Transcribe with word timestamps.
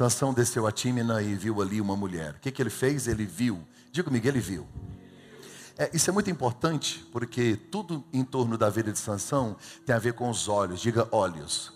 Sansão 0.00 0.32
desceu 0.32 0.66
a 0.66 0.72
Tímina 0.72 1.20
e 1.20 1.34
viu 1.34 1.60
ali 1.60 1.78
uma 1.78 1.94
mulher. 1.94 2.30
O 2.30 2.40
que, 2.40 2.50
que 2.50 2.62
ele 2.62 2.70
fez? 2.70 3.06
Ele 3.06 3.26
viu. 3.26 3.60
Diga 3.92 4.04
comigo, 4.04 4.26
ele 4.26 4.40
viu. 4.40 4.66
É, 5.76 5.90
isso 5.92 6.08
é 6.08 6.12
muito 6.12 6.30
importante, 6.30 7.06
porque 7.12 7.54
tudo 7.54 8.02
em 8.10 8.24
torno 8.24 8.56
da 8.56 8.70
vida 8.70 8.90
de 8.90 8.98
Sansão 8.98 9.58
tem 9.84 9.94
a 9.94 9.98
ver 9.98 10.14
com 10.14 10.30
os 10.30 10.48
olhos. 10.48 10.80
Diga 10.80 11.06
olhos. 11.12 11.74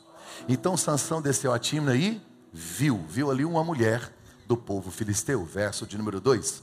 Então 0.48 0.74
Sansão 0.74 1.20
desceu 1.20 1.52
a 1.52 1.58
Tímina 1.58 1.94
e 1.94 2.18
viu. 2.50 3.04
Viu 3.10 3.30
ali 3.30 3.44
uma 3.44 3.62
mulher 3.62 4.10
do 4.46 4.56
povo 4.56 4.90
filisteu. 4.90 5.44
Verso 5.44 5.86
de 5.86 5.98
número 5.98 6.18
2. 6.18 6.62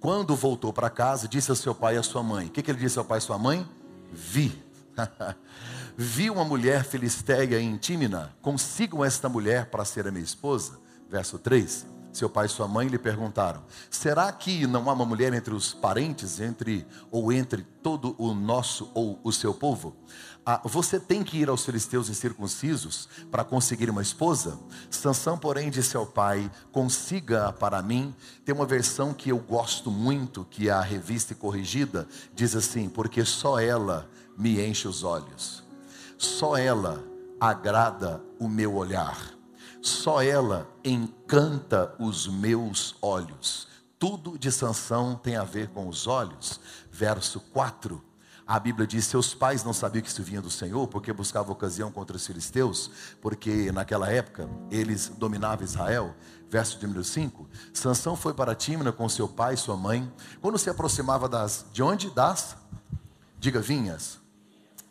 Quando 0.00 0.34
voltou 0.34 0.72
para 0.72 0.88
casa, 0.88 1.28
disse 1.28 1.50
ao 1.50 1.56
seu 1.56 1.74
pai 1.74 1.96
e 1.96 1.98
à 1.98 2.02
sua 2.02 2.22
mãe. 2.22 2.46
O 2.46 2.50
que, 2.50 2.62
que 2.62 2.70
ele 2.70 2.80
disse 2.80 2.98
ao 2.98 3.04
pai 3.04 3.18
e 3.18 3.20
à 3.20 3.20
sua 3.20 3.36
mãe? 3.36 3.68
Vi. 4.10 4.64
Vi 5.94 6.30
uma 6.30 6.42
mulher 6.42 6.84
filisteia 6.86 7.60
em 7.60 7.76
Tímina. 7.76 8.34
Consigam 8.40 9.04
esta 9.04 9.28
mulher 9.28 9.66
para 9.66 9.84
ser 9.84 10.08
a 10.08 10.10
minha 10.10 10.24
esposa. 10.24 10.80
Verso 11.12 11.38
3. 11.38 11.86
Seu 12.10 12.30
pai 12.30 12.46
e 12.46 12.48
sua 12.48 12.66
mãe 12.66 12.88
lhe 12.88 12.98
perguntaram: 12.98 13.62
Será 13.90 14.32
que 14.32 14.66
não 14.66 14.88
há 14.88 14.94
uma 14.94 15.04
mulher 15.04 15.34
entre 15.34 15.52
os 15.52 15.74
parentes, 15.74 16.40
entre 16.40 16.86
ou 17.10 17.30
entre 17.30 17.62
todo 17.82 18.14
o 18.16 18.32
nosso 18.32 18.90
ou 18.94 19.20
o 19.22 19.30
seu 19.30 19.52
povo? 19.52 19.94
Ah, 20.44 20.62
você 20.64 20.98
tem 20.98 21.22
que 21.22 21.36
ir 21.36 21.50
aos 21.50 21.66
filisteus 21.66 22.08
incircuncisos 22.08 23.10
para 23.30 23.44
conseguir 23.44 23.90
uma 23.90 24.00
esposa? 24.00 24.58
Sansão, 24.90 25.36
porém, 25.36 25.68
disse 25.68 25.98
ao 25.98 26.06
pai: 26.06 26.50
Consiga 26.72 27.52
para 27.52 27.82
mim. 27.82 28.14
Tem 28.42 28.54
uma 28.54 28.64
versão 28.64 29.12
que 29.12 29.28
eu 29.28 29.38
gosto 29.38 29.90
muito, 29.90 30.46
que 30.46 30.70
é 30.70 30.72
a 30.72 30.80
revista 30.80 31.34
corrigida, 31.34 32.08
diz 32.34 32.56
assim: 32.56 32.88
Porque 32.88 33.22
só 33.22 33.60
ela 33.60 34.08
me 34.36 34.66
enche 34.66 34.88
os 34.88 35.04
olhos, 35.04 35.62
só 36.16 36.56
ela 36.56 37.04
agrada 37.38 38.22
o 38.38 38.48
meu 38.48 38.74
olhar. 38.74 39.41
Só 39.82 40.22
ela 40.22 40.68
encanta 40.84 41.92
os 41.98 42.28
meus 42.28 42.94
olhos. 43.02 43.66
Tudo 43.98 44.38
de 44.38 44.50
Sansão 44.52 45.16
tem 45.16 45.34
a 45.34 45.42
ver 45.42 45.70
com 45.70 45.88
os 45.88 46.06
olhos. 46.06 46.60
Verso 46.90 47.40
4. 47.52 48.00
A 48.46 48.60
Bíblia 48.60 48.86
diz: 48.86 49.06
Seus 49.06 49.34
pais 49.34 49.64
não 49.64 49.72
sabiam 49.72 50.02
que 50.02 50.08
isso 50.08 50.22
vinha 50.22 50.40
do 50.40 50.50
Senhor, 50.50 50.86
porque 50.86 51.12
buscava 51.12 51.50
ocasião 51.50 51.90
contra 51.90 52.16
os 52.16 52.24
filisteus, 52.24 52.92
porque 53.20 53.72
naquela 53.72 54.08
época 54.08 54.48
eles 54.70 55.08
dominavam 55.08 55.64
Israel. 55.64 56.14
Verso 56.48 56.78
de 56.78 56.86
número 56.86 57.02
5. 57.02 57.48
Sansão 57.72 58.14
foi 58.14 58.34
para 58.34 58.54
Tímina 58.54 58.92
com 58.92 59.08
seu 59.08 59.28
pai 59.28 59.54
e 59.54 59.56
sua 59.56 59.76
mãe. 59.76 60.12
Quando 60.40 60.58
se 60.58 60.70
aproximava 60.70 61.28
das. 61.28 61.64
De 61.72 61.82
onde? 61.82 62.08
Das? 62.10 62.56
Diga 63.40 63.60
vinhas. 63.60 64.20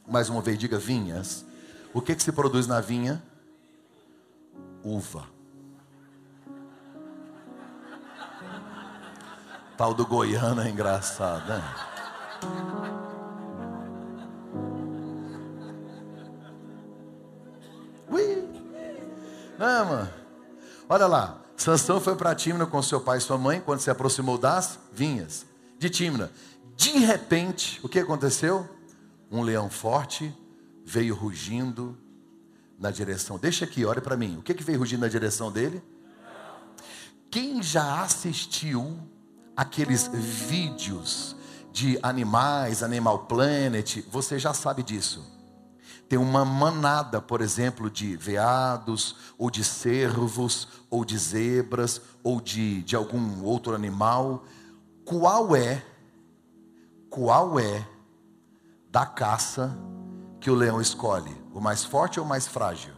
Mais 0.05 0.27
uma 0.27 0.41
vez, 0.41 0.57
diga 0.57 0.77
vinhas. 0.77 1.45
O 1.93 2.01
que, 2.01 2.13
que 2.13 2.23
se 2.23 2.31
produz 2.33 2.67
na 2.67 2.81
vinha? 2.81 3.23
Uva. 4.83 5.25
Tal 9.77 9.93
do 9.93 10.05
goiano 10.05 10.61
é 10.61 10.69
engraçado, 10.69 11.47
né? 11.47 11.63
Ui. 18.09 18.49
Não, 19.57 19.85
mano. 19.85 20.09
Olha 20.87 21.07
lá. 21.07 21.41
Sansão 21.57 22.01
foi 22.01 22.15
para 22.15 22.33
Tímina 22.33 22.65
com 22.65 22.81
seu 22.81 22.99
pai 22.99 23.19
e 23.19 23.21
sua 23.21 23.37
mãe 23.37 23.61
quando 23.61 23.81
se 23.81 23.89
aproximou 23.91 24.37
das 24.37 24.79
vinhas 24.91 25.45
de 25.77 25.89
Tímina. 25.89 26.31
De 26.75 26.97
repente, 26.97 27.79
o 27.83 27.89
que 27.89 27.99
aconteceu? 27.99 28.67
Um 29.31 29.41
leão 29.41 29.69
forte 29.69 30.35
veio 30.83 31.15
rugindo 31.15 31.97
na 32.81 32.89
direção. 32.89 33.37
Deixa 33.37 33.63
aqui, 33.63 33.85
olha 33.85 34.01
para 34.01 34.17
mim. 34.17 34.37
O 34.39 34.41
que, 34.41 34.55
que 34.55 34.63
veio 34.63 34.79
rugindo 34.79 35.01
na 35.01 35.07
direção 35.07 35.51
dele? 35.51 35.81
Quem 37.29 37.61
já 37.61 38.01
assistiu 38.01 38.97
aqueles 39.55 40.09
vídeos 40.11 41.35
de 41.71 41.97
animais, 42.01 42.81
Animal 42.81 43.19
Planet, 43.19 44.03
você 44.09 44.39
já 44.39 44.53
sabe 44.53 44.81
disso. 44.81 45.23
Tem 46.09 46.19
uma 46.19 46.43
manada, 46.43 47.21
por 47.21 47.39
exemplo, 47.39 47.89
de 47.89 48.17
veados, 48.17 49.15
ou 49.37 49.49
de 49.49 49.63
cervos, 49.63 50.67
ou 50.89 51.05
de 51.05 51.17
zebras, 51.17 52.01
ou 52.21 52.41
de, 52.41 52.81
de 52.81 52.95
algum 52.95 53.43
outro 53.45 53.73
animal. 53.73 54.43
Qual 55.05 55.55
é, 55.55 55.85
qual 57.09 57.57
é 57.57 57.87
da 58.89 59.05
caça 59.05 59.77
que 60.41 60.49
o 60.49 60.55
leão 60.55 60.81
escolhe? 60.81 61.40
O 61.53 61.59
mais 61.59 61.83
forte 61.83 62.19
ou 62.19 62.25
o 62.25 62.29
mais 62.29 62.47
frágil? 62.47 62.93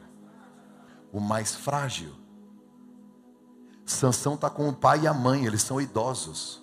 O 1.11 1.19
mais 1.19 1.55
frágil. 1.55 2.13
Sansão 3.85 4.35
está 4.35 4.49
com 4.49 4.69
o 4.69 4.73
pai 4.73 5.01
e 5.01 5.07
a 5.07 5.13
mãe, 5.13 5.45
eles 5.45 5.61
são 5.61 5.81
idosos. 5.81 6.61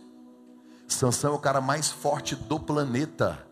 Sansão 0.89 1.33
é 1.33 1.37
o 1.37 1.39
cara 1.39 1.61
mais 1.61 1.91
forte 1.91 2.35
do 2.35 2.59
planeta. 2.59 3.47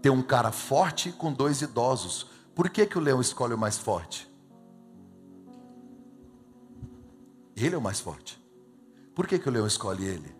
Tem 0.00 0.10
um 0.10 0.22
cara 0.22 0.50
forte 0.50 1.12
com 1.12 1.32
dois 1.32 1.62
idosos. 1.62 2.26
Por 2.54 2.68
que, 2.68 2.86
que 2.86 2.98
o 2.98 3.00
leão 3.00 3.20
escolhe 3.20 3.54
o 3.54 3.58
mais 3.58 3.78
forte? 3.78 4.30
Ele 7.56 7.74
é 7.74 7.78
o 7.78 7.82
mais 7.82 8.00
forte. 8.00 8.42
Por 9.14 9.26
que, 9.26 9.38
que 9.38 9.48
o 9.48 9.52
leão 9.52 9.66
escolhe 9.66 10.04
ele? 10.04 10.34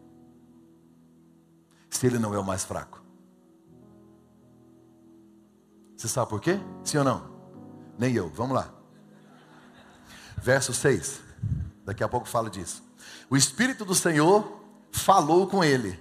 Se 1.88 2.06
ele 2.06 2.18
não 2.18 2.34
é 2.34 2.38
o 2.38 2.44
mais 2.44 2.64
fraco. 2.64 3.01
Você 6.02 6.08
sabe 6.08 6.30
por 6.30 6.40
quê? 6.40 6.58
Sim 6.82 6.98
ou 6.98 7.04
não? 7.04 7.22
Nem 7.96 8.12
eu. 8.12 8.28
Vamos 8.30 8.56
lá. 8.56 8.68
Verso 10.36 10.74
6. 10.74 11.20
Daqui 11.84 12.02
a 12.02 12.08
pouco 12.08 12.26
fala 12.26 12.50
disso. 12.50 12.82
O 13.30 13.36
Espírito 13.36 13.84
do 13.84 13.94
Senhor 13.94 14.64
falou 14.90 15.46
com 15.46 15.62
ele. 15.62 15.96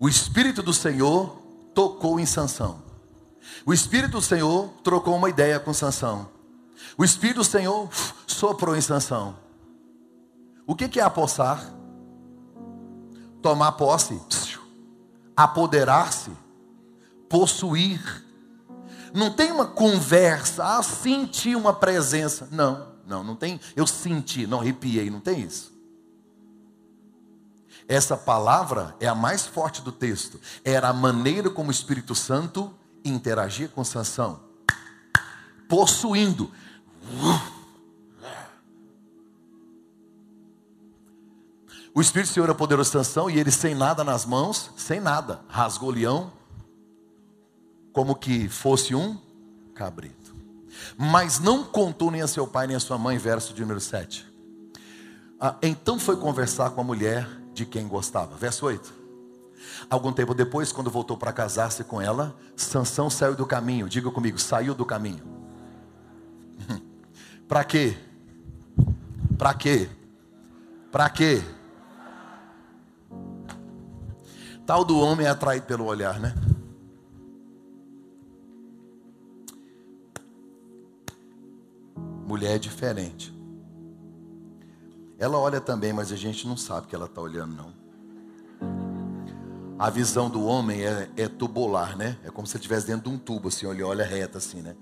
O 0.00 0.08
Espírito 0.08 0.64
do 0.64 0.72
Senhor 0.74 1.40
tocou 1.72 2.18
em 2.18 2.26
Sansão. 2.26 2.82
O 3.64 3.72
Espírito 3.72 4.10
do 4.10 4.20
Senhor 4.20 4.68
trocou 4.82 5.14
uma 5.14 5.30
ideia 5.30 5.60
com 5.60 5.72
Sansão. 5.72 6.28
O 6.96 7.04
Espírito 7.04 7.36
do 7.36 7.44
Senhor 7.44 7.88
soprou 8.26 8.74
em 8.74 8.80
Sansão. 8.80 9.36
O 10.66 10.74
que 10.74 10.98
é 10.98 11.04
apossar? 11.04 11.72
Tomar 13.40 13.70
posse, 13.72 14.20
apoderar-se 15.36 16.32
possuir. 17.28 18.24
Não 19.14 19.30
tem 19.30 19.50
uma 19.50 19.66
conversa, 19.66 20.78
ah, 20.78 20.82
senti 20.82 21.54
uma 21.54 21.72
presença. 21.72 22.48
Não, 22.50 22.88
não, 23.06 23.24
não 23.24 23.36
tem. 23.36 23.60
Eu 23.74 23.86
senti, 23.86 24.46
não 24.46 24.60
arrepiei, 24.60 25.10
não 25.10 25.20
tem 25.20 25.40
isso. 25.40 25.76
Essa 27.88 28.18
palavra 28.18 28.94
é 29.00 29.08
a 29.08 29.14
mais 29.14 29.46
forte 29.46 29.80
do 29.80 29.90
texto. 29.90 30.38
Era 30.62 30.88
a 30.88 30.92
maneira 30.92 31.48
como 31.48 31.68
o 31.68 31.72
Espírito 31.72 32.14
Santo 32.14 32.74
interagia 33.02 33.66
com 33.66 33.82
Sansão. 33.82 34.40
Possuindo. 35.66 36.52
O 41.94 42.00
Espírito 42.00 42.32
Senhor 42.32 42.50
apoderou 42.50 42.84
Sansão 42.84 43.30
e 43.30 43.38
ele 43.38 43.50
sem 43.50 43.74
nada 43.74 44.04
nas 44.04 44.26
mãos, 44.26 44.70
sem 44.76 45.00
nada, 45.00 45.40
rasgou 45.48 45.88
o 45.88 45.92
leão, 45.92 46.30
como 47.98 48.14
que 48.14 48.48
fosse 48.48 48.94
um 48.94 49.18
cabrito. 49.74 50.32
Mas 50.96 51.40
não 51.40 51.64
contou 51.64 52.12
nem 52.12 52.22
a 52.22 52.28
seu 52.28 52.46
pai 52.46 52.68
nem 52.68 52.76
a 52.76 52.80
sua 52.80 52.96
mãe, 52.96 53.18
verso 53.18 53.52
de 53.52 53.60
número 53.60 53.80
7. 53.80 54.24
Ah, 55.40 55.56
então 55.60 55.98
foi 55.98 56.16
conversar 56.16 56.70
com 56.70 56.80
a 56.80 56.84
mulher 56.84 57.28
de 57.52 57.66
quem 57.66 57.88
gostava. 57.88 58.36
Verso 58.36 58.66
8. 58.66 58.94
Algum 59.90 60.12
tempo 60.12 60.32
depois, 60.32 60.70
quando 60.70 60.92
voltou 60.92 61.16
para 61.16 61.32
casar-se 61.32 61.82
com 61.82 62.00
ela, 62.00 62.36
Sansão 62.54 63.10
saiu 63.10 63.34
do 63.34 63.44
caminho. 63.44 63.88
Diga 63.88 64.12
comigo, 64.12 64.38
saiu 64.38 64.76
do 64.76 64.86
caminho. 64.86 65.24
para 67.48 67.64
quê? 67.64 67.98
Para 69.36 69.54
quê? 69.54 69.88
Para 70.92 71.10
quê? 71.10 71.42
Tal 74.64 74.84
do 74.84 75.00
homem 75.00 75.26
é 75.26 75.30
atraído 75.30 75.66
pelo 75.66 75.84
olhar, 75.84 76.20
né? 76.20 76.32
Mulher 82.28 82.56
é 82.56 82.58
diferente. 82.58 83.34
Ela 85.18 85.38
olha 85.38 85.62
também, 85.62 85.94
mas 85.94 86.12
a 86.12 86.16
gente 86.16 86.46
não 86.46 86.58
sabe 86.58 86.86
que 86.86 86.94
ela 86.94 87.06
está 87.06 87.22
olhando, 87.22 87.56
não. 87.56 87.72
A 89.78 89.88
visão 89.88 90.28
do 90.28 90.44
homem 90.44 90.84
é, 90.84 91.08
é, 91.16 91.26
tubular, 91.26 91.96
né? 91.96 92.18
É 92.22 92.30
como 92.30 92.46
se 92.46 92.54
ele 92.54 92.60
estivesse 92.60 92.86
dentro 92.86 93.08
de 93.08 93.16
um 93.16 93.18
tubo, 93.18 93.48
assim, 93.48 93.64
olha, 93.64 93.86
olha 93.86 94.04
reta, 94.04 94.36
assim, 94.36 94.60
né? 94.60 94.76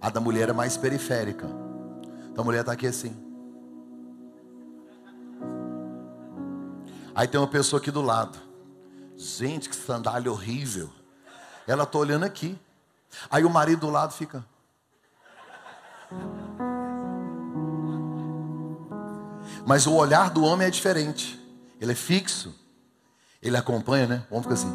A 0.00 0.08
da 0.10 0.20
mulher 0.20 0.48
é 0.48 0.52
mais 0.52 0.76
periférica. 0.76 1.48
Então 2.30 2.42
a 2.42 2.44
mulher 2.44 2.60
está 2.60 2.72
aqui 2.72 2.86
assim. 2.86 3.16
Aí 7.12 7.26
tem 7.26 7.40
uma 7.40 7.48
pessoa 7.48 7.80
aqui 7.80 7.90
do 7.90 8.02
lado. 8.02 8.38
Gente, 9.16 9.68
que 9.68 9.74
sandália 9.74 10.30
horrível. 10.30 10.88
Ela 11.66 11.82
está 11.82 11.98
olhando 11.98 12.24
aqui. 12.24 12.56
Aí 13.28 13.44
o 13.44 13.50
marido 13.50 13.80
do 13.80 13.90
lado 13.90 14.12
fica. 14.12 14.44
Mas 19.66 19.84
o 19.84 19.94
olhar 19.94 20.30
do 20.30 20.44
homem 20.44 20.68
é 20.68 20.70
diferente. 20.70 21.38
Ele 21.80 21.90
é 21.90 21.94
fixo. 21.94 22.54
Ele 23.42 23.56
acompanha, 23.56 24.06
né? 24.06 24.26
O 24.30 24.34
homem 24.34 24.42
fica 24.44 24.54
assim. 24.54 24.72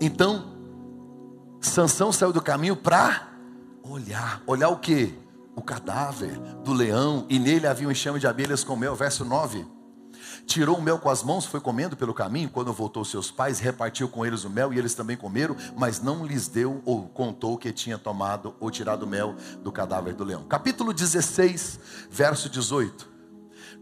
Então, 0.00 0.52
Sansão 1.60 2.10
saiu 2.10 2.32
do 2.32 2.40
caminho 2.40 2.74
para 2.74 3.28
olhar. 3.82 4.42
Olhar 4.46 4.70
o 4.70 4.78
que? 4.78 5.14
O 5.54 5.60
cadáver 5.60 6.38
do 6.64 6.72
leão. 6.72 7.26
E 7.28 7.38
nele 7.38 7.66
havia 7.66 7.86
um 7.86 7.92
enxame 7.92 8.18
de 8.18 8.26
abelhas 8.26 8.64
com 8.64 8.74
mel. 8.74 8.96
Verso 8.96 9.22
9. 9.22 9.73
Tirou 10.46 10.78
o 10.78 10.82
mel 10.82 10.98
com 10.98 11.08
as 11.08 11.22
mãos, 11.22 11.46
foi 11.46 11.60
comendo 11.60 11.96
pelo 11.96 12.14
caminho. 12.14 12.50
Quando 12.50 12.72
voltou 12.72 13.04
seus 13.04 13.30
pais, 13.30 13.58
repartiu 13.58 14.08
com 14.08 14.24
eles 14.24 14.44
o 14.44 14.50
mel 14.50 14.72
e 14.72 14.78
eles 14.78 14.94
também 14.94 15.16
comeram, 15.16 15.56
mas 15.76 16.00
não 16.00 16.24
lhes 16.24 16.48
deu 16.48 16.82
ou 16.84 17.08
contou 17.08 17.56
que 17.56 17.72
tinha 17.72 17.98
tomado 17.98 18.54
ou 18.60 18.70
tirado 18.70 19.04
o 19.04 19.06
mel 19.06 19.34
do 19.62 19.72
cadáver 19.72 20.14
do 20.14 20.24
leão. 20.24 20.44
Capítulo 20.44 20.92
16, 20.92 21.78
verso 22.10 22.48
18. 22.48 23.13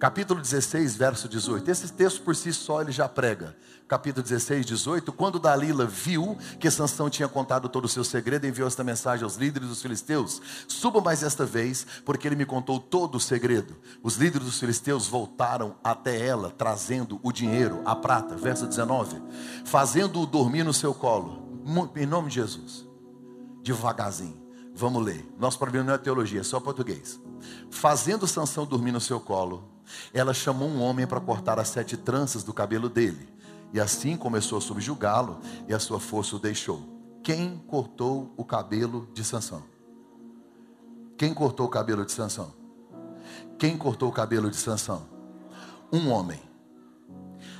Capítulo 0.02 0.40
16, 0.40 0.96
verso 0.96 1.28
18. 1.28 1.70
Esse 1.70 1.92
texto 1.92 2.22
por 2.22 2.34
si 2.34 2.52
só 2.52 2.80
ele 2.80 2.90
já 2.90 3.08
prega 3.08 3.54
capítulo 3.86 4.24
16, 4.24 4.66
18, 4.66 5.12
quando 5.12 5.38
Dalila 5.38 5.86
viu 5.86 6.36
que 6.58 6.68
Sansão 6.72 7.08
tinha 7.08 7.28
contado 7.28 7.68
todo 7.68 7.84
o 7.84 7.88
seu 7.88 8.02
segredo, 8.02 8.44
enviou 8.44 8.66
esta 8.66 8.82
mensagem 8.82 9.22
aos 9.22 9.36
líderes 9.36 9.68
dos 9.68 9.80
filisteus: 9.80 10.42
Suba 10.66 11.00
mais 11.00 11.22
esta 11.22 11.46
vez, 11.46 11.86
porque 12.04 12.26
ele 12.26 12.34
me 12.34 12.44
contou 12.44 12.80
todo 12.80 13.14
o 13.14 13.20
segredo. 13.20 13.76
Os 14.02 14.16
líderes 14.16 14.44
dos 14.44 14.58
filisteus 14.58 15.06
voltaram 15.06 15.76
até 15.84 16.18
ela, 16.26 16.50
trazendo 16.50 17.20
o 17.22 17.30
dinheiro, 17.30 17.80
a 17.84 17.94
prata, 17.94 18.34
verso 18.34 18.66
19, 18.66 19.22
fazendo-o 19.64 20.26
dormir 20.26 20.64
no 20.64 20.74
seu 20.74 20.92
colo, 20.92 21.62
em 21.94 22.06
nome 22.06 22.28
de 22.28 22.34
Jesus, 22.34 22.84
devagarzinho. 23.62 24.42
Vamos 24.74 25.04
ler. 25.04 25.32
Nosso 25.38 25.60
problema 25.60 25.86
não 25.86 25.94
é 25.94 25.98
teologia, 25.98 26.40
é 26.40 26.42
só 26.42 26.58
português. 26.58 27.20
Fazendo 27.70 28.26
Sansão 28.26 28.66
dormir 28.66 28.90
no 28.90 29.00
seu 29.00 29.20
colo, 29.20 29.71
ela 30.12 30.34
chamou 30.34 30.68
um 30.68 30.80
homem 30.80 31.06
para 31.06 31.20
cortar 31.20 31.58
as 31.58 31.68
sete 31.68 31.96
tranças 31.96 32.42
do 32.42 32.52
cabelo 32.52 32.88
dele 32.88 33.32
e 33.72 33.80
assim 33.80 34.16
começou 34.16 34.58
a 34.58 34.60
subjugá-lo, 34.60 35.40
e 35.66 35.72
a 35.72 35.78
sua 35.78 35.98
força 35.98 36.36
o 36.36 36.38
deixou. 36.38 36.82
Quem 37.22 37.56
cortou 37.66 38.32
o 38.36 38.44
cabelo 38.44 39.08
de 39.14 39.24
Sansão? 39.24 39.62
Quem 41.16 41.32
cortou 41.32 41.66
o 41.66 41.70
cabelo 41.70 42.04
de 42.04 42.12
Sansão? 42.12 42.52
Quem 43.58 43.78
cortou 43.78 44.10
o 44.10 44.12
cabelo 44.12 44.50
de 44.50 44.56
Sansão? 44.56 45.06
Um 45.90 46.10
homem. 46.10 46.40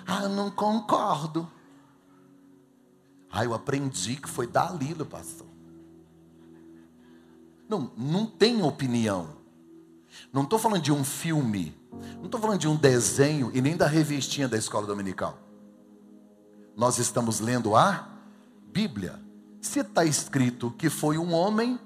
Ah, 0.06 0.28
não 0.28 0.50
concordo. 0.50 1.48
Ah, 3.30 3.44
eu 3.44 3.54
aprendi 3.54 4.16
que 4.16 4.28
foi 4.28 4.46
Dalila, 4.46 5.04
pastor. 5.04 5.46
Não, 7.68 7.90
não 7.96 8.26
tem 8.26 8.62
opinião. 8.62 9.36
Não 10.30 10.42
estou 10.42 10.58
falando 10.58 10.82
de 10.82 10.92
um 10.92 11.04
filme. 11.04 11.74
Não 12.16 12.24
estou 12.24 12.40
falando 12.40 12.60
de 12.60 12.68
um 12.68 12.76
desenho 12.76 13.50
e 13.54 13.60
nem 13.60 13.76
da 13.76 13.86
revistinha 13.86 14.48
da 14.48 14.56
escola 14.56 14.86
dominical. 14.86 15.38
Nós 16.76 16.98
estamos 16.98 17.40
lendo 17.40 17.76
a 17.76 18.08
Bíblia. 18.72 19.20
Se 19.60 19.80
está 19.80 20.04
escrito 20.04 20.70
que 20.72 20.88
foi 20.88 21.18
um 21.18 21.32
homem, 21.32 21.78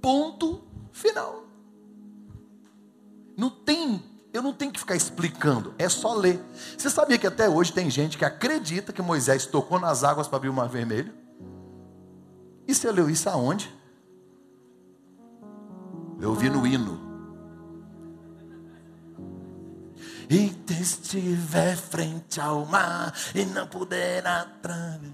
ponto 0.00 0.62
final. 0.92 1.44
Não 3.36 3.48
tem, 3.48 4.02
eu 4.32 4.42
não 4.42 4.52
tenho 4.52 4.70
que 4.70 4.78
ficar 4.78 4.94
explicando, 4.94 5.74
é 5.78 5.88
só 5.88 6.14
ler. 6.14 6.40
Você 6.76 6.90
sabia 6.90 7.16
que 7.16 7.26
até 7.26 7.48
hoje 7.48 7.72
tem 7.72 7.88
gente 7.88 8.18
que 8.18 8.24
acredita 8.24 8.92
que 8.92 9.00
Moisés 9.00 9.46
tocou 9.46 9.80
nas 9.80 10.04
águas 10.04 10.28
para 10.28 10.36
abrir 10.36 10.50
o 10.50 10.52
mar 10.52 10.68
vermelho? 10.68 11.12
E 12.68 12.74
você 12.74 12.92
leu 12.92 13.08
isso 13.08 13.28
aonde? 13.28 13.74
Eu 16.20 16.34
vi 16.34 16.50
no 16.50 16.66
hino. 16.66 17.09
E 20.30 20.54
estiver 20.80 21.76
frente 21.76 22.40
ao 22.40 22.64
mar 22.64 23.12
e 23.34 23.44
não 23.44 23.66
puder 23.66 24.24
atravessar. 24.24 25.10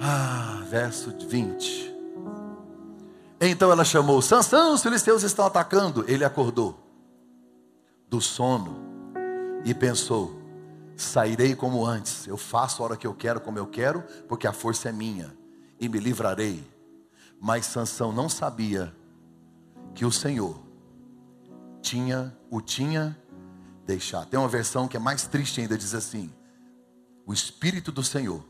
Ah, 0.00 0.62
verso 0.68 1.14
20. 1.28 1.94
Então 3.40 3.70
ela 3.70 3.84
chamou: 3.84 4.22
Sansão, 4.22 4.74
os 4.74 4.82
filisteus 4.82 5.22
estão 5.22 5.44
atacando. 5.44 6.04
Ele 6.08 6.24
acordou 6.24 6.78
do 8.08 8.20
sono 8.20 8.80
e 9.64 9.74
pensou: 9.74 10.40
sairei 10.96 11.54
como 11.54 11.84
antes. 11.84 12.26
Eu 12.26 12.38
faço 12.38 12.82
a 12.82 12.86
hora 12.86 12.96
que 12.96 13.06
eu 13.06 13.14
quero, 13.14 13.40
como 13.40 13.58
eu 13.58 13.66
quero, 13.66 14.02
porque 14.26 14.46
a 14.46 14.52
força 14.52 14.88
é 14.88 14.92
minha 14.92 15.36
e 15.78 15.88
me 15.88 15.98
livrarei. 15.98 16.66
Mas 17.40 17.66
Sansão 17.66 18.12
não 18.12 18.28
sabia 18.28 18.94
que 19.94 20.04
o 20.06 20.12
Senhor 20.12 20.71
tinha, 21.82 22.34
o 22.50 22.60
tinha 22.60 23.18
deixado. 23.84 24.28
Tem 24.28 24.38
uma 24.38 24.48
versão 24.48 24.88
que 24.88 24.96
é 24.96 25.00
mais 25.00 25.26
triste 25.26 25.60
ainda, 25.60 25.76
diz 25.76 25.94
assim: 25.94 26.32
o 27.26 27.32
Espírito 27.32 27.92
do 27.92 28.02
Senhor 28.02 28.42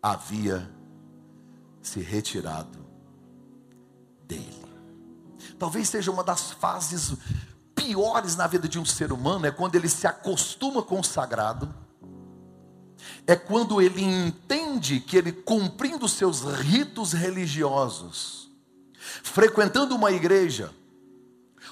havia 0.00 0.70
se 1.82 2.00
retirado 2.00 2.78
dele. 4.26 4.64
Talvez 5.58 5.88
seja 5.88 6.10
uma 6.10 6.24
das 6.24 6.50
fases 6.52 7.14
piores 7.74 8.36
na 8.36 8.46
vida 8.46 8.68
de 8.68 8.78
um 8.78 8.84
ser 8.84 9.12
humano, 9.12 9.46
é 9.46 9.50
quando 9.50 9.74
ele 9.74 9.88
se 9.88 10.06
acostuma 10.06 10.82
com 10.82 11.00
o 11.00 11.04
sagrado, 11.04 11.74
é 13.26 13.36
quando 13.36 13.80
ele 13.82 14.02
entende 14.02 15.00
que 15.00 15.16
ele 15.16 15.32
cumprindo 15.32 16.08
seus 16.08 16.42
ritos 16.42 17.12
religiosos, 17.12 18.50
frequentando 19.22 19.94
uma 19.94 20.12
igreja, 20.12 20.72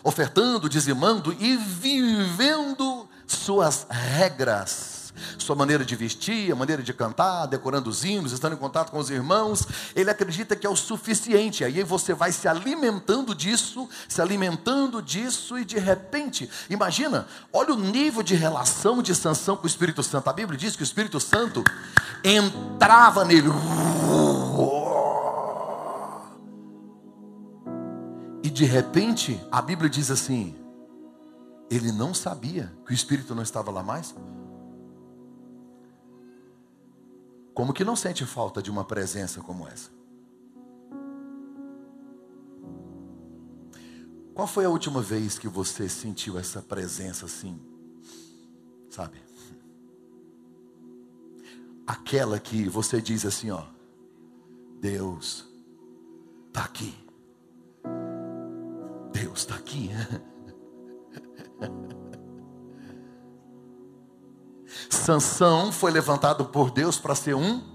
ofertando, 0.02 0.68
dizimando 0.68 1.34
e 1.38 1.56
vivendo 1.56 3.08
suas 3.26 3.86
regras. 3.88 5.02
Sua 5.36 5.54
maneira 5.54 5.84
de 5.84 5.94
vestir, 5.94 6.50
a 6.50 6.56
maneira 6.56 6.82
de 6.82 6.92
cantar, 6.92 7.46
decorando 7.46 7.90
os 7.90 8.02
hinos, 8.02 8.32
estando 8.32 8.54
em 8.54 8.58
contato 8.58 8.90
com 8.90 8.98
os 8.98 9.10
irmãos, 9.10 9.66
ele 9.94 10.10
acredita 10.10 10.56
que 10.56 10.66
é 10.66 10.70
o 10.70 10.76
suficiente. 10.76 11.64
Aí 11.64 11.82
você 11.82 12.14
vai 12.14 12.32
se 12.32 12.48
alimentando 12.48 13.34
disso, 13.34 13.88
se 14.08 14.22
alimentando 14.22 15.02
disso, 15.02 15.58
e 15.58 15.64
de 15.64 15.78
repente, 15.78 16.48
imagina, 16.70 17.26
olha 17.52 17.74
o 17.74 17.78
nível 17.78 18.22
de 18.22 18.34
relação 18.34 19.02
de 19.02 19.14
sanção 19.14 19.56
com 19.56 19.64
o 19.64 19.66
Espírito 19.66 20.02
Santo. 20.02 20.30
A 20.30 20.32
Bíblia 20.32 20.58
diz 20.58 20.76
que 20.76 20.82
o 20.82 20.84
Espírito 20.84 21.20
Santo 21.20 21.62
entrava 22.24 23.24
nele. 23.24 23.48
E 23.48 24.81
de 28.52 28.64
repente, 28.64 29.40
a 29.50 29.60
Bíblia 29.62 29.88
diz 29.88 30.10
assim: 30.10 30.54
ele 31.70 31.90
não 31.90 32.12
sabia 32.12 32.72
que 32.84 32.92
o 32.92 32.94
Espírito 32.94 33.34
não 33.34 33.42
estava 33.42 33.70
lá 33.70 33.82
mais. 33.82 34.14
Como 37.54 37.72
que 37.72 37.84
não 37.84 37.96
sente 37.96 38.24
falta 38.26 38.62
de 38.62 38.70
uma 38.70 38.84
presença 38.84 39.40
como 39.40 39.66
essa? 39.66 39.90
Qual 44.34 44.46
foi 44.46 44.64
a 44.64 44.70
última 44.70 45.02
vez 45.02 45.38
que 45.38 45.48
você 45.48 45.88
sentiu 45.88 46.38
essa 46.38 46.62
presença 46.62 47.26
assim? 47.26 47.60
Sabe? 48.90 49.18
Aquela 51.86 52.38
que 52.38 52.68
você 52.68 53.00
diz 53.00 53.26
assim, 53.26 53.50
ó, 53.50 53.64
Deus 54.80 55.46
está 56.48 56.64
aqui. 56.64 57.01
Deus 59.32 59.40
está 59.40 59.54
aqui. 59.54 59.90
Sansão 64.90 65.72
foi 65.72 65.90
levantado 65.90 66.44
por 66.44 66.70
Deus 66.70 66.98
para 66.98 67.14
ser 67.14 67.34
um 67.34 67.72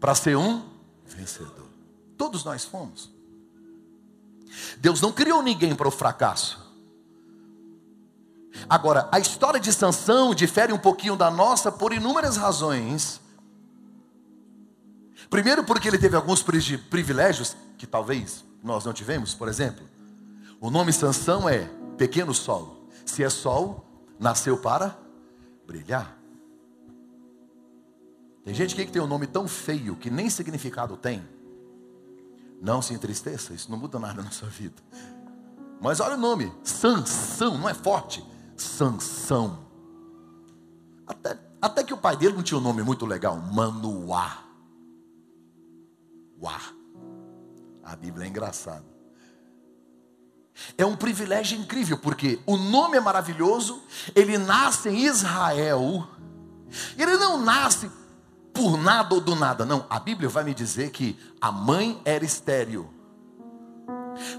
para 0.00 0.14
ser 0.16 0.36
um 0.36 0.62
vencedor. 1.04 1.68
Todos 2.16 2.44
nós 2.44 2.64
fomos. 2.64 3.12
Deus 4.78 5.00
não 5.00 5.12
criou 5.12 5.40
ninguém 5.40 5.74
para 5.74 5.86
o 5.86 5.90
fracasso. 5.90 6.66
Agora, 8.68 9.08
a 9.12 9.20
história 9.20 9.60
de 9.60 9.72
Sansão 9.72 10.34
difere 10.34 10.72
um 10.72 10.78
pouquinho 10.78 11.14
da 11.16 11.30
nossa 11.30 11.70
por 11.70 11.92
inúmeras 11.92 12.36
razões. 12.36 13.20
Primeiro, 15.30 15.62
porque 15.62 15.86
ele 15.86 15.98
teve 15.98 16.16
alguns 16.16 16.42
privilégios 16.42 17.56
que 17.76 17.86
talvez 17.86 18.44
nós 18.62 18.84
não 18.84 18.92
tivemos, 18.92 19.32
por 19.34 19.48
exemplo. 19.48 19.97
O 20.60 20.70
nome 20.70 20.92
Sansão 20.92 21.48
é 21.48 21.66
pequeno 21.96 22.34
sol. 22.34 22.88
Se 23.06 23.22
é 23.22 23.30
sol, 23.30 23.84
nasceu 24.18 24.58
para 24.58 24.98
brilhar. 25.66 26.18
Tem 28.44 28.54
gente 28.54 28.74
que 28.74 28.86
tem 28.86 29.00
um 29.00 29.06
nome 29.06 29.26
tão 29.26 29.46
feio 29.46 29.94
que 29.94 30.10
nem 30.10 30.28
significado 30.28 30.96
tem. 30.96 31.22
Não 32.60 32.82
se 32.82 32.92
entristeça, 32.92 33.54
isso 33.54 33.70
não 33.70 33.78
muda 33.78 33.98
nada 33.98 34.22
na 34.22 34.30
sua 34.30 34.48
vida. 34.48 34.82
Mas 35.80 36.00
olha 36.00 36.14
o 36.14 36.18
nome, 36.18 36.52
Sansão, 36.64 37.56
não 37.56 37.68
é 37.68 37.74
forte. 37.74 38.24
Sansão. 38.56 39.66
Até, 41.06 41.38
até 41.62 41.84
que 41.84 41.94
o 41.94 41.98
pai 41.98 42.16
dele 42.16 42.34
não 42.34 42.42
tinha 42.42 42.58
um 42.58 42.62
nome 42.62 42.82
muito 42.82 43.06
legal, 43.06 43.36
Manoá. 43.36 44.44
Uá. 46.42 46.60
A 47.84 47.94
Bíblia 47.94 48.26
é 48.26 48.28
engraçada. 48.28 48.97
É 50.76 50.84
um 50.84 50.96
privilégio 50.96 51.58
incrível, 51.58 51.98
porque 51.98 52.40
o 52.46 52.56
nome 52.56 52.96
é 52.96 53.00
maravilhoso, 53.00 53.82
ele 54.14 54.38
nasce 54.38 54.88
em 54.88 55.04
Israel, 55.04 56.06
ele 56.96 57.16
não 57.16 57.42
nasce 57.42 57.90
por 58.52 58.76
nada 58.76 59.14
ou 59.14 59.20
do 59.20 59.34
nada, 59.34 59.64
não. 59.64 59.86
A 59.88 60.00
Bíblia 60.00 60.28
vai 60.28 60.42
me 60.44 60.52
dizer 60.52 60.90
que 60.90 61.18
a 61.40 61.52
mãe 61.52 62.00
era 62.04 62.24
estéril. 62.24 62.90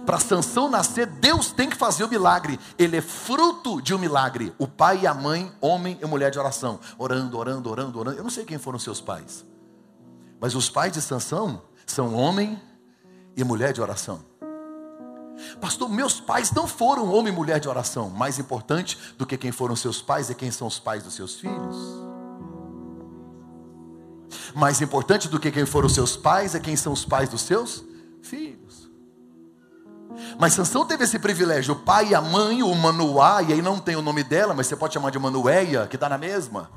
Para 0.06 0.20
Sansão 0.20 0.70
nascer, 0.70 1.06
Deus 1.06 1.52
tem 1.52 1.70
que 1.70 1.76
fazer 1.76 2.04
o 2.04 2.10
milagre. 2.10 2.60
Ele 2.78 2.98
é 2.98 3.02
fruto 3.02 3.82
de 3.82 3.96
um 3.96 3.98
milagre. 3.98 4.54
O 4.58 4.68
pai 4.68 5.02
e 5.04 5.08
a 5.08 5.14
mãe, 5.14 5.52
homem 5.62 5.98
e 6.02 6.06
mulher 6.06 6.32
de 6.32 6.38
oração, 6.38 6.80
orando, 6.98 7.38
orando, 7.38 7.70
orando, 7.70 8.00
orando. 8.00 8.18
Eu 8.18 8.24
não 8.24 8.30
sei 8.30 8.44
quem 8.44 8.58
foram 8.58 8.78
seus 8.78 9.00
pais, 9.00 9.46
mas 10.40 10.54
os 10.54 10.70
pais 10.70 10.92
de 10.92 11.02
Sansão 11.02 11.62
são 11.86 12.14
homem 12.14 12.62
e 13.36 13.44
mulher 13.44 13.72
de 13.72 13.82
oração. 13.82 14.29
Pastor, 15.60 15.90
meus 15.90 16.20
pais 16.20 16.52
não 16.52 16.68
foram 16.68 17.12
homem 17.14 17.34
e 17.34 17.36
mulher 17.36 17.60
de 17.60 17.68
oração. 17.68 18.10
Mais 18.10 18.40
importante 18.40 18.98
do 19.18 19.26
que 19.26 19.38
quem 19.38 19.52
foram 19.52 19.76
seus 19.76 20.02
pais 20.02 20.30
é 20.30 20.34
quem 20.34 20.52
são 20.52 20.68
os 20.68 20.80
pais 20.80 21.04
dos 21.04 21.14
seus 21.14 21.36
filhos. 21.36 21.78
Mais 24.56 24.82
importante 24.82 25.28
do 25.28 25.40
que 25.40 25.52
quem 25.52 25.66
foram 25.66 25.90
seus 25.90 26.16
pais 26.16 26.56
é 26.56 26.60
quem 26.60 26.76
são 26.76 26.94
os 26.94 27.06
pais 27.06 27.30
dos 27.30 27.42
seus 27.42 27.84
filhos. 28.22 28.90
Mas 30.38 30.54
Sansão 30.54 30.86
teve 30.86 31.04
esse 31.04 31.20
privilégio, 31.20 31.74
o 31.74 31.80
pai 31.80 32.10
e 32.10 32.16
a 32.16 32.22
mãe, 32.22 32.64
o 32.64 32.74
Manoá, 32.76 33.42
e 33.44 33.54
aí 33.54 33.62
não 33.62 33.80
tem 33.80 33.96
o 33.96 34.02
nome 34.02 34.24
dela, 34.24 34.54
mas 34.54 34.68
você 34.68 34.76
pode 34.76 34.94
chamar 34.94 35.12
de 35.12 35.20
Manuéia, 35.20 35.88
que 35.88 35.96
está 35.96 36.10
na 36.10 36.18
mesma. 36.18 36.70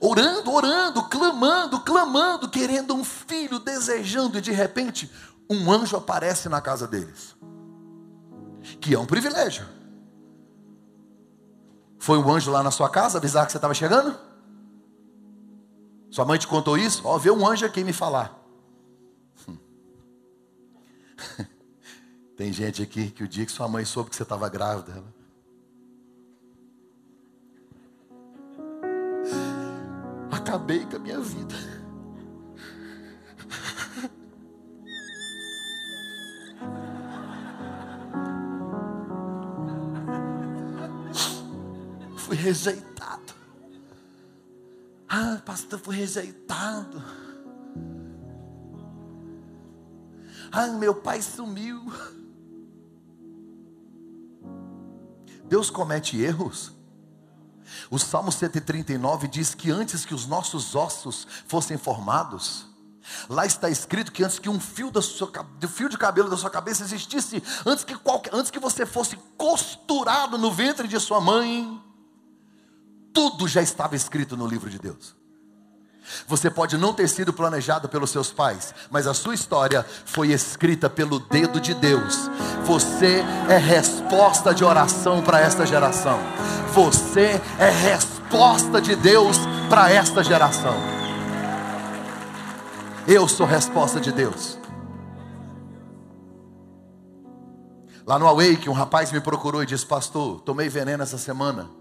Orando, 0.00 0.50
orando, 0.52 1.02
clamando, 1.04 1.80
clamando, 1.80 2.48
querendo 2.48 2.94
um 2.94 3.04
filho, 3.04 3.58
desejando, 3.58 4.38
e 4.38 4.40
de 4.40 4.52
repente, 4.52 5.10
um 5.50 5.70
anjo 5.70 5.96
aparece 5.96 6.48
na 6.48 6.60
casa 6.60 6.86
deles. 6.86 7.36
Que 8.80 8.94
é 8.94 8.98
um 8.98 9.06
privilégio. 9.06 9.66
Foi 11.98 12.16
um 12.16 12.30
anjo 12.30 12.50
lá 12.50 12.62
na 12.62 12.70
sua 12.70 12.88
casa 12.88 13.18
avisar 13.18 13.44
que 13.44 13.52
você 13.52 13.58
estava 13.58 13.74
chegando? 13.74 14.16
Sua 16.10 16.24
mãe 16.24 16.38
te 16.38 16.46
contou 16.46 16.78
isso? 16.78 17.02
Ó, 17.04 17.18
vê 17.18 17.30
um 17.30 17.46
anjo 17.46 17.66
aqui 17.66 17.82
me 17.82 17.92
falar. 17.92 18.38
Tem 22.36 22.52
gente 22.52 22.82
aqui 22.82 23.10
que 23.10 23.24
o 23.24 23.28
dia 23.28 23.44
que 23.44 23.52
sua 23.52 23.68
mãe 23.68 23.84
soube 23.84 24.08
que 24.08 24.16
você 24.16 24.22
estava 24.22 24.48
grávida, 24.48 24.92
ela... 24.92 25.20
acabei 30.50 30.84
com 30.84 30.96
a 30.96 30.98
minha 30.98 31.20
vida. 31.20 31.54
Fui 42.30 42.36
rejeitado. 42.36 43.34
Ah, 45.08 45.42
pastor, 45.44 45.80
fui 45.80 45.96
rejeitado. 45.96 47.02
Ah, 50.52 50.68
meu 50.68 50.94
pai 50.94 51.20
sumiu. 51.22 51.92
Deus 55.44 55.70
comete 55.70 56.22
erros. 56.22 56.70
O 57.90 57.98
Salmo 57.98 58.30
139 58.30 59.26
diz 59.26 59.52
que 59.52 59.72
antes 59.72 60.04
que 60.04 60.14
os 60.14 60.28
nossos 60.28 60.76
ossos 60.76 61.26
fossem 61.48 61.76
formados, 61.76 62.64
lá 63.28 63.44
está 63.44 63.68
escrito 63.68 64.12
que 64.12 64.22
antes 64.22 64.38
que 64.38 64.48
um 64.48 64.60
fio, 64.60 64.92
da 64.92 65.02
sua, 65.02 65.32
do 65.58 65.68
fio 65.68 65.88
de 65.88 65.98
cabelo 65.98 66.30
da 66.30 66.36
sua 66.36 66.48
cabeça 66.48 66.84
existisse, 66.84 67.42
antes 67.66 67.82
que, 67.82 67.96
qualquer, 67.96 68.32
antes 68.32 68.52
que 68.52 68.60
você 68.60 68.86
fosse 68.86 69.16
costurado 69.36 70.38
no 70.38 70.52
ventre 70.52 70.86
de 70.86 71.00
sua 71.00 71.20
mãe, 71.20 71.89
tudo 73.12 73.48
já 73.48 73.62
estava 73.62 73.96
escrito 73.96 74.36
no 74.36 74.46
livro 74.46 74.70
de 74.70 74.78
Deus. 74.78 75.20
Você 76.26 76.50
pode 76.50 76.76
não 76.76 76.92
ter 76.92 77.08
sido 77.08 77.32
planejado 77.32 77.88
pelos 77.88 78.10
seus 78.10 78.32
pais, 78.32 78.74
mas 78.90 79.06
a 79.06 79.14
sua 79.14 79.34
história 79.34 79.84
foi 80.04 80.32
escrita 80.32 80.90
pelo 80.90 81.20
dedo 81.20 81.60
de 81.60 81.74
Deus. 81.74 82.28
Você 82.64 83.22
é 83.48 83.56
resposta 83.56 84.54
de 84.54 84.64
oração 84.64 85.22
para 85.22 85.40
esta 85.40 85.64
geração. 85.66 86.18
Você 86.72 87.40
é 87.58 87.70
resposta 87.70 88.80
de 88.80 88.96
Deus 88.96 89.36
para 89.68 89.90
esta 89.90 90.22
geração. 90.24 90.74
Eu 93.06 93.26
sou 93.28 93.46
resposta 93.46 94.00
de 94.00 94.12
Deus. 94.12 94.58
Lá 98.06 98.18
no 98.18 98.26
Awake, 98.26 98.68
um 98.68 98.72
rapaz 98.72 99.12
me 99.12 99.20
procurou 99.20 99.62
e 99.62 99.66
disse: 99.66 99.86
Pastor, 99.86 100.40
tomei 100.40 100.68
veneno 100.68 101.02
essa 101.02 101.18
semana. 101.18 101.79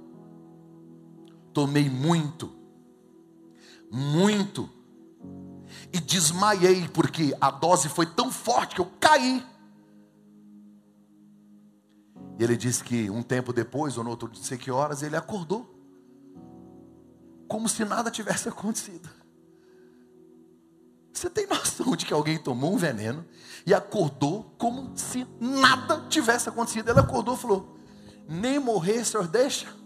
Tomei 1.53 1.89
muito 1.89 2.60
muito. 3.91 4.70
E 5.91 6.00
desmaiei, 6.00 6.88
porque 6.89 7.36
a 7.39 7.51
dose 7.51 7.89
foi 7.89 8.06
tão 8.06 8.32
forte 8.32 8.75
que 8.75 8.82
eu 8.82 8.91
caí. 9.00 9.46
E 12.38 12.44
ele 12.44 12.56
disse 12.56 12.84
que 12.84 13.10
um 13.10 13.22
tempo 13.22 13.51
depois, 13.51 13.98
ou 13.98 14.03
no 14.03 14.12
outro, 14.12 14.27
não 14.27 14.36
sei 14.36 14.58
que 14.58 14.72
horas, 14.72 15.03
ele 15.03 15.15
acordou. 15.15 15.75
Como 17.48 17.68
se 17.68 17.84
nada 17.84 18.12
tivesse 18.12 18.48
acontecido. 18.50 19.10
Você 21.12 21.29
tem 21.29 21.48
noção 21.48 21.96
de 21.96 22.06
que 22.06 22.13
alguém 22.13 22.38
tomou 22.38 22.74
um 22.74 22.77
veneno 22.77 23.25
e 23.65 23.74
acordou 23.74 24.56
como 24.58 24.96
se 24.96 25.27
nada 25.39 26.06
tivesse 26.08 26.48
acontecido? 26.48 26.89
Ele 26.89 27.00
acordou 27.00 27.36
e 27.36 27.38
falou: 27.38 27.77
Nem 28.27 28.60
morrer, 28.60 29.03
senhor, 29.03 29.27
deixa. 29.27 29.78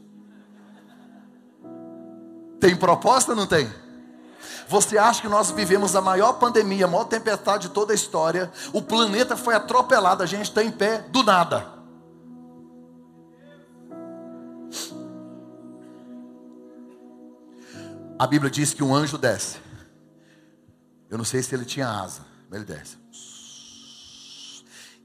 Tem 2.63 2.77
proposta 2.77 3.33
ou 3.33 3.35
não 3.35 3.45
tem? 3.45 3.69
Você 4.69 4.97
acha 4.97 5.21
que 5.21 5.27
nós 5.27 5.51
vivemos 5.51 5.97
a 5.97 6.01
maior 6.01 6.39
pandemia, 6.39 6.85
a 6.85 6.87
maior 6.87 7.03
tempestade 7.03 7.67
de 7.67 7.73
toda 7.73 7.91
a 7.91 7.93
história? 7.93 8.49
O 8.71 8.81
planeta 8.81 9.35
foi 9.35 9.53
atropelado, 9.53 10.23
a 10.23 10.25
gente 10.25 10.43
está 10.43 10.63
em 10.63 10.71
pé 10.71 10.99
do 10.99 11.23
nada. 11.23 11.67
A 18.17 18.25
Bíblia 18.25 18.49
diz 18.49 18.73
que 18.73 18.81
um 18.81 18.95
anjo 18.95 19.17
desce. 19.17 19.57
Eu 21.09 21.17
não 21.17 21.25
sei 21.25 21.43
se 21.43 21.53
ele 21.53 21.65
tinha 21.65 21.89
asa, 21.89 22.21
mas 22.49 22.61
ele 22.61 22.73
desce. 22.73 22.97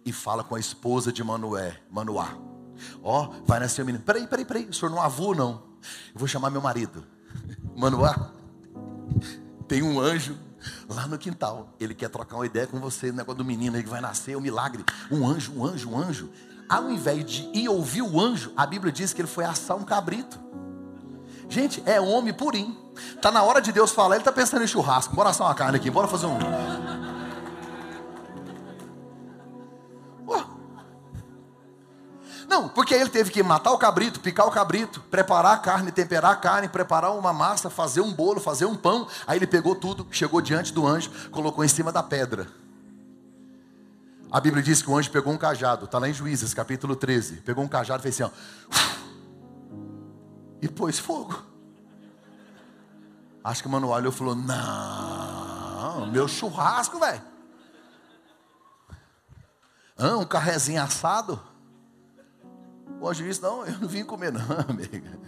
E 0.05 0.13
fala 0.13 0.45
com 0.45 0.55
a 0.55 0.61
esposa 0.61 1.13
de 1.13 1.25
Manué, 1.25 1.77
Manoá. 1.91 2.29
Ó, 3.03 3.25
oh, 3.25 3.45
vai 3.45 3.59
nascer 3.59 3.81
o 3.81 3.83
um 3.83 3.87
menino. 3.87 4.05
Peraí, 4.05 4.29
peraí, 4.29 4.45
peraí. 4.45 4.65
O 4.67 4.73
senhor 4.73 4.93
não 4.93 5.03
avô, 5.03 5.35
não. 5.35 5.65
Eu 6.15 6.21
vou 6.21 6.29
chamar 6.29 6.51
meu 6.51 6.63
marido. 6.63 7.18
Manoá 7.77 8.31
tem 9.69 9.83
um 9.83 10.01
anjo 10.01 10.37
lá 10.89 11.07
no 11.07 11.19
quintal. 11.19 11.75
Ele 11.79 11.95
quer 11.95 12.09
trocar 12.09 12.37
uma 12.37 12.47
ideia 12.47 12.67
com 12.67 12.81
você, 12.81 13.11
o 13.11 13.13
negócio 13.13 13.39
do 13.39 13.45
menino 13.45 13.81
que 13.83 13.89
vai 13.89 14.01
nascer, 14.01 14.37
um 14.37 14.41
milagre. 14.41 14.85
Um 15.11 15.29
anjo, 15.29 15.53
um 15.55 15.65
anjo, 15.65 15.91
um 15.91 15.99
anjo. 15.99 16.31
Ao 16.69 16.91
invés 16.91 17.25
de 17.25 17.49
ir 17.55 17.69
ouvir 17.69 18.03
o 18.03 18.21
anjo, 18.21 18.53
a 18.57 18.67
Bíblia 18.67 18.93
diz 18.93 19.13
que 19.13 19.21
ele 19.21 19.29
foi 19.29 19.45
assar 19.45 19.77
um 19.77 19.85
cabrito. 19.85 20.39
Gente, 21.49 21.83
é 21.87 22.01
homem 22.01 22.33
purinho. 22.33 22.77
Tá 23.23 23.31
na 23.31 23.43
hora 23.43 23.61
de 23.61 23.73
Deus 23.73 23.91
falar, 23.91 24.17
ele 24.17 24.25
tá 24.25 24.33
pensando 24.33 24.65
em 24.65 24.67
churrasco. 24.67 25.15
Bora 25.15 25.31
assar 25.31 25.47
uma 25.47 25.55
carne 25.55 25.77
aqui, 25.77 25.91
bora 25.91 26.09
fazer 26.09 26.27
um. 26.27 26.39
Não, 32.49 32.67
porque 32.67 32.95
ele 32.95 33.11
teve 33.11 33.31
que 33.31 33.43
matar 33.43 33.73
o 33.73 33.79
cabrito, 33.79 34.21
picar 34.21 34.47
o 34.47 34.51
cabrito, 34.51 35.01
preparar 35.11 35.53
a 35.53 35.59
carne, 35.59 35.93
temperar 35.93 36.33
a 36.33 36.37
carne, 36.37 36.67
preparar 36.67 37.13
uma 37.13 37.31
massa, 37.31 37.69
fazer 37.69 38.01
um 38.01 38.11
bolo, 38.11 38.41
fazer 38.41 38.65
um 38.65 38.75
pão. 38.75 39.07
Aí 39.27 39.39
ele 39.39 39.47
pegou 39.47 39.75
tudo, 39.75 40.07
chegou 40.11 40.41
diante 40.41 40.73
do 40.73 40.87
anjo, 40.87 41.11
colocou 41.31 41.63
em 41.63 41.69
cima 41.69 41.93
da 41.93 42.03
pedra. 42.03 42.49
A 44.33 44.41
Bíblia 44.41 44.63
diz 44.63 44.81
que 44.81 44.91
o 44.91 44.97
anjo 44.97 45.11
pegou 45.11 45.31
um 45.31 45.37
cajado, 45.37 45.85
está 45.85 45.99
lá 45.99 46.09
em 46.09 46.15
Juízes, 46.15 46.55
capítulo 46.55 46.97
13. 46.97 47.43
Pegou 47.43 47.63
um 47.63 47.69
cajado 47.69 48.01
e 48.01 48.03
fez 48.03 48.19
assim, 48.19 48.33
ó, 48.33 48.99
e 50.63 50.69
pôs 50.69 50.99
fogo. 50.99 51.43
Acho 53.45 53.61
que 53.63 53.69
o 53.69 53.71
Manuel 53.71 53.93
olhou 53.93 54.13
e 54.13 54.15
falou: 54.15 54.35
Não, 54.35 56.07
meu 56.11 56.27
churrasco, 56.27 56.99
velho. 56.99 57.23
Ah, 59.99 60.17
um 60.17 60.25
carrezinho 60.25 60.83
assado. 60.83 61.41
O 63.01 63.09
anjo 63.09 63.25
disse: 63.25 63.43
Não, 63.43 63.65
eu 63.65 63.79
não 63.79 63.89
vim 63.89 64.05
comer, 64.05 64.33
não, 64.33 64.43
amiga. 64.69 65.19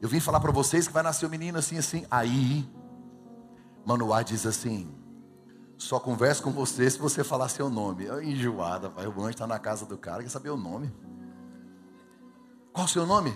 Eu 0.00 0.08
vim 0.08 0.20
falar 0.20 0.40
para 0.40 0.52
vocês 0.52 0.86
que 0.86 0.92
vai 0.92 1.02
nascer 1.02 1.26
um 1.26 1.30
menino 1.30 1.58
assim, 1.58 1.78
assim. 1.78 2.06
Aí, 2.10 2.68
Manoá 3.84 4.22
diz 4.22 4.46
assim: 4.46 4.94
Só 5.76 5.98
converso 5.98 6.42
com 6.42 6.50
você 6.50 6.88
se 6.90 6.98
você 6.98 7.24
falar 7.24 7.48
seu 7.48 7.68
nome. 7.68 8.04
Eu, 8.04 8.22
enjoada, 8.22 8.90
pai. 8.90 9.06
O 9.06 9.20
anjo 9.20 9.30
está 9.30 9.46
na 9.46 9.58
casa 9.58 9.86
do 9.86 9.96
cara, 9.96 10.22
quer 10.22 10.28
saber 10.28 10.50
o 10.50 10.56
nome. 10.56 10.92
Qual 12.72 12.84
o 12.84 12.88
seu 12.88 13.06
nome? 13.06 13.34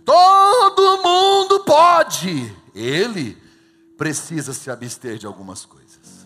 Todo 0.05 1.03
mundo 1.03 1.65
pode, 1.65 2.55
ele 2.73 3.35
precisa 3.97 4.53
se 4.53 4.71
abster 4.71 5.17
de 5.17 5.25
algumas 5.25 5.65
coisas. 5.65 6.25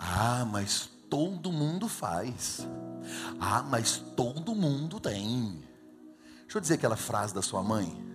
Ah, 0.00 0.44
mas 0.50 0.90
todo 1.08 1.52
mundo 1.52 1.88
faz. 1.88 2.66
Ah, 3.38 3.62
mas 3.62 4.02
todo 4.16 4.52
mundo 4.52 4.98
tem. 4.98 5.62
Deixa 6.40 6.58
eu 6.58 6.60
dizer 6.60 6.74
aquela 6.74 6.96
frase 6.96 7.32
da 7.32 7.40
sua 7.40 7.62
mãe. 7.62 8.05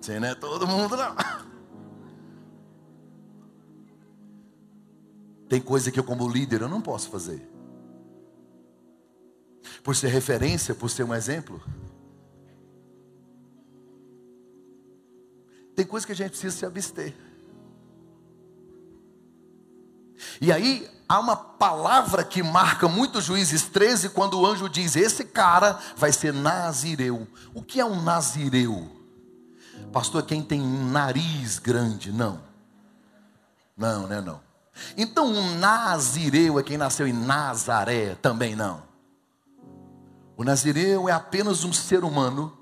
Você 0.00 0.18
não 0.18 0.28
é 0.28 0.34
todo 0.34 0.66
mundo, 0.66 0.96
não. 0.96 1.14
Tem 5.48 5.60
coisa 5.60 5.90
que 5.90 5.98
eu, 5.98 6.04
como 6.04 6.28
líder, 6.28 6.62
eu 6.62 6.68
não 6.68 6.80
posso 6.80 7.10
fazer. 7.10 7.46
Por 9.82 9.96
ser 9.96 10.08
referência, 10.08 10.74
por 10.74 10.90
ser 10.90 11.04
um 11.04 11.14
exemplo. 11.14 11.62
Tem 15.74 15.86
coisa 15.86 16.04
que 16.04 16.12
a 16.12 16.16
gente 16.16 16.30
precisa 16.30 16.56
se 16.56 16.66
abster. 16.66 17.14
E 20.40 20.50
aí, 20.50 20.88
há 21.08 21.18
uma 21.18 21.36
palavra 21.36 22.22
que 22.22 22.42
marca 22.42 22.86
muito 22.86 23.20
Juízes 23.20 23.62
13, 23.62 24.10
quando 24.10 24.38
o 24.38 24.46
anjo 24.46 24.68
diz: 24.68 24.94
Esse 24.94 25.24
cara 25.24 25.78
vai 25.96 26.12
ser 26.12 26.32
nazireu. 26.32 27.26
O 27.54 27.62
que 27.62 27.80
é 27.80 27.84
um 27.84 28.02
nazireu? 28.02 28.90
Pastor, 29.92 30.22
quem 30.24 30.42
tem 30.42 30.60
um 30.60 30.90
nariz 30.90 31.58
grande? 31.58 32.12
Não. 32.12 32.40
Não, 33.76 34.06
né? 34.06 34.20
Não. 34.20 34.40
Então, 34.96 35.26
um 35.26 35.58
nazireu 35.58 36.58
é 36.58 36.62
quem 36.62 36.76
nasceu 36.76 37.06
em 37.06 37.12
Nazaré? 37.12 38.14
Também 38.16 38.54
não. 38.54 38.82
O 40.36 40.44
nazireu 40.44 41.08
é 41.08 41.12
apenas 41.12 41.64
um 41.64 41.72
ser 41.72 42.04
humano 42.04 42.56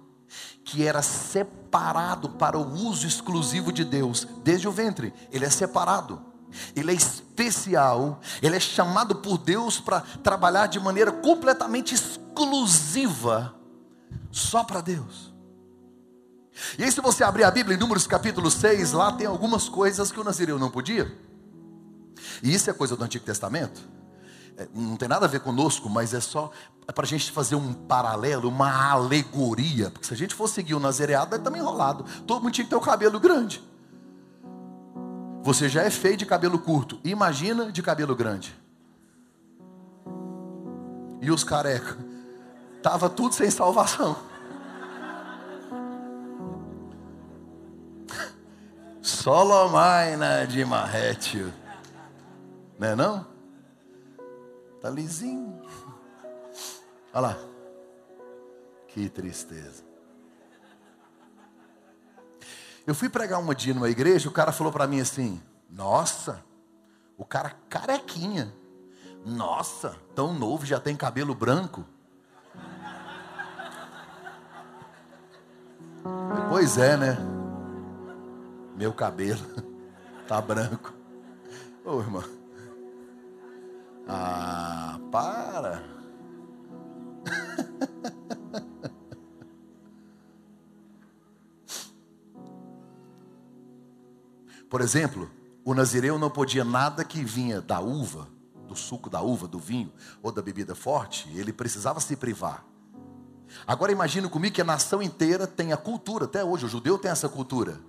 que 0.64 0.86
era 0.86 1.02
separado 1.02 2.30
para 2.30 2.58
o 2.58 2.74
uso 2.74 3.06
exclusivo 3.06 3.70
de 3.70 3.84
Deus 3.84 4.26
desde 4.42 4.66
o 4.66 4.72
ventre. 4.72 5.12
Ele 5.30 5.44
é 5.44 5.50
separado. 5.50 6.35
Ele 6.74 6.90
é 6.90 6.94
especial, 6.94 8.20
ele 8.42 8.56
é 8.56 8.60
chamado 8.60 9.16
por 9.16 9.38
Deus 9.38 9.80
para 9.80 10.00
trabalhar 10.00 10.66
de 10.66 10.78
maneira 10.80 11.12
completamente 11.12 11.94
exclusiva, 11.94 13.54
só 14.30 14.64
para 14.64 14.80
Deus. 14.80 15.34
E 16.78 16.84
aí, 16.84 16.90
se 16.90 17.00
você 17.00 17.22
abrir 17.22 17.44
a 17.44 17.50
Bíblia 17.50 17.76
em 17.76 17.80
Números 17.80 18.06
capítulo 18.06 18.50
6, 18.50 18.92
lá 18.92 19.12
tem 19.12 19.26
algumas 19.26 19.68
coisas 19.68 20.10
que 20.10 20.18
o 20.18 20.24
Nazireu 20.24 20.58
não 20.58 20.70
podia. 20.70 21.14
E 22.42 22.54
isso 22.54 22.70
é 22.70 22.72
coisa 22.72 22.96
do 22.96 23.04
Antigo 23.04 23.24
Testamento. 23.24 23.80
É, 24.56 24.66
não 24.74 24.96
tem 24.96 25.06
nada 25.06 25.26
a 25.26 25.28
ver 25.28 25.40
conosco, 25.40 25.88
mas 25.90 26.14
é 26.14 26.20
só 26.20 26.50
para 26.94 27.04
a 27.04 27.08
gente 27.08 27.30
fazer 27.30 27.56
um 27.56 27.72
paralelo, 27.72 28.48
uma 28.48 28.90
alegoria. 28.90 29.90
Porque 29.90 30.06
se 30.06 30.14
a 30.14 30.16
gente 30.16 30.34
for 30.34 30.48
seguir 30.48 30.74
o 30.74 30.80
nazireado, 30.80 31.30
vai 31.30 31.38
também 31.38 31.60
enrolado. 31.60 32.04
Todo 32.26 32.42
mundo 32.42 32.52
tinha 32.52 32.64
que 32.64 32.70
ter 32.70 32.76
o 32.76 32.80
cabelo 32.80 33.20
grande. 33.20 33.62
Você 35.46 35.68
já 35.68 35.84
é 35.84 35.90
feio 35.90 36.16
de 36.16 36.26
cabelo 36.26 36.58
curto. 36.58 36.98
Imagina 37.04 37.70
de 37.70 37.80
cabelo 37.80 38.16
grande. 38.16 38.52
E 41.22 41.30
os 41.30 41.44
careca. 41.44 41.96
Tava 42.82 43.08
tudo 43.08 43.32
sem 43.32 43.48
salvação. 43.48 44.16
Solomaina 49.00 50.48
de 50.48 50.64
Marrétio. 50.64 51.54
Não 52.76 52.88
é 52.88 52.96
não? 52.96 53.24
Tá 54.82 54.90
lisinho. 54.90 55.62
Olha 57.14 57.20
lá. 57.20 57.38
Que 58.88 59.08
tristeza. 59.08 59.85
Eu 62.86 62.94
fui 62.94 63.08
pregar 63.08 63.40
uma 63.40 63.54
dia 63.54 63.74
numa 63.74 63.90
igreja, 63.90 64.28
o 64.28 64.32
cara 64.32 64.52
falou 64.52 64.72
para 64.72 64.86
mim 64.86 65.00
assim: 65.00 65.42
Nossa, 65.68 66.44
o 67.18 67.24
cara 67.24 67.50
carequinha. 67.68 68.52
Nossa, 69.24 69.96
tão 70.14 70.32
novo, 70.32 70.64
já 70.64 70.78
tem 70.78 70.94
cabelo 70.94 71.34
branco. 71.34 71.84
Pois 76.48 76.78
é, 76.78 76.96
né? 76.96 77.18
Meu 78.76 78.92
cabelo 78.92 79.40
tá 80.28 80.40
branco. 80.40 80.94
Ô, 81.84 81.98
irmão. 81.98 82.24
Ah, 84.06 85.00
para. 85.10 85.82
Por 94.76 94.82
exemplo, 94.82 95.30
o 95.64 95.72
nazireu 95.72 96.18
não 96.18 96.28
podia 96.28 96.62
nada 96.62 97.02
que 97.02 97.24
vinha 97.24 97.62
da 97.62 97.80
uva, 97.80 98.28
do 98.68 98.76
suco 98.76 99.08
da 99.08 99.22
uva, 99.22 99.48
do 99.48 99.58
vinho 99.58 99.90
ou 100.22 100.30
da 100.30 100.42
bebida 100.42 100.74
forte, 100.74 101.30
ele 101.34 101.50
precisava 101.50 101.98
se 101.98 102.14
privar. 102.14 102.62
Agora 103.66 103.90
imagine 103.90 104.28
comigo 104.28 104.54
que 104.54 104.60
a 104.60 104.66
nação 104.66 105.00
inteira 105.00 105.46
tem 105.46 105.72
a 105.72 105.78
cultura, 105.78 106.26
até 106.26 106.44
hoje 106.44 106.66
o 106.66 106.68
judeu 106.68 106.98
tem 106.98 107.10
essa 107.10 107.26
cultura 107.26 107.80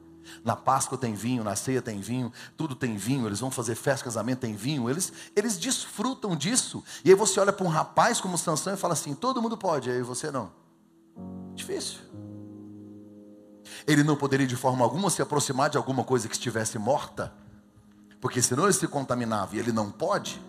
na 0.45 0.55
Páscoa 0.55 0.97
tem 0.97 1.13
vinho, 1.13 1.43
na 1.43 1.57
ceia 1.57 1.81
tem 1.81 1.99
vinho, 1.99 2.31
tudo 2.55 2.73
tem 2.73 2.95
vinho, 2.95 3.27
eles 3.27 3.41
vão 3.41 3.51
fazer 3.51 3.75
festa, 3.75 4.05
casamento 4.05 4.39
tem 4.39 4.55
vinho, 4.55 4.89
eles, 4.89 5.11
eles 5.35 5.57
desfrutam 5.57 6.37
disso. 6.37 6.81
E 7.03 7.09
aí 7.09 7.15
você 7.15 7.37
olha 7.37 7.51
para 7.51 7.65
um 7.65 7.69
rapaz 7.69 8.21
como 8.21 8.37
Sansão 8.37 8.73
e 8.73 8.77
fala 8.77 8.93
assim: 8.93 9.13
todo 9.13 9.41
mundo 9.41 9.57
pode, 9.57 9.89
aí 9.89 10.01
você 10.01 10.31
não. 10.31 10.53
Difícil. 11.53 11.99
Ele 13.85 14.03
não 14.03 14.15
poderia 14.15 14.47
de 14.47 14.55
forma 14.55 14.83
alguma 14.83 15.09
se 15.09 15.21
aproximar 15.21 15.69
de 15.69 15.77
alguma 15.77 16.03
coisa 16.03 16.27
que 16.27 16.35
estivesse 16.35 16.79
morta, 16.79 17.33
porque 18.19 18.41
senão 18.41 18.63
ele 18.63 18.73
se 18.73 18.87
contaminava 18.87 19.55
e 19.55 19.59
ele 19.59 19.71
não 19.71 19.91
pode. 19.91 20.41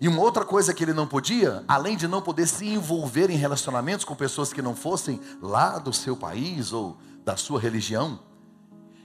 E 0.00 0.08
uma 0.08 0.20
outra 0.20 0.44
coisa 0.44 0.74
que 0.74 0.82
ele 0.82 0.92
não 0.92 1.06
podia, 1.06 1.64
além 1.68 1.96
de 1.96 2.08
não 2.08 2.20
poder 2.20 2.48
se 2.48 2.66
envolver 2.66 3.30
em 3.30 3.36
relacionamentos 3.36 4.04
com 4.04 4.14
pessoas 4.14 4.52
que 4.52 4.62
não 4.62 4.74
fossem 4.74 5.20
lá 5.40 5.78
do 5.78 5.92
seu 5.92 6.16
país 6.16 6.72
ou 6.72 6.96
da 7.24 7.36
sua 7.36 7.60
religião, 7.60 8.18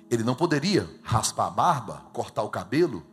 ele 0.09 0.23
não 0.23 0.33
poderia 0.33 0.89
raspar 1.03 1.47
a 1.47 1.51
barba, 1.51 2.05
cortar 2.13 2.43
o 2.43 2.49
cabelo. 2.49 3.05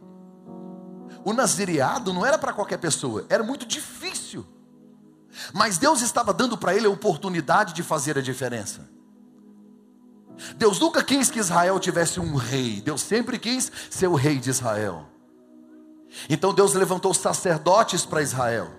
O 1.25 1.33
nazireado 1.33 2.13
não 2.13 2.25
era 2.25 2.39
para 2.39 2.53
qualquer 2.53 2.79
pessoa, 2.79 3.27
era 3.29 3.43
muito 3.43 3.67
difícil. 3.67 4.47
Mas 5.53 5.79
Deus 5.79 6.01
estava 6.01 6.33
dando 6.33 6.57
para 6.57 6.75
ele 6.75 6.87
a 6.87 6.91
oportunidade 6.91 7.73
de 7.73 7.83
fazer 7.83 8.19
a 8.19 8.23
diferença. 8.23 8.89
Deus 10.57 10.79
nunca 10.79 11.03
quis 11.03 11.31
que 11.31 11.39
Israel 11.39 11.79
tivesse 11.79 12.19
um 12.19 12.35
rei, 12.35 12.81
Deus 12.81 13.01
sempre 13.01 13.39
quis 13.39 13.71
ser 13.91 14.09
o 14.09 14.15
rei 14.15 14.39
de 14.39 14.51
Israel. 14.51 15.07
Então 16.29 16.53
Deus 16.53 16.75
levantou 16.75 17.13
sacerdotes 17.15 18.05
para 18.05 18.23
Israel, 18.23 18.71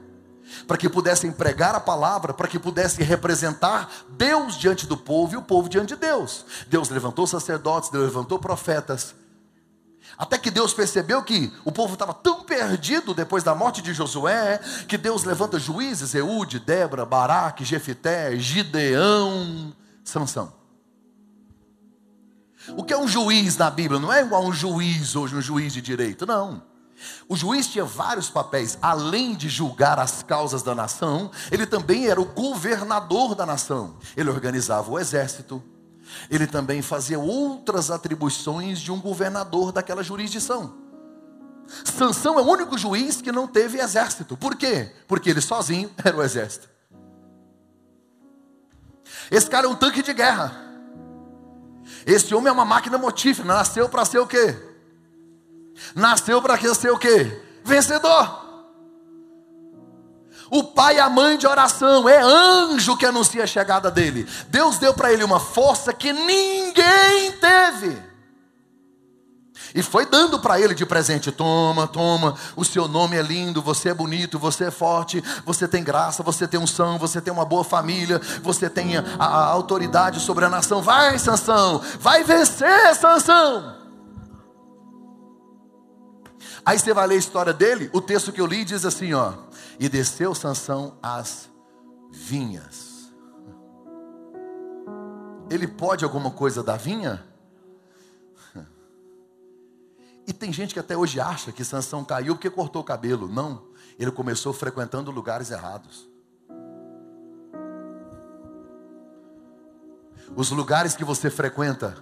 para 0.67 0.77
que 0.77 0.89
pudessem 0.89 1.31
pregar 1.31 1.75
a 1.75 1.79
palavra, 1.79 2.33
para 2.33 2.47
que 2.47 2.59
pudessem 2.59 3.05
representar 3.05 3.89
Deus 4.09 4.57
diante 4.57 4.85
do 4.85 4.97
povo 4.97 5.33
e 5.33 5.37
o 5.37 5.41
povo 5.41 5.69
diante 5.69 5.95
de 5.95 6.01
Deus. 6.01 6.45
Deus 6.67 6.89
levantou 6.89 7.25
sacerdotes, 7.27 7.89
Deus 7.89 8.05
levantou 8.05 8.39
profetas. 8.39 9.15
Até 10.17 10.38
que 10.38 10.49
Deus 10.49 10.73
percebeu 10.73 11.21
que 11.23 11.51
o 11.63 11.71
povo 11.71 11.93
estava 11.93 12.13
tão 12.13 12.43
perdido 12.43 13.13
depois 13.13 13.43
da 13.43 13.54
morte 13.54 13.82
de 13.82 13.93
Josué, 13.93 14.60
que 14.88 14.97
Deus 14.97 15.23
levanta 15.23 15.60
juízes, 15.60 16.15
Eude, 16.15 16.60
Débora, 16.60 17.06
Baraque, 17.06 17.65
Jefité, 17.65 18.38
Gideão, 18.38 19.73
Sansão. 20.04 20.54
O 22.69 22.84
que 22.84 22.93
é 22.93 22.97
um 22.97 23.08
juiz 23.08 23.58
na 23.58 23.69
Bíblia? 23.69 23.99
Não 23.99 24.12
é 24.12 24.21
igual 24.21 24.43
um 24.43 24.54
juiz 24.54 25.15
hoje, 25.15 25.36
um 25.36 25.41
juiz 25.41 25.73
de 25.73 25.82
direito, 25.82 26.25
não. 26.25 26.63
O 27.28 27.36
juiz 27.36 27.67
tinha 27.67 27.84
vários 27.84 28.30
papéis, 28.30 28.78
além 28.82 29.36
de 29.36 29.49
julgar 29.49 29.99
as 29.99 30.23
causas 30.23 30.63
da 30.63 30.73
nação, 30.73 31.30
ele 31.51 31.65
também 31.65 32.08
era 32.08 32.19
o 32.19 32.25
governador 32.25 33.36
da 33.36 33.45
nação. 33.45 33.97
Ele 34.15 34.30
organizava 34.30 34.89
o 34.89 34.97
exército, 34.97 35.62
ele 36.29 36.47
também 36.47 36.81
fazia 36.81 37.19
outras 37.19 37.91
atribuições 37.91 38.79
de 38.79 38.91
um 38.91 38.99
governador 38.99 39.71
daquela 39.71 40.03
jurisdição. 40.03 40.75
Sansão 41.83 42.37
é 42.37 42.41
o 42.41 42.45
único 42.45 42.77
juiz 42.77 43.21
que 43.21 43.31
não 43.31 43.47
teve 43.47 43.79
exército. 43.79 44.37
Por 44.37 44.55
quê? 44.55 44.91
Porque 45.07 45.29
ele 45.29 45.41
sozinho 45.41 45.89
era 46.03 46.15
o 46.15 46.21
exército. 46.21 46.69
Esse 49.31 49.49
cara 49.49 49.65
é 49.65 49.69
um 49.69 49.75
tanque 49.75 50.03
de 50.03 50.13
guerra. 50.13 50.63
Esse 52.05 52.33
homem 52.35 52.49
é 52.49 52.51
uma 52.51 52.65
máquina 52.65 52.97
motífera, 52.97 53.47
nasceu 53.47 53.89
para 53.89 54.05
ser 54.05 54.19
o 54.19 54.27
quê? 54.27 54.55
Nasceu 55.95 56.41
para 56.41 56.57
ser 56.73 56.91
o 56.91 56.97
quê? 56.97 57.41
Vencedor. 57.63 58.44
O 60.55 60.63
pai 60.63 60.95
e 60.95 60.99
a 61.01 61.09
mãe 61.09 61.37
de 61.37 61.45
oração, 61.45 62.07
é 62.07 62.17
anjo 62.21 62.95
que 62.95 63.05
anuncia 63.05 63.43
a 63.43 63.47
chegada 63.47 63.91
dele. 63.91 64.25
Deus 64.47 64.77
deu 64.77 64.93
para 64.93 65.11
ele 65.11 65.21
uma 65.21 65.37
força 65.37 65.91
que 65.91 66.13
ninguém 66.13 67.33
teve. 67.41 68.01
E 69.73 69.83
foi 69.83 70.05
dando 70.05 70.39
para 70.39 70.57
ele 70.57 70.73
de 70.73 70.85
presente: 70.85 71.29
toma, 71.29 71.85
toma, 71.87 72.35
o 72.55 72.63
seu 72.63 72.87
nome 72.87 73.17
é 73.17 73.21
lindo, 73.21 73.61
você 73.61 73.89
é 73.89 73.93
bonito, 73.93 74.39
você 74.39 74.67
é 74.67 74.71
forte, 74.71 75.21
você 75.45 75.67
tem 75.67 75.83
graça, 75.83 76.23
você 76.23 76.47
tem 76.47 76.57
unção, 76.57 76.97
você 76.97 77.19
tem 77.19 77.33
uma 77.33 77.43
boa 77.43 77.65
família, 77.65 78.21
você 78.41 78.69
tem 78.69 78.95
a, 78.95 79.03
a 79.19 79.47
autoridade 79.47 80.21
sobre 80.21 80.45
a 80.45 80.49
nação. 80.49 80.81
Vai, 80.81 81.19
Sansão, 81.19 81.81
vai 81.99 82.23
vencer, 82.23 82.95
Sansão. 82.95 83.75
Aí 86.65 86.79
você 86.79 86.93
vai 86.93 87.07
ler 87.07 87.15
a 87.15 87.19
história 87.19 87.51
dele, 87.51 87.89
o 87.91 87.99
texto 87.99 88.31
que 88.31 88.39
eu 88.39 88.45
li 88.45 88.63
diz 88.63 88.85
assim, 88.85 89.13
ó: 89.13 89.33
"E 89.79 89.89
desceu 89.89 90.33
Sansão 90.33 90.97
às 91.01 91.49
vinhas". 92.11 93.13
Ele 95.49 95.67
pode 95.67 96.03
alguma 96.03 96.31
coisa 96.31 96.63
da 96.63 96.75
vinha? 96.75 97.23
E 100.27 100.33
tem 100.33 100.51
gente 100.51 100.73
que 100.73 100.79
até 100.79 100.97
hoje 100.97 101.19
acha 101.19 101.51
que 101.51 101.63
Sansão 101.63 102.03
caiu 102.03 102.33
porque 102.35 102.49
cortou 102.49 102.81
o 102.81 102.85
cabelo. 102.85 103.27
Não, 103.27 103.61
ele 103.99 104.11
começou 104.11 104.51
frequentando 104.53 105.11
lugares 105.11 105.51
errados. 105.51 106.09
Os 110.35 110.49
lugares 110.49 110.95
que 110.95 111.03
você 111.03 111.29
frequenta 111.29 111.95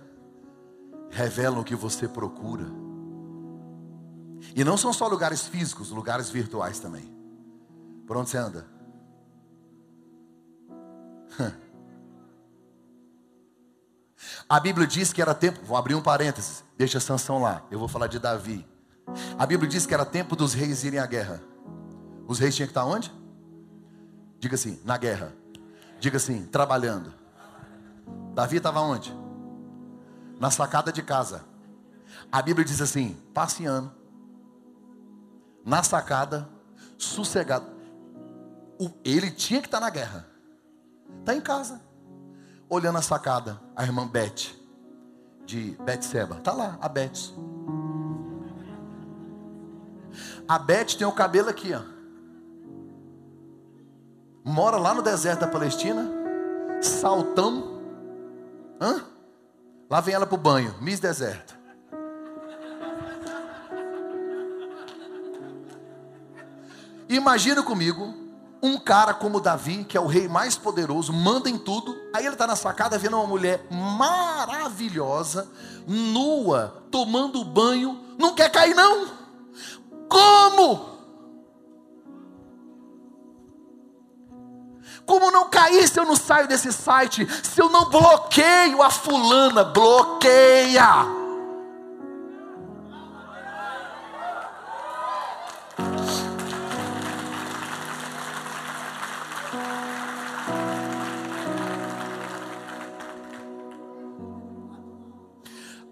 revelam 1.09 1.59
o 1.59 1.63
que 1.63 1.75
você 1.75 2.07
procura. 2.07 2.65
E 4.55 4.63
não 4.63 4.77
são 4.77 4.93
só 4.93 5.07
lugares 5.07 5.45
físicos, 5.45 5.91
lugares 5.91 6.29
virtuais 6.29 6.79
também. 6.79 7.22
Por 8.05 8.17
onde 8.17 8.29
você 8.29 8.37
anda? 8.37 8.65
A 14.47 14.59
Bíblia 14.59 14.85
diz 14.85 15.11
que 15.13 15.21
era 15.21 15.33
tempo, 15.33 15.59
vou 15.63 15.77
abrir 15.77 15.95
um 15.95 16.01
parênteses, 16.01 16.63
deixa 16.77 16.99
Sansão 16.99 17.41
lá, 17.41 17.65
eu 17.71 17.79
vou 17.79 17.87
falar 17.87 18.07
de 18.07 18.19
Davi. 18.19 18.67
A 19.37 19.45
Bíblia 19.45 19.69
diz 19.69 19.85
que 19.85 19.93
era 19.93 20.05
tempo 20.05 20.35
dos 20.35 20.53
reis 20.53 20.83
irem 20.83 20.99
à 20.99 21.05
guerra. 21.05 21.41
Os 22.27 22.39
reis 22.39 22.55
tinham 22.55 22.67
que 22.67 22.71
estar 22.71 22.85
onde? 22.85 23.13
Diga 24.39 24.55
assim, 24.55 24.79
na 24.83 24.97
guerra. 24.97 25.33
Diga 25.99 26.17
assim, 26.17 26.45
trabalhando. 26.45 27.13
Davi 28.33 28.57
estava 28.57 28.81
onde? 28.81 29.15
Na 30.39 30.49
sacada 30.51 30.91
de 30.91 31.01
casa. 31.01 31.43
A 32.31 32.41
Bíblia 32.41 32.65
diz 32.65 32.81
assim, 32.81 33.17
passeando. 33.33 33.91
Na 35.65 35.83
sacada, 35.83 36.49
sossegado. 36.97 37.65
Ele 39.04 39.30
tinha 39.30 39.62
que 39.62 39.67
estar 39.67 39.80
na 39.80 39.89
guerra. 39.89 40.28
Está 41.19 41.36
em 41.36 41.41
casa 41.41 41.82
olhando 42.69 42.98
a 42.98 43.02
sacada, 43.02 43.62
a 43.76 43.84
irmã 43.84 44.08
Beth, 44.08 44.56
de 45.46 45.78
Betseba. 45.84 46.36
Tá 46.38 46.52
lá, 46.52 46.78
a 46.82 46.89
Beth. 46.89 47.34
A 50.48 50.58
Beth 50.58 50.98
tem 50.98 51.06
o 51.06 51.12
cabelo 51.12 51.50
aqui, 51.50 51.72
ó. 51.74 51.82
Mora 54.43 54.78
lá 54.78 54.93
no 54.93 55.02
deserto 55.02 55.41
da 55.41 55.48
Palestina, 55.48 56.10
saltão. 56.82 57.80
Hã? 58.82 59.06
Lá 59.89 60.02
vem 60.02 60.15
ela 60.15 60.26
pro 60.26 60.38
banho, 60.38 60.76
Miss 60.82 61.00
Deserto. 61.00 61.58
Imagina 67.08 67.62
comigo 67.62 68.22
um 68.63 68.78
cara 68.78 69.13
como 69.13 69.41
Davi, 69.41 69.84
que 69.84 69.97
é 69.97 69.99
o 69.99 70.08
rei 70.08 70.30
mais 70.30 70.56
poderoso, 70.56 71.12
manda 71.12 71.49
em 71.49 71.58
tudo. 71.58 71.99
Aí 72.15 72.26
ele 72.26 72.34
está 72.34 72.47
na 72.47 72.56
sacada 72.56 72.97
vendo 72.97 73.17
uma 73.17 73.28
mulher 73.28 73.67
maravilhosa, 73.69 75.52
nua, 75.86 76.82
tomando 76.89 77.43
banho. 77.43 77.99
Não 78.17 78.34
quer 78.34 78.49
cair, 78.49 78.73
não. 78.73 79.12
Como? 80.08 80.93
Como 85.06 85.30
não 85.30 85.49
cair 85.49 85.86
se 85.86 85.99
eu 85.99 86.06
não 86.06 86.15
saio 86.15 86.47
desse 86.47 86.71
site? 86.71 87.28
Se 87.43 87.62
eu 87.62 87.69
não 87.69 87.89
bloqueio 87.89 88.82
a 88.82 88.89
fulana, 88.89 89.65
bloqueia. 89.65 91.22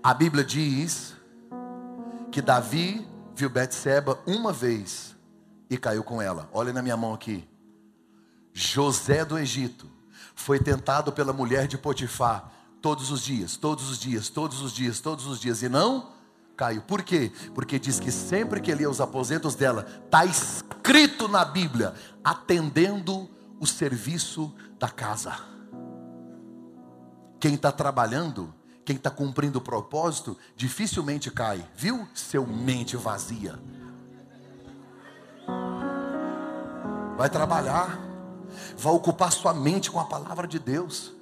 A 0.03 0.15
Bíblia 0.15 0.43
diz 0.43 1.15
que 2.31 2.41
Davi 2.41 3.07
viu 3.35 3.49
Betseba 3.49 4.19
uma 4.25 4.51
vez 4.51 5.15
e 5.69 5.77
caiu 5.77 6.03
com 6.03 6.19
ela. 6.19 6.49
Olha 6.51 6.73
na 6.73 6.81
minha 6.81 6.97
mão 6.97 7.13
aqui. 7.13 7.47
José 8.51 9.23
do 9.23 9.37
Egito 9.37 9.87
foi 10.33 10.59
tentado 10.59 11.11
pela 11.11 11.31
mulher 11.31 11.67
de 11.67 11.77
Potifar 11.77 12.51
todos 12.81 13.11
os 13.11 13.21
dias, 13.21 13.55
todos 13.55 13.91
os 13.91 13.99
dias, 13.99 14.27
todos 14.27 14.61
os 14.61 14.73
dias, 14.73 14.99
todos 14.99 15.27
os 15.27 15.39
dias 15.39 15.61
e 15.61 15.69
não 15.69 16.09
caiu. 16.57 16.81
Por 16.81 17.03
quê? 17.03 17.31
Porque 17.53 17.77
diz 17.77 17.99
que 17.99 18.11
sempre 18.11 18.59
que 18.59 18.71
ele 18.71 18.81
ia 18.81 18.87
aos 18.87 18.99
aposentos 18.99 19.53
dela, 19.53 19.85
está 20.05 20.25
escrito 20.25 21.27
na 21.27 21.45
Bíblia, 21.45 21.93
atendendo 22.23 23.29
o 23.59 23.67
serviço 23.67 24.53
da 24.79 24.89
casa. 24.89 25.37
Quem 27.39 27.53
está 27.53 27.71
trabalhando 27.71 28.53
quem 28.91 28.97
está 28.97 29.09
cumprindo 29.09 29.59
o 29.59 29.61
propósito 29.61 30.37
dificilmente 30.53 31.31
cai, 31.31 31.65
viu? 31.77 32.05
Seu 32.13 32.45
mente 32.45 32.97
vazia. 32.97 33.57
Vai 37.15 37.29
trabalhar, 37.29 37.97
vai 38.77 38.93
ocupar 38.93 39.31
sua 39.31 39.53
mente 39.53 39.89
com 39.89 39.97
a 39.97 40.03
palavra 40.03 40.45
de 40.45 40.59
Deus, 40.59 41.13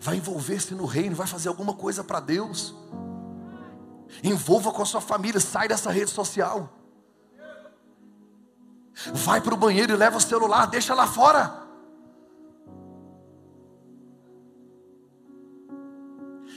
vai 0.00 0.16
envolver-se 0.16 0.74
no 0.74 0.84
reino, 0.84 1.14
vai 1.14 1.28
fazer 1.28 1.48
alguma 1.48 1.74
coisa 1.74 2.02
para 2.02 2.18
Deus. 2.18 2.74
Envolva 4.24 4.72
com 4.72 4.82
a 4.82 4.86
sua 4.86 5.00
família, 5.00 5.38
sai 5.38 5.68
dessa 5.68 5.92
rede 5.92 6.10
social. 6.10 6.76
Vai 9.12 9.40
para 9.40 9.54
o 9.54 9.56
banheiro 9.56 9.92
e 9.92 9.96
leva 9.96 10.16
o 10.16 10.20
celular, 10.20 10.66
deixa 10.66 10.92
lá 10.92 11.06
fora. 11.06 11.61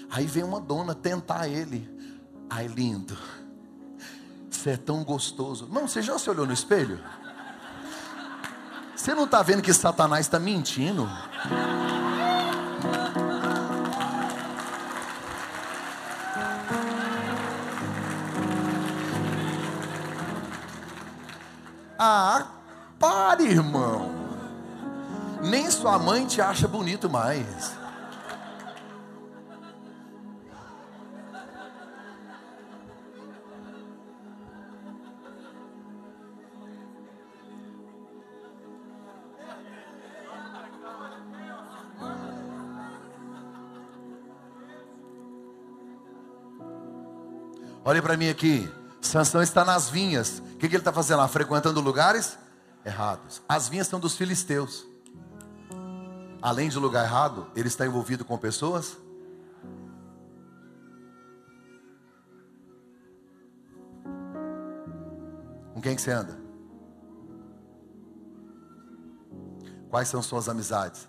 Aí 0.10 0.26
vem 0.26 0.44
uma 0.44 0.60
dona 0.60 0.96
tentar 0.96 1.48
ele. 1.48 1.90
Ai, 2.50 2.68
lindo. 2.68 3.18
Você 4.50 4.72
é 4.72 4.78
tão 4.78 5.04
gostoso. 5.04 5.68
Não, 5.72 5.88
você 5.88 6.02
já 6.02 6.18
se 6.18 6.30
olhou 6.30 6.46
no 6.46 6.54
espelho? 6.54 7.00
Você 8.96 9.14
não 9.14 9.26
está 9.26 9.44
vendo 9.44 9.62
que 9.62 9.74
Satanás 9.74 10.26
está 10.26 10.40
mentindo? 10.40 11.08
Ah, 22.00 22.48
pare, 23.00 23.46
irmão. 23.46 24.12
Nem 25.42 25.70
sua 25.70 26.00
mãe 26.00 26.26
te 26.26 26.42
acha 26.42 26.68
bonito 26.68 27.10
mais. 27.10 27.85
Olhe 47.88 48.02
para 48.02 48.18
mim 48.18 48.30
aqui. 48.30 48.68
Sansão 49.00 49.44
está 49.44 49.64
nas 49.64 49.88
vinhas. 49.88 50.40
O 50.40 50.58
que, 50.58 50.68
que 50.68 50.76
ele 50.76 50.78
está 50.78 50.92
fazendo 50.92 51.20
lá? 51.20 51.28
Frequentando 51.28 51.80
lugares 51.80 52.36
errados. 52.84 53.44
As 53.48 53.70
vinhas 53.70 53.88
são 53.88 54.00
dos 54.00 54.18
filisteus. 54.18 54.88
Além 56.42 56.68
de 56.68 56.80
lugar 56.80 57.06
errado, 57.06 57.46
ele 57.56 57.68
está 57.68 57.86
envolvido 57.86 58.26
com 58.26 58.36
pessoas. 58.40 58.98
Com 65.76 65.80
quem 65.80 65.96
que 65.96 66.02
você 66.02 66.12
anda? 66.12 66.36
Quais 69.92 70.08
são 70.08 70.24
suas 70.24 70.50
amizades? 70.50 71.08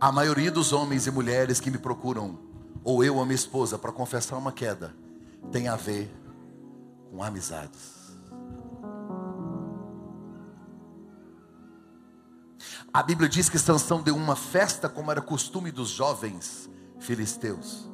A 0.00 0.10
maioria 0.10 0.50
dos 0.50 0.72
homens 0.72 1.06
e 1.06 1.10
mulheres 1.10 1.60
que 1.60 1.70
me 1.70 1.76
procuram 1.76 2.55
ou 2.86 3.02
eu 3.02 3.16
ou 3.16 3.24
minha 3.24 3.34
esposa 3.34 3.76
para 3.76 3.90
confessar 3.90 4.38
uma 4.38 4.52
queda, 4.52 4.94
tem 5.50 5.66
a 5.66 5.74
ver 5.74 6.08
com 7.10 7.20
amizades. 7.20 7.96
A 12.94 13.02
Bíblia 13.02 13.28
diz 13.28 13.48
que 13.48 13.58
Sansão 13.58 14.00
deu 14.00 14.14
uma 14.14 14.36
festa 14.36 14.88
como 14.88 15.10
era 15.10 15.20
costume 15.20 15.72
dos 15.72 15.88
jovens 15.88 16.70
filisteus. 17.00 17.90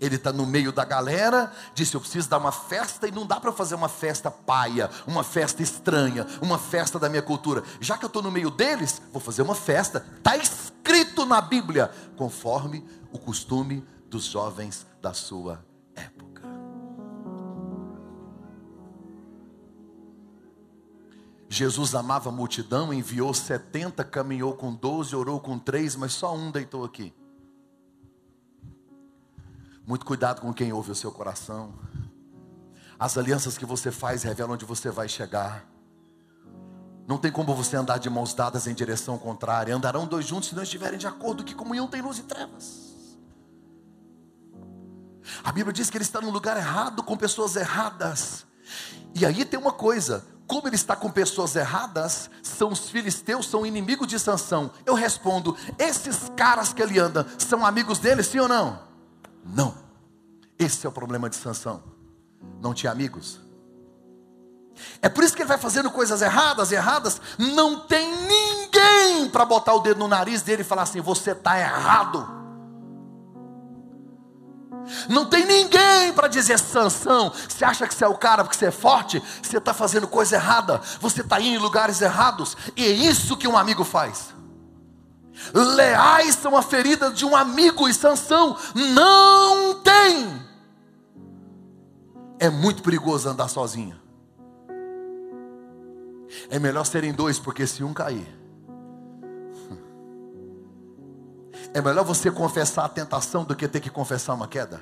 Ele 0.00 0.14
está 0.14 0.32
no 0.32 0.46
meio 0.46 0.70
da 0.70 0.84
galera, 0.84 1.52
disse: 1.74 1.96
Eu 1.96 2.00
preciso 2.00 2.28
dar 2.28 2.38
uma 2.38 2.52
festa, 2.52 3.08
e 3.08 3.10
não 3.10 3.26
dá 3.26 3.40
para 3.40 3.50
fazer 3.50 3.74
uma 3.74 3.88
festa 3.88 4.30
paia, 4.30 4.88
uma 5.04 5.24
festa 5.24 5.64
estranha, 5.64 6.24
uma 6.40 6.58
festa 6.58 6.96
da 6.96 7.08
minha 7.08 7.22
cultura. 7.22 7.64
Já 7.80 7.98
que 7.98 8.04
eu 8.04 8.06
estou 8.06 8.22
no 8.22 8.30
meio 8.30 8.52
deles, 8.52 9.02
vou 9.12 9.20
fazer 9.20 9.42
uma 9.42 9.56
festa. 9.56 10.06
Está 10.18 10.36
escrito 10.36 11.26
na 11.26 11.40
Bíblia, 11.40 11.90
conforme 12.16 12.86
o 13.10 13.18
costume 13.18 13.84
dos 14.12 14.26
jovens 14.26 14.86
da 15.00 15.14
sua 15.14 15.64
época. 15.96 16.42
Jesus 21.48 21.94
amava 21.94 22.28
a 22.28 22.32
multidão, 22.32 22.92
enviou 22.92 23.32
70, 23.32 24.04
caminhou 24.04 24.54
com 24.54 24.74
12, 24.74 25.16
orou 25.16 25.40
com 25.40 25.58
três, 25.58 25.96
mas 25.96 26.12
só 26.12 26.34
um 26.34 26.50
deitou 26.50 26.84
aqui. 26.84 27.14
Muito 29.86 30.04
cuidado 30.04 30.42
com 30.42 30.52
quem 30.52 30.74
ouve 30.74 30.90
o 30.90 30.94
seu 30.94 31.10
coração. 31.10 31.72
As 32.98 33.16
alianças 33.16 33.56
que 33.56 33.64
você 33.64 33.90
faz 33.90 34.22
revelam 34.22 34.52
onde 34.52 34.66
você 34.66 34.90
vai 34.90 35.08
chegar. 35.08 35.66
Não 37.08 37.16
tem 37.16 37.32
como 37.32 37.54
você 37.54 37.76
andar 37.76 37.98
de 37.98 38.10
mãos 38.10 38.34
dadas 38.34 38.66
em 38.66 38.74
direção 38.74 39.18
contrária. 39.18 39.74
Andarão 39.74 40.06
dois 40.06 40.26
juntos 40.26 40.50
se 40.50 40.54
não 40.54 40.62
estiverem 40.62 40.98
de 40.98 41.06
acordo. 41.06 41.42
Que 41.42 41.54
comunhão 41.54 41.88
tem 41.88 42.00
luz 42.02 42.18
e 42.18 42.22
trevas. 42.22 42.81
A 45.44 45.52
Bíblia 45.52 45.72
diz 45.72 45.90
que 45.90 45.96
ele 45.96 46.04
está 46.04 46.20
no 46.20 46.30
lugar 46.30 46.56
errado 46.56 47.02
com 47.02 47.16
pessoas 47.16 47.56
erradas. 47.56 48.44
E 49.14 49.24
aí 49.26 49.44
tem 49.44 49.58
uma 49.58 49.72
coisa: 49.72 50.24
como 50.46 50.68
ele 50.68 50.76
está 50.76 50.94
com 50.94 51.10
pessoas 51.10 51.56
erradas, 51.56 52.28
são 52.42 52.70
os 52.70 52.90
filisteus, 52.90 53.48
são 53.48 53.64
inimigos 53.64 54.06
de 54.06 54.18
Sansão. 54.18 54.70
Eu 54.84 54.94
respondo: 54.94 55.56
esses 55.78 56.30
caras 56.36 56.72
que 56.72 56.82
ele 56.82 56.98
anda 56.98 57.26
são 57.38 57.64
amigos 57.64 57.98
dele, 57.98 58.22
sim 58.22 58.38
ou 58.38 58.48
não? 58.48 58.80
Não. 59.44 59.74
Esse 60.58 60.86
é 60.86 60.88
o 60.88 60.92
problema 60.92 61.28
de 61.28 61.36
Sansão. 61.36 61.82
Não 62.60 62.74
tinha 62.74 62.92
amigos. 62.92 63.40
É 65.00 65.08
por 65.08 65.22
isso 65.22 65.34
que 65.34 65.42
ele 65.42 65.48
vai 65.48 65.58
fazendo 65.58 65.90
coisas 65.90 66.22
erradas, 66.22 66.72
erradas. 66.72 67.20
Não 67.38 67.80
tem 67.80 68.10
ninguém 68.26 69.28
para 69.30 69.44
botar 69.44 69.74
o 69.74 69.80
dedo 69.80 69.98
no 69.98 70.08
nariz 70.08 70.42
dele 70.42 70.62
e 70.62 70.64
falar 70.64 70.82
assim: 70.82 71.00
você 71.00 71.32
está 71.32 71.58
errado. 71.58 72.41
Não 75.08 75.26
tem 75.26 75.44
ninguém 75.46 76.12
para 76.12 76.28
dizer 76.28 76.58
Sansão. 76.58 77.32
Você 77.48 77.64
acha 77.64 77.86
que 77.86 77.94
você 77.94 78.04
é 78.04 78.08
o 78.08 78.16
cara 78.16 78.44
porque 78.44 78.56
você 78.56 78.66
é 78.66 78.70
forte? 78.70 79.22
Você 79.42 79.58
está 79.58 79.72
fazendo 79.72 80.06
coisa 80.06 80.36
errada. 80.36 80.80
Você 81.00 81.20
está 81.20 81.40
indo 81.40 81.56
em 81.56 81.58
lugares 81.58 82.00
errados. 82.00 82.56
E 82.76 82.84
é 82.84 82.90
isso 82.90 83.36
que 83.36 83.48
um 83.48 83.56
amigo 83.56 83.84
faz. 83.84 84.34
Leais 85.54 86.34
são 86.34 86.56
a 86.56 86.62
ferida 86.62 87.10
de 87.10 87.24
um 87.24 87.34
amigo 87.34 87.88
e 87.88 87.94
Sansão 87.94 88.56
não 88.74 89.80
tem. 89.80 90.42
É 92.38 92.50
muito 92.50 92.82
perigoso 92.82 93.28
andar 93.28 93.48
sozinho. 93.48 94.00
É 96.50 96.58
melhor 96.58 96.84
serem 96.84 97.12
dois, 97.12 97.38
porque 97.38 97.66
se 97.66 97.84
um 97.84 97.92
cair, 97.92 98.26
É 101.74 101.80
melhor 101.80 102.04
você 102.04 102.30
confessar 102.30 102.84
a 102.84 102.88
tentação 102.88 103.44
do 103.44 103.56
que 103.56 103.66
ter 103.66 103.80
que 103.80 103.90
confessar 103.90 104.34
uma 104.34 104.46
queda. 104.46 104.80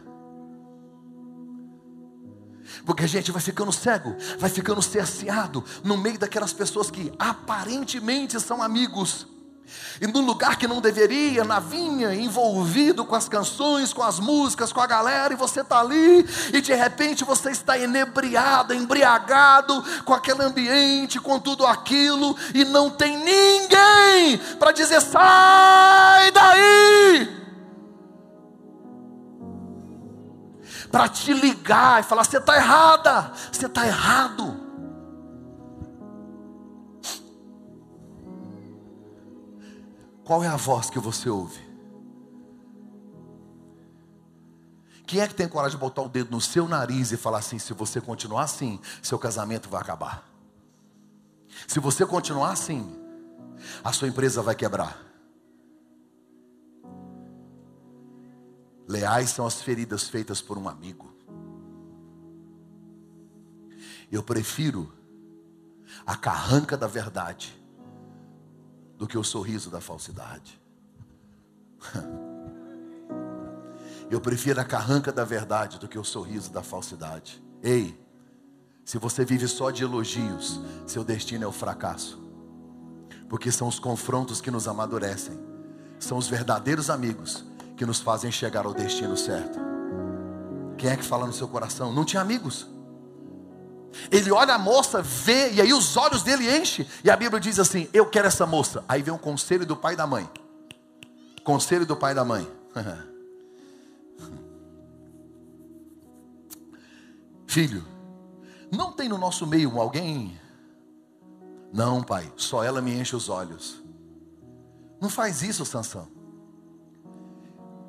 Porque 2.85 3.05
a 3.05 3.09
gente 3.09 3.33
vai 3.33 3.43
ficando 3.43 3.73
cego, 3.73 4.17
vai 4.39 4.51
ficando 4.51 4.81
cerceado 4.83 5.65
no 5.85 5.97
meio 5.97 6.19
daquelas 6.19 6.53
pessoas 6.53 6.91
que 6.91 7.13
aparentemente 7.19 8.41
são 8.41 8.63
amigos 8.63 9.27
e 10.01 10.07
no 10.07 10.21
lugar 10.21 10.57
que 10.57 10.67
não 10.67 10.81
deveria, 10.81 11.45
na 11.45 11.61
vinha, 11.61 12.15
envolvido 12.15 13.05
com 13.05 13.15
as 13.15 13.29
canções, 13.29 13.93
com 13.93 14.03
as 14.03 14.19
músicas, 14.19 14.73
com 14.73 14.81
a 14.81 14.87
galera, 14.87 15.35
e 15.35 15.37
você 15.37 15.61
está 15.61 15.81
ali, 15.81 16.27
e 16.53 16.61
de 16.61 16.75
repente 16.75 17.23
você 17.23 17.51
está 17.51 17.77
inebriado, 17.77 18.73
embriagado 18.73 19.85
com 20.05 20.15
aquele 20.15 20.43
ambiente, 20.43 21.21
com 21.21 21.39
tudo 21.39 21.67
aquilo, 21.67 22.37
e 22.55 22.65
não 22.65 22.89
tem 22.89 23.17
ninguém 23.19 24.39
para 24.59 24.73
dizer: 24.73 25.01
sai 25.01 26.31
daí! 26.31 27.41
Para 30.91 31.09
te 31.09 31.33
ligar 31.33 32.01
e 32.01 32.05
falar: 32.05 32.25
você 32.25 32.39
está 32.39 32.57
errada, 32.57 33.33
você 33.53 33.67
está 33.67 33.87
errado. 33.87 34.60
Qual 40.31 40.45
é 40.45 40.47
a 40.47 40.55
voz 40.55 40.89
que 40.89 41.01
você 41.01 41.29
ouve? 41.29 41.59
Quem 45.05 45.21
é 45.21 45.27
que 45.27 45.35
tem 45.35 45.49
coragem 45.49 45.77
de 45.77 45.81
botar 45.81 46.03
o 46.03 46.09
dedo 46.09 46.31
no 46.31 46.41
seu 46.41 46.69
nariz 46.69 47.11
e 47.11 47.17
falar 47.17 47.39
assim: 47.39 47.59
se 47.59 47.73
você 47.73 48.01
continuar 48.01 48.45
assim, 48.45 48.79
seu 49.03 49.19
casamento 49.19 49.69
vai 49.69 49.81
acabar? 49.81 50.31
Se 51.67 51.81
você 51.81 52.07
continuar 52.07 52.53
assim, 52.53 52.97
a 53.83 53.93
sua 53.93 54.07
empresa 54.07 54.41
vai 54.41 54.55
quebrar. 54.55 55.03
Leais 58.87 59.31
são 59.31 59.45
as 59.45 59.61
feridas 59.61 60.09
feitas 60.09 60.41
por 60.41 60.57
um 60.57 60.69
amigo. 60.69 61.13
Eu 64.13 64.23
prefiro 64.23 64.93
a 66.07 66.15
carranca 66.15 66.77
da 66.77 66.87
verdade 66.87 67.60
do 69.01 69.09
que 69.09 69.17
o 69.17 69.25
sorriso 69.25 69.71
da 69.71 69.81
falsidade. 69.81 70.61
Eu 74.11 74.21
prefiro 74.21 74.61
a 74.61 74.65
carranca 74.65 75.11
da 75.11 75.25
verdade 75.25 75.79
do 75.79 75.89
que 75.89 75.99
o 75.99 76.05
sorriso 76.05 76.53
da 76.53 76.63
falsidade. 76.63 77.43
Ei, 77.63 77.99
se 78.85 78.99
você 78.99 79.25
vive 79.25 79.49
só 79.49 79.71
de 79.71 79.85
elogios, 79.85 80.61
seu 80.87 81.03
destino 81.03 81.45
é 81.45 81.47
o 81.47 81.53
fracasso. 81.53 82.21
Porque 83.27 83.51
são 83.51 83.69
os 83.69 83.79
confrontos 83.79 84.39
que 84.43 84.51
nos 84.51 84.69
amadurecem. 84.69 85.41
São 85.99 86.19
os 86.19 86.29
verdadeiros 86.29 86.91
amigos 86.91 87.43
que 87.79 87.87
nos 87.87 88.01
fazem 88.01 88.31
chegar 88.31 88.67
ao 88.67 88.75
destino 88.75 89.17
certo. 89.17 89.59
Quem 90.77 90.91
é 90.91 90.97
que 90.97 91.05
fala 91.05 91.27
no 91.27 91.33
seu 91.33 91.49
coração? 91.49 91.91
Não 91.91 92.05
tinha 92.05 92.21
amigos. 92.21 92.67
Ele 94.11 94.31
olha 94.31 94.55
a 94.55 94.59
moça, 94.59 95.03
vê, 95.03 95.53
e 95.53 95.61
aí 95.61 95.73
os 95.73 95.97
olhos 95.97 96.23
dele 96.23 96.49
enchem. 96.57 96.87
E 97.03 97.11
a 97.11 97.17
Bíblia 97.17 97.41
diz 97.41 97.59
assim: 97.59 97.89
Eu 97.93 98.07
quero 98.07 98.29
essa 98.29 98.47
moça. 98.47 98.85
Aí 98.89 99.03
vem 99.03 99.13
um 99.13 99.19
conselho 99.19 99.67
do 99.67 99.77
pai 99.77 99.95
e 99.95 99.97
da 99.97 100.07
mãe. 100.07 100.31
Conselho 101.45 101.85
do 101.87 101.97
pai 101.97 102.13
e 102.13 102.15
da 102.15 102.25
mãe. 102.25 102.49
Filho, 107.47 107.85
não 108.71 108.93
tem 108.93 109.09
no 109.09 109.19
nosso 109.19 109.45
meio 109.47 109.81
alguém? 109.81 110.39
Não, 111.73 112.03
pai, 112.03 112.33
só 112.37 112.63
ela 112.63 112.81
me 112.81 112.93
enche 112.93 113.17
os 113.17 113.29
olhos. 113.29 113.83
Não 115.01 115.09
faz 115.09 115.43
isso, 115.43 115.65
Sansão. 115.65 116.07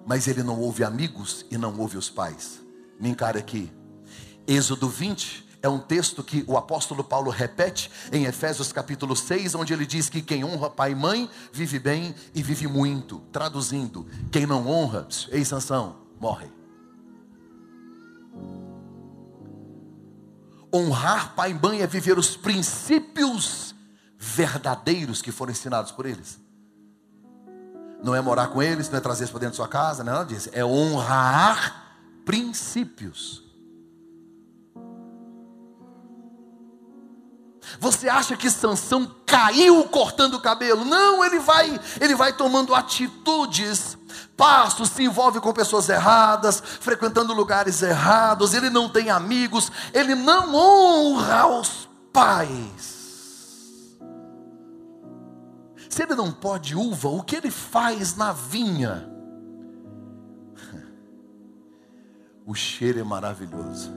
Mas 0.06 0.28
ele 0.28 0.42
não 0.42 0.60
ouve 0.60 0.84
amigos 0.84 1.46
e 1.52 1.58
não 1.58 1.78
ouve 1.80 1.98
os 1.98 2.10
pais. 2.10 2.60
Me 3.00 3.10
encare 3.10 3.38
aqui. 3.38 3.72
Êxodo 4.48 4.90
20 4.90 5.51
é 5.62 5.70
um 5.70 5.78
texto 5.78 6.24
que 6.24 6.44
o 6.48 6.58
apóstolo 6.58 7.04
Paulo 7.04 7.30
repete 7.30 7.92
em 8.12 8.26
Efésios 8.26 8.74
capítulo 8.74 9.16
6, 9.16 9.54
onde 9.54 9.74
ele 9.74 9.86
diz 9.86 10.10
que 10.10 10.22
quem 10.22 10.44
honra 10.44 10.70
pai 10.70 10.92
e 10.92 10.96
mãe 10.96 11.30
vive 11.54 11.78
bem 11.78 12.16
e 12.34 12.42
vive 12.42 12.68
muito. 12.68 13.20
Traduzindo, 13.32 14.08
quem 14.32 14.48
não 14.48 14.68
honra, 14.68 15.08
ei 15.30 15.46
Sansão, 15.46 15.98
morre. 16.20 16.48
Honrar 20.74 21.36
pai 21.36 21.52
e 21.52 21.54
mãe 21.54 21.82
é 21.82 21.88
viver 21.88 22.18
os 22.18 22.36
princípios 22.36 23.76
verdadeiros 24.18 25.22
que 25.22 25.32
foram 25.32 25.52
ensinados 25.52 25.92
por 25.92 26.06
eles. 26.06 26.40
Não 28.04 28.16
é 28.16 28.22
morar 28.22 28.48
com 28.48 28.64
eles, 28.64 28.90
não 28.90 28.98
é 28.98 29.02
trazer 29.02 29.24
eles 29.24 29.32
para 29.32 29.42
dentro 29.42 29.52
de 29.52 29.58
sua 29.58 29.68
casa, 29.68 30.04
não 30.04 30.12
é 30.12 30.16
nada 30.16 30.34
disso. 30.34 30.50
É 30.54 30.66
honrar 30.66 31.98
princípios. 32.26 33.51
Você 37.80 38.10
acha 38.10 38.36
que 38.36 38.50
Sansão 38.50 39.10
caiu 39.26 39.84
cortando 39.86 40.36
o 40.36 40.42
cabelo? 40.42 40.84
Não, 40.84 41.24
ele 41.24 41.40
vai, 41.40 41.80
ele 42.00 42.16
vai 42.16 42.34
tomando 42.34 42.76
atitudes, 42.76 43.98
passos, 44.36 44.90
se 44.90 45.04
envolve 45.04 45.40
com 45.40 45.54
pessoas 45.54 45.88
erradas, 45.90 46.62
frequentando 46.62 47.34
lugares 47.34 47.82
errados, 47.82 48.54
ele 48.54 48.70
não 48.70 48.90
tem 48.90 49.10
amigos, 49.10 49.72
ele 49.94 50.16
não 50.16 50.54
honra 50.56 51.48
os 51.48 51.88
pais. 52.12 53.02
Se 55.90 56.04
ele 56.04 56.16
não 56.16 56.32
pode 56.32 56.76
uva, 56.76 57.10
o 57.10 57.22
que 57.22 57.36
ele 57.36 57.52
faz 57.52 58.16
na 58.16 58.32
vinha? 58.32 59.10
O 62.44 62.56
cheiro 62.56 63.00
é 63.00 63.04
maravilhoso. 63.04 63.94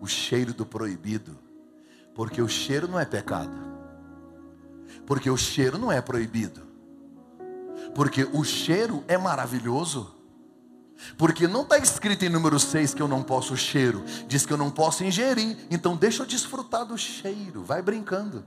O 0.00 0.06
cheiro 0.06 0.54
do 0.54 0.64
proibido 0.64 1.36
porque 2.20 2.42
o 2.42 2.48
cheiro 2.48 2.86
não 2.86 3.00
é 3.00 3.06
pecado. 3.06 3.50
Porque 5.06 5.30
o 5.30 5.38
cheiro 5.38 5.78
não 5.78 5.90
é 5.90 6.02
proibido. 6.02 6.60
Porque 7.94 8.28
o 8.34 8.44
cheiro 8.44 9.02
é 9.08 9.16
maravilhoso. 9.16 10.14
Porque 11.16 11.48
não 11.48 11.62
está 11.62 11.78
escrito 11.78 12.22
em 12.26 12.28
número 12.28 12.60
6 12.60 12.92
que 12.92 13.00
eu 13.00 13.08
não 13.08 13.22
posso 13.22 13.56
cheiro, 13.56 14.04
diz 14.28 14.44
que 14.44 14.52
eu 14.52 14.58
não 14.58 14.70
posso 14.70 15.02
ingerir. 15.02 15.56
Então 15.70 15.96
deixa 15.96 16.22
eu 16.22 16.26
desfrutar 16.26 16.84
do 16.84 16.98
cheiro, 16.98 17.64
vai 17.64 17.80
brincando. 17.80 18.44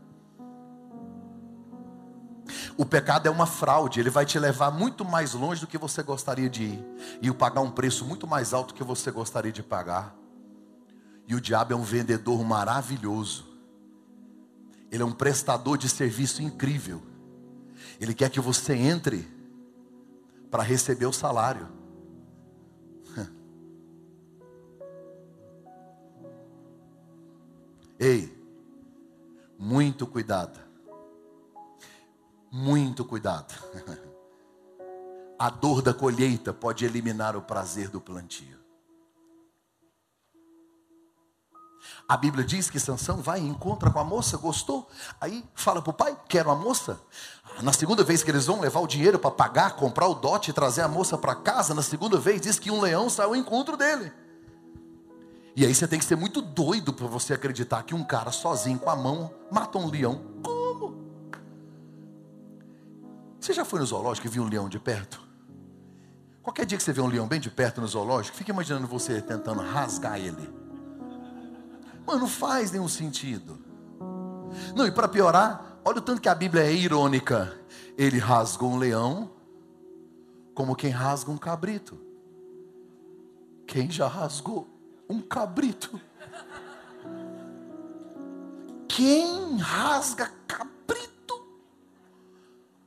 O 2.78 2.86
pecado 2.86 3.26
é 3.26 3.32
uma 3.32 3.48
fraude, 3.48 4.00
ele 4.00 4.12
vai 4.12 4.24
te 4.24 4.38
levar 4.38 4.70
muito 4.70 5.04
mais 5.04 5.34
longe 5.34 5.62
do 5.62 5.68
que 5.68 5.80
você 5.80 6.04
gostaria 6.04 6.48
de 6.48 6.64
ir, 6.64 6.86
e 7.24 7.32
pagar 7.32 7.62
um 7.62 7.72
preço 7.72 8.06
muito 8.06 8.28
mais 8.28 8.54
alto 8.54 8.68
do 8.68 8.74
que 8.76 8.84
você 8.84 9.10
gostaria 9.10 9.52
de 9.52 9.64
pagar. 9.64 10.16
E 11.28 11.34
o 11.34 11.42
diabo 11.42 11.74
é 11.74 11.76
um 11.76 11.82
vendedor 11.82 12.44
maravilhoso. 12.44 13.53
Ele 14.94 15.02
é 15.02 15.06
um 15.06 15.12
prestador 15.12 15.76
de 15.76 15.90
serviço 15.90 16.44
incrível. 16.44 17.02
Ele 18.00 18.14
quer 18.14 18.30
que 18.30 18.40
você 18.40 18.76
entre 18.76 19.28
para 20.52 20.62
receber 20.62 21.08
o 21.08 21.12
salário. 21.12 21.68
Ei, 28.00 28.32
muito 29.58 30.06
cuidado. 30.06 30.60
Muito 32.52 33.04
cuidado. 33.04 33.52
A 35.40 35.50
dor 35.50 35.82
da 35.82 35.92
colheita 35.92 36.54
pode 36.54 36.86
eliminar 36.86 37.36
o 37.36 37.42
prazer 37.42 37.90
do 37.90 38.00
plantio. 38.00 38.63
A 42.08 42.18
Bíblia 42.18 42.44
diz 42.44 42.70
que 42.70 42.80
Sansão 42.80 43.18
vai 43.18 43.40
e 43.40 43.48
encontra 43.48 43.90
com 43.90 44.00
a 44.00 44.04
moça, 44.04 44.36
gostou. 44.38 44.90
Aí 45.22 45.44
fala 45.56 45.82
para 45.82 45.92
o 45.92 45.94
pai, 45.94 46.18
quero 46.28 46.52
a 46.52 46.56
moça. 46.56 47.00
Na 47.62 47.72
segunda 47.72 48.04
vez 48.04 48.22
que 48.22 48.30
eles 48.30 48.46
vão 48.46 48.60
levar 48.60 48.82
o 48.82 48.88
dinheiro 48.88 49.18
para 49.18 49.32
pagar, 49.32 49.76
comprar 49.76 50.08
o 50.08 50.14
dote 50.14 50.52
e 50.52 50.54
trazer 50.54 50.82
a 50.82 50.88
moça 50.88 51.18
para 51.18 51.34
casa, 51.34 51.74
na 51.74 51.82
segunda 51.82 52.18
vez 52.18 52.42
diz 52.42 52.60
que 52.60 52.70
um 52.70 52.82
leão 52.82 53.10
saiu 53.10 53.30
ao 53.30 53.36
encontro 53.36 53.78
dele. 53.78 54.12
E 55.56 55.66
aí 55.66 55.74
você 55.74 55.88
tem 55.88 56.00
que 56.00 56.06
ser 56.06 56.16
muito 56.16 56.42
doido 56.42 56.92
para 56.92 57.08
você 57.08 57.34
acreditar 57.34 57.84
que 57.84 57.96
um 57.96 58.04
cara 58.04 58.32
sozinho 58.32 58.80
com 58.80 58.90
a 58.90 58.96
mão 58.96 59.34
mata 59.52 59.78
um 59.78 59.88
leão. 59.90 60.22
Como? 60.44 60.98
Você 63.40 63.54
já 63.54 63.64
foi 63.64 63.80
no 63.80 63.86
zoológico 63.86 64.28
e 64.28 64.30
viu 64.30 64.44
um 64.44 64.50
leão 64.50 64.68
de 64.68 64.80
perto? 64.80 65.22
Qualquer 66.42 66.66
dia 66.66 66.78
que 66.78 66.84
você 66.84 66.92
vê 66.92 67.00
um 67.00 67.08
leão 67.08 67.28
bem 67.28 67.40
de 67.40 67.50
perto 67.50 67.80
no 67.80 67.88
zoológico, 67.88 68.36
fica 68.36 68.52
imaginando 68.52 68.88
você 68.88 69.22
tentando 69.22 69.62
rasgar 69.62 70.20
ele. 70.20 70.63
Mas 72.06 72.20
não 72.20 72.28
faz 72.28 72.72
nenhum 72.72 72.88
sentido. 72.88 73.58
Não, 74.76 74.86
e 74.86 74.92
para 74.92 75.08
piorar, 75.08 75.80
olha 75.84 75.98
o 75.98 76.02
tanto 76.02 76.22
que 76.22 76.30
a 76.30 76.36
Bíblia 76.36 76.64
é 76.64 76.74
irônica. 76.74 77.58
Ele 77.98 78.18
rasgou 78.18 78.72
um 78.72 78.78
leão 78.78 79.32
como 80.54 80.76
quem 80.76 80.92
rasga 80.92 81.32
um 81.32 81.38
cabrito. 81.38 82.00
Quem 83.66 83.90
já 83.90 84.08
rasgou 84.08 84.68
um 85.10 85.22
cabrito? 85.22 86.00
Quem 88.88 89.58
rasga 89.58 90.32
cabrito? 90.48 91.48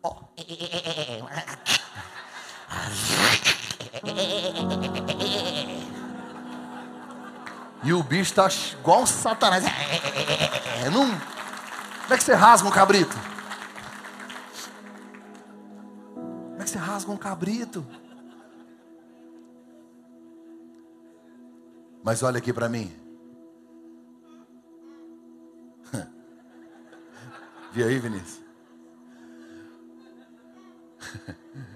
Oh. 0.02 0.14
E 7.86 7.92
o 7.92 8.02
bicho 8.02 8.32
está 8.32 8.48
igual 8.80 9.02
um 9.02 9.06
satanás. 9.06 9.62
Não... 10.92 11.06
Como 11.06 12.14
é 12.14 12.16
que 12.16 12.24
você 12.24 12.34
rasga 12.34 12.66
um 12.66 12.72
cabrito? 12.72 13.16
Como 16.14 16.60
é 16.60 16.64
que 16.64 16.70
você 16.70 16.78
rasga 16.78 17.12
um 17.12 17.16
cabrito? 17.16 17.86
Mas 22.02 22.24
olha 22.24 22.38
aqui 22.38 22.52
para 22.52 22.68
mim. 22.68 22.92
Vi 27.70 27.84
aí, 27.84 28.00
Vinícius? 28.00 28.40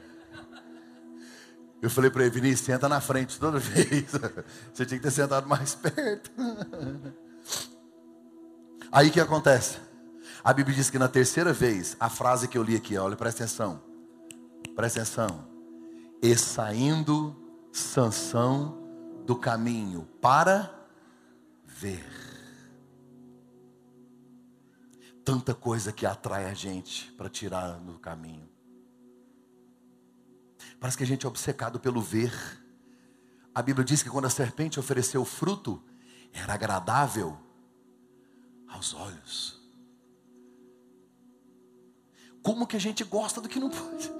Eu 1.82 1.88
falei 1.88 2.10
para 2.10 2.22
ele, 2.22 2.30
Vinícius, 2.30 2.66
senta 2.66 2.88
na 2.88 3.00
frente 3.00 3.38
toda 3.38 3.58
vez. 3.60 4.10
Você 4.72 4.84
tinha 4.84 4.98
que 4.98 5.04
ter 5.04 5.10
sentado 5.10 5.48
mais 5.48 5.74
perto. 5.74 6.30
Aí 8.92 9.08
o 9.08 9.12
que 9.12 9.20
acontece? 9.20 9.78
A 10.42 10.52
Bíblia 10.52 10.76
diz 10.76 10.90
que 10.90 10.98
na 10.98 11.08
terceira 11.08 11.52
vez, 11.52 11.96
a 11.98 12.08
frase 12.08 12.48
que 12.48 12.56
eu 12.56 12.62
li 12.62 12.76
aqui, 12.76 12.96
olha, 12.96 13.16
presta 13.16 13.44
atenção. 13.44 13.82
Presta 14.74 15.00
atenção. 15.00 15.46
E 16.22 16.36
saindo 16.36 17.36
Sansão 17.72 18.78
do 19.24 19.36
caminho 19.36 20.08
para 20.20 20.74
ver. 21.64 22.04
Tanta 25.24 25.54
coisa 25.54 25.92
que 25.92 26.04
atrai 26.04 26.46
a 26.46 26.54
gente 26.54 27.12
para 27.12 27.28
tirar 27.28 27.78
do 27.78 27.98
caminho. 27.98 28.48
Parece 30.78 30.96
que 30.96 31.04
a 31.04 31.06
gente 31.06 31.26
é 31.26 31.28
obcecado 31.28 31.78
pelo 31.78 32.00
ver. 32.00 32.32
A 33.54 33.62
Bíblia 33.62 33.84
diz 33.84 34.02
que 34.02 34.10
quando 34.10 34.26
a 34.26 34.30
serpente 34.30 34.78
ofereceu 34.78 35.22
o 35.22 35.24
fruto, 35.24 35.82
era 36.32 36.54
agradável 36.54 37.38
aos 38.68 38.94
olhos. 38.94 39.60
Como 42.42 42.66
que 42.66 42.76
a 42.76 42.80
gente 42.80 43.04
gosta 43.04 43.40
do 43.40 43.48
que 43.48 43.60
não 43.60 43.68
pode? 43.68 44.10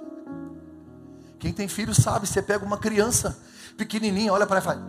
Quem 1.39 1.51
tem 1.51 1.67
filho 1.67 1.95
sabe, 1.95 2.27
você 2.27 2.41
pega 2.41 2.63
uma 2.63 2.77
criança 2.77 3.41
pequenininha, 3.75 4.31
olha 4.31 4.45
para 4.45 4.59
ela 4.59 4.63
e 4.63 4.65
fala: 4.65 4.87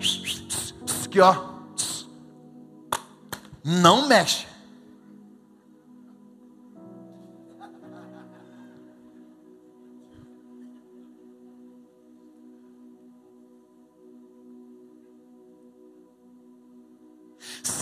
aqui 1.12 1.20
ó, 1.20 1.52
não 3.62 4.08
mexe. 4.08 4.46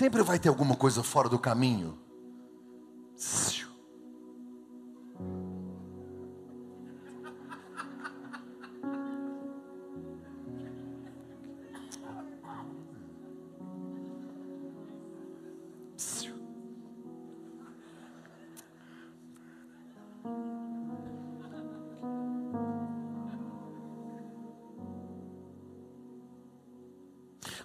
Sempre 0.00 0.22
vai 0.22 0.38
ter 0.38 0.48
alguma 0.48 0.74
coisa 0.74 1.02
fora 1.02 1.28
do 1.28 1.38
caminho. 1.38 1.98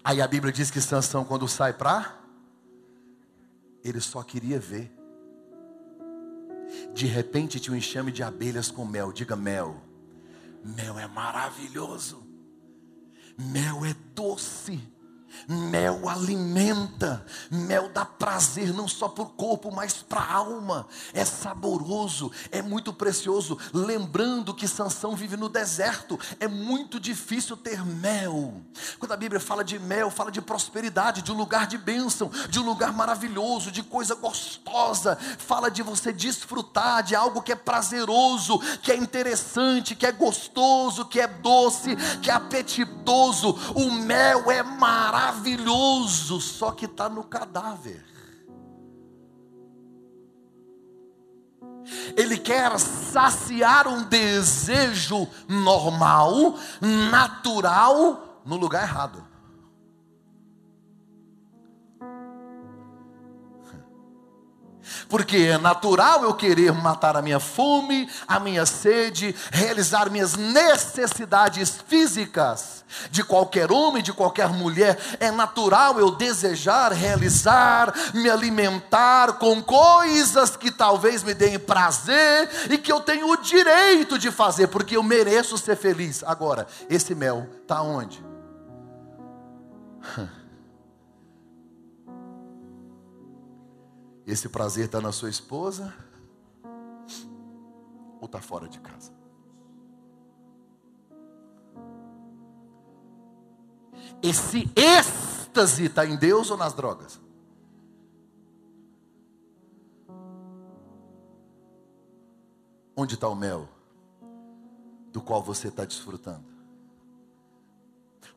Aí 0.03 0.21
a 0.21 0.27
Bíblia 0.27 0.51
diz 0.51 0.69
que 0.69 0.81
Sansão 0.81 1.23
quando 1.23 1.47
sai 1.47 1.71
para 1.71 2.24
ele 3.85 4.01
só 4.01 4.23
queria 4.23 4.59
ver. 4.59 4.91
De 6.93 7.05
repente 7.05 7.59
tinha 7.59 7.73
um 7.73 7.77
enxame 7.77 8.11
de 8.11 8.23
abelhas 8.23 8.71
com 8.71 8.83
mel. 8.83 9.13
Diga 9.13 9.35
mel. 9.35 9.79
Mel 10.63 10.97
é 10.97 11.07
maravilhoso. 11.07 12.25
Mel 13.37 13.85
é 13.85 13.95
doce. 14.15 14.81
Mel 15.47 16.09
alimenta, 16.09 17.23
mel 17.51 17.89
dá 17.93 18.03
prazer 18.03 18.73
não 18.73 18.87
só 18.87 19.07
para 19.07 19.23
o 19.23 19.29
corpo, 19.29 19.71
mas 19.71 19.93
para 19.93 20.21
a 20.21 20.33
alma. 20.33 20.87
É 21.13 21.23
saboroso, 21.23 22.31
é 22.51 22.61
muito 22.61 22.91
precioso. 22.91 23.57
Lembrando 23.73 24.53
que 24.53 24.67
Sansão 24.67 25.15
vive 25.15 25.37
no 25.37 25.47
deserto, 25.49 26.19
é 26.39 26.47
muito 26.47 26.99
difícil 26.99 27.55
ter 27.55 27.85
mel. 27.85 28.53
Quando 28.97 29.11
a 29.11 29.17
Bíblia 29.17 29.39
fala 29.39 29.63
de 29.63 29.77
mel, 29.77 30.09
fala 30.09 30.31
de 30.31 30.41
prosperidade, 30.41 31.21
de 31.21 31.31
um 31.31 31.37
lugar 31.37 31.67
de 31.67 31.77
bênção, 31.77 32.31
de 32.49 32.59
um 32.59 32.65
lugar 32.65 32.91
maravilhoso, 32.91 33.71
de 33.71 33.83
coisa 33.83 34.15
gostosa. 34.15 35.15
Fala 35.37 35.69
de 35.69 35.83
você 35.83 36.11
desfrutar 36.11 37.03
de 37.03 37.15
algo 37.15 37.41
que 37.41 37.51
é 37.51 37.55
prazeroso, 37.55 38.59
que 38.81 38.91
é 38.91 38.95
interessante, 38.95 39.95
que 39.95 40.05
é 40.05 40.11
gostoso, 40.11 41.05
que 41.05 41.19
é 41.19 41.27
doce, 41.27 41.95
que 42.21 42.31
é 42.31 42.33
apetitoso. 42.33 43.55
O 43.75 43.91
mel 43.91 44.49
é 44.49 44.63
maravilhoso 44.63 45.24
maravilhoso, 45.25 46.39
só 46.39 46.71
que 46.71 46.85
está 46.85 47.09
no 47.09 47.23
cadáver. 47.23 48.03
Ele 52.15 52.37
quer 52.37 52.79
saciar 52.79 53.87
um 53.87 54.03
desejo 54.03 55.27
normal, 55.47 56.55
natural, 56.81 58.41
no 58.45 58.55
lugar 58.55 58.83
errado. 58.83 59.25
Porque 65.09 65.37
é 65.37 65.57
natural 65.57 66.23
eu 66.23 66.33
querer 66.33 66.71
matar 66.73 67.15
a 67.15 67.21
minha 67.21 67.39
fome, 67.39 68.09
a 68.27 68.39
minha 68.39 68.65
sede, 68.65 69.35
realizar 69.51 70.09
minhas 70.09 70.35
necessidades 70.35 71.77
físicas. 71.87 72.83
De 73.09 73.23
qualquer 73.23 73.71
homem, 73.71 74.01
de 74.01 74.13
qualquer 74.13 74.47
mulher, 74.49 74.97
é 75.19 75.31
natural 75.31 75.99
eu 75.99 76.11
desejar, 76.11 76.93
realizar, 76.93 77.93
me 78.13 78.29
alimentar 78.29 79.33
com 79.33 79.61
coisas 79.61 80.55
que 80.55 80.71
talvez 80.71 81.23
me 81.23 81.33
deem 81.33 81.59
prazer 81.59 82.49
e 82.69 82.77
que 82.77 82.91
eu 82.91 83.01
tenho 83.01 83.29
o 83.29 83.37
direito 83.37 84.17
de 84.17 84.31
fazer, 84.31 84.67
porque 84.67 84.95
eu 84.95 85.03
mereço 85.03 85.57
ser 85.57 85.75
feliz. 85.75 86.23
Agora, 86.23 86.67
esse 86.89 87.13
mel 87.15 87.47
está 87.63 87.81
onde? 87.81 88.23
Esse 94.25 94.49
prazer 94.49 94.85
está 94.85 94.99
na 94.99 95.11
sua 95.11 95.29
esposa 95.29 95.93
ou 98.19 98.25
está 98.25 98.41
fora 98.41 98.67
de 98.67 98.79
casa? 98.79 99.13
Esse 104.23 104.71
êxtase 104.75 105.85
está 105.85 106.05
em 106.05 106.15
Deus 106.17 106.49
ou 106.49 106.57
nas 106.57 106.73
drogas? 106.73 107.19
Onde 112.95 113.13
está 113.13 113.27
o 113.27 113.35
mel 113.35 113.69
do 115.11 115.21
qual 115.21 115.43
você 115.43 115.67
está 115.67 115.85
desfrutando? 115.85 116.45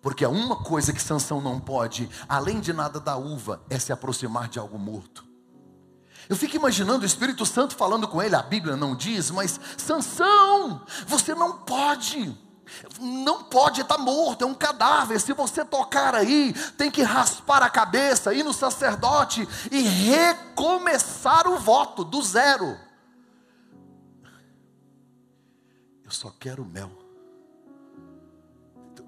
Porque 0.02 0.24
há 0.24 0.28
uma 0.28 0.62
coisa 0.62 0.92
que 0.92 1.00
Sansão 1.00 1.40
não 1.40 1.58
pode, 1.58 2.08
além 2.28 2.60
de 2.60 2.72
nada 2.72 3.00
da 3.00 3.16
uva, 3.16 3.62
é 3.70 3.78
se 3.78 3.92
aproximar 3.92 4.48
de 4.48 4.58
algo 4.58 4.78
morto. 4.78 5.27
Eu 6.28 6.36
fico 6.36 6.56
imaginando 6.56 7.04
o 7.04 7.06
Espírito 7.06 7.46
Santo 7.46 7.74
falando 7.74 8.06
com 8.06 8.22
ele, 8.22 8.36
a 8.36 8.42
Bíblia 8.42 8.76
não 8.76 8.94
diz, 8.94 9.30
mas 9.30 9.58
Sansão, 9.78 10.82
você 11.06 11.34
não 11.34 11.58
pode. 11.58 12.36
Não 13.00 13.44
pode 13.44 13.80
estar 13.80 13.96
morto, 13.96 14.44
é 14.44 14.46
um 14.46 14.52
cadáver. 14.52 15.18
Se 15.18 15.32
você 15.32 15.64
tocar 15.64 16.14
aí, 16.14 16.52
tem 16.76 16.90
que 16.90 17.02
raspar 17.02 17.62
a 17.62 17.70
cabeça, 17.70 18.34
ir 18.34 18.42
no 18.42 18.52
sacerdote 18.52 19.48
e 19.70 19.80
recomeçar 19.80 21.48
o 21.48 21.58
voto 21.58 22.04
do 22.04 22.20
zero. 22.20 22.76
Eu 26.04 26.10
só 26.10 26.30
quero 26.38 26.62
mel. 26.62 26.90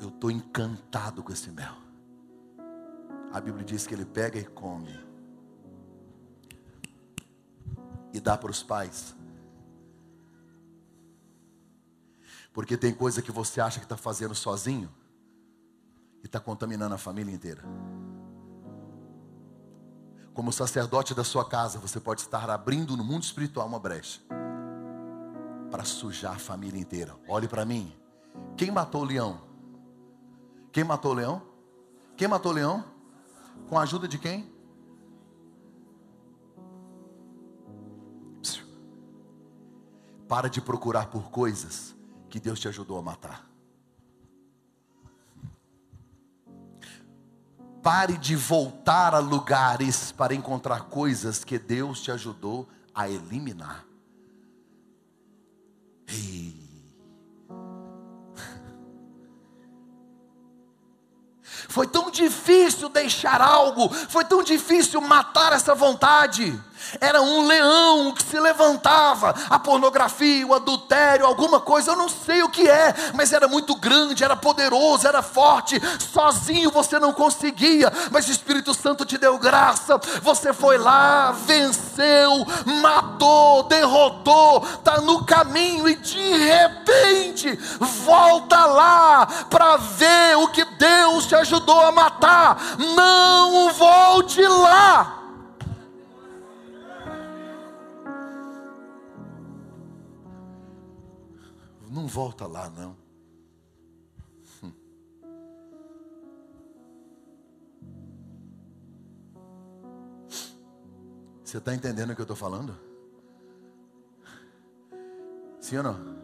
Eu 0.01 0.09
estou 0.09 0.31
encantado 0.31 1.23
com 1.23 1.31
esse 1.31 1.51
mel. 1.51 1.75
A 3.31 3.39
Bíblia 3.43 3.63
diz 3.63 3.87
que 3.87 3.93
ele 3.93 4.07
pega 4.07 4.39
e 4.39 4.45
come 4.45 5.10
e 8.13 8.21
dá 8.21 8.37
para 8.37 8.51
os 8.51 8.63
pais. 8.63 9.15
Porque 12.53 12.77
tem 12.77 12.93
coisa 12.93 13.23
que 13.23 13.31
você 13.31 13.61
acha 13.61 13.79
que 13.79 13.85
está 13.85 13.97
fazendo 13.97 14.35
sozinho 14.35 14.91
e 16.23 16.27
está 16.27 16.41
contaminando 16.41 16.95
a 16.95 16.99
família 16.99 17.33
inteira. 17.33 17.63
Como 20.35 20.53
sacerdote 20.53 21.15
da 21.15 21.25
sua 21.25 21.45
casa, 21.45 21.79
você 21.79 22.01
pode 22.01 22.23
estar 22.23 22.49
abrindo 22.51 22.97
no 22.97 23.05
mundo 23.05 23.23
espiritual 23.23 23.67
uma 23.67 23.79
brecha 23.79 24.21
para 25.71 25.85
sujar 25.85 26.35
a 26.35 26.39
família 26.39 26.81
inteira. 26.81 27.15
Olhe 27.29 27.47
para 27.47 27.65
mim. 27.65 27.95
Quem 28.57 28.71
matou 28.71 29.03
o 29.03 29.05
leão? 29.05 29.41
Quem 30.73 30.85
matou 30.85 31.13
o 31.13 31.15
leão? 31.15 31.43
Quem 32.17 32.29
matou 32.29 32.53
o 32.53 32.55
leão? 32.55 32.85
Com 33.69 33.79
a 33.79 33.83
ajuda 33.83 34.09
de 34.09 34.19
quem? 34.19 34.60
Para 40.31 40.49
de 40.49 40.61
procurar 40.61 41.09
por 41.09 41.29
coisas 41.29 41.93
que 42.29 42.39
Deus 42.39 42.61
te 42.61 42.69
ajudou 42.69 42.97
a 42.97 43.03
matar. 43.03 43.45
Pare 47.83 48.17
de 48.17 48.37
voltar 48.37 49.13
a 49.13 49.19
lugares 49.19 50.13
para 50.13 50.33
encontrar 50.33 50.83
coisas 50.83 51.43
que 51.43 51.59
Deus 51.59 52.01
te 52.01 52.13
ajudou 52.13 52.69
a 52.95 53.09
eliminar. 53.09 53.85
Ei. 56.07 56.55
Foi 61.69 61.89
tão 61.89 62.09
difícil 62.09 62.89
deixar 62.89 63.41
algo, 63.41 63.89
foi 63.89 64.25
tão 64.25 64.45
difícil 64.45 65.01
matar 65.01 65.53
essa 65.53 65.75
vontade 65.75 66.57
era 67.01 67.21
um 67.21 67.47
leão 67.47 68.13
que 68.13 68.23
se 68.23 68.39
levantava, 68.39 69.35
a 69.49 69.59
pornografia, 69.59 70.47
o 70.47 70.55
adultério, 70.55 71.27
alguma 71.27 71.61
coisa, 71.61 71.93
eu 71.93 71.97
não 71.97 72.09
sei 72.09 72.43
o 72.43 72.49
que 72.49 72.69
é, 72.69 72.95
mas 73.15 73.33
era 73.33 73.47
muito 73.47 73.75
grande, 73.75 74.25
era 74.25 74.37
poderoso, 74.37 75.07
era 75.07 75.23
forte, 75.23 75.81
sozinho 76.13 76.71
você 76.71 76.99
não 76.99 77.13
conseguia, 77.13 77.93
mas 78.11 78.29
o 78.29 78.33
Espírito 78.33 78.75
Santo 78.75 79.05
te 79.05 79.19
deu 79.19 79.39
graça, 79.39 80.01
você 80.23 80.53
foi 80.53 80.79
lá, 80.79 81.33
venceu, 81.33 82.47
matou, 82.81 83.65
derrotou, 83.65 84.65
está 84.65 85.01
no 85.01 85.25
caminho 85.25 85.89
e 85.89 85.97
de 85.97 86.37
repente 86.37 87.59
volta 87.79 88.65
lá 88.65 89.27
para 89.49 89.77
ver 89.77 90.37
o 90.37 90.49
que 90.49 90.65
Deus 90.65 91.27
te 91.27 91.35
ajudou 91.35 91.81
a 91.81 91.93
matar, 91.93 92.61
não 92.97 93.73
volte 93.73 94.41
lá. 94.43 95.20
Não 101.91 102.07
volta 102.07 102.47
lá, 102.47 102.71
não. 102.71 102.97
Você 111.45 111.59
está 111.59 111.75
entendendo 111.75 112.11
o 112.11 112.15
que 112.15 112.21
eu 112.21 112.25
estou 112.25 112.37
falando? 112.37 112.79
Sim 115.61 115.79
ou 115.79 115.83
não? 115.83 116.21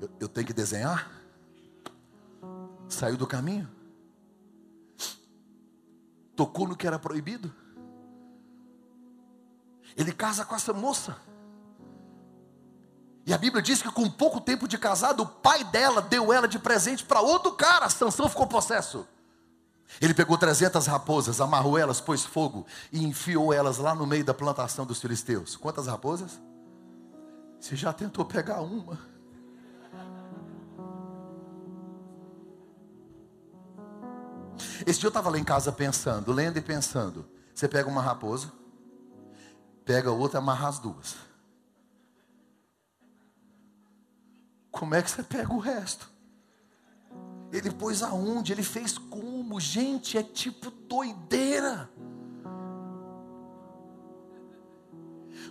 Eu, 0.00 0.10
eu 0.18 0.28
tenho 0.28 0.44
que 0.44 0.52
desenhar? 0.52 1.08
Saiu 2.88 3.16
do 3.16 3.28
caminho? 3.28 3.70
Tocou 6.34 6.66
no 6.66 6.76
que 6.76 6.84
era 6.84 6.98
proibido? 6.98 7.54
Ele 9.96 10.12
casa 10.12 10.44
com 10.44 10.56
essa 10.56 10.72
moça. 10.72 11.16
E 13.26 13.34
a 13.34 13.38
Bíblia 13.38 13.60
diz 13.60 13.82
que 13.82 13.90
com 13.90 14.08
pouco 14.08 14.40
tempo 14.40 14.68
de 14.68 14.78
casado, 14.78 15.24
o 15.24 15.26
pai 15.26 15.64
dela 15.64 16.00
deu 16.00 16.32
ela 16.32 16.46
de 16.46 16.60
presente 16.60 17.04
para 17.04 17.20
outro 17.20 17.50
cara. 17.52 17.90
Sansão 17.90 18.28
ficou 18.28 18.46
possesso. 18.46 19.04
Ele 20.00 20.14
pegou 20.14 20.38
300 20.38 20.86
raposas, 20.86 21.40
amarrou 21.40 21.76
elas, 21.76 22.00
pôs 22.00 22.24
fogo 22.24 22.64
e 22.92 23.04
enfiou 23.04 23.52
elas 23.52 23.78
lá 23.78 23.96
no 23.96 24.06
meio 24.06 24.24
da 24.24 24.32
plantação 24.32 24.86
dos 24.86 25.00
filisteus. 25.00 25.56
Quantas 25.56 25.88
raposas? 25.88 26.40
Você 27.58 27.74
já 27.74 27.92
tentou 27.92 28.24
pegar 28.24 28.60
uma? 28.60 28.96
Esse 34.86 35.00
dia 35.00 35.06
eu 35.06 35.08
estava 35.08 35.30
lá 35.30 35.38
em 35.38 35.44
casa 35.44 35.72
pensando, 35.72 36.30
lendo 36.30 36.58
e 36.58 36.60
pensando. 36.60 37.28
Você 37.52 37.66
pega 37.66 37.88
uma 37.88 38.02
raposa, 38.02 38.52
pega 39.84 40.12
outra 40.12 40.38
amarra 40.38 40.68
as 40.68 40.78
duas. 40.78 41.25
Como 44.76 44.94
é 44.94 45.00
que 45.00 45.10
você 45.10 45.22
pega 45.22 45.52
o 45.52 45.58
resto? 45.58 46.06
Ele 47.50 47.70
pôs 47.70 48.02
aonde? 48.02 48.52
Ele 48.52 48.62
fez 48.62 48.98
como? 48.98 49.58
Gente, 49.58 50.18
é 50.18 50.22
tipo 50.22 50.70
doideira. 50.70 51.88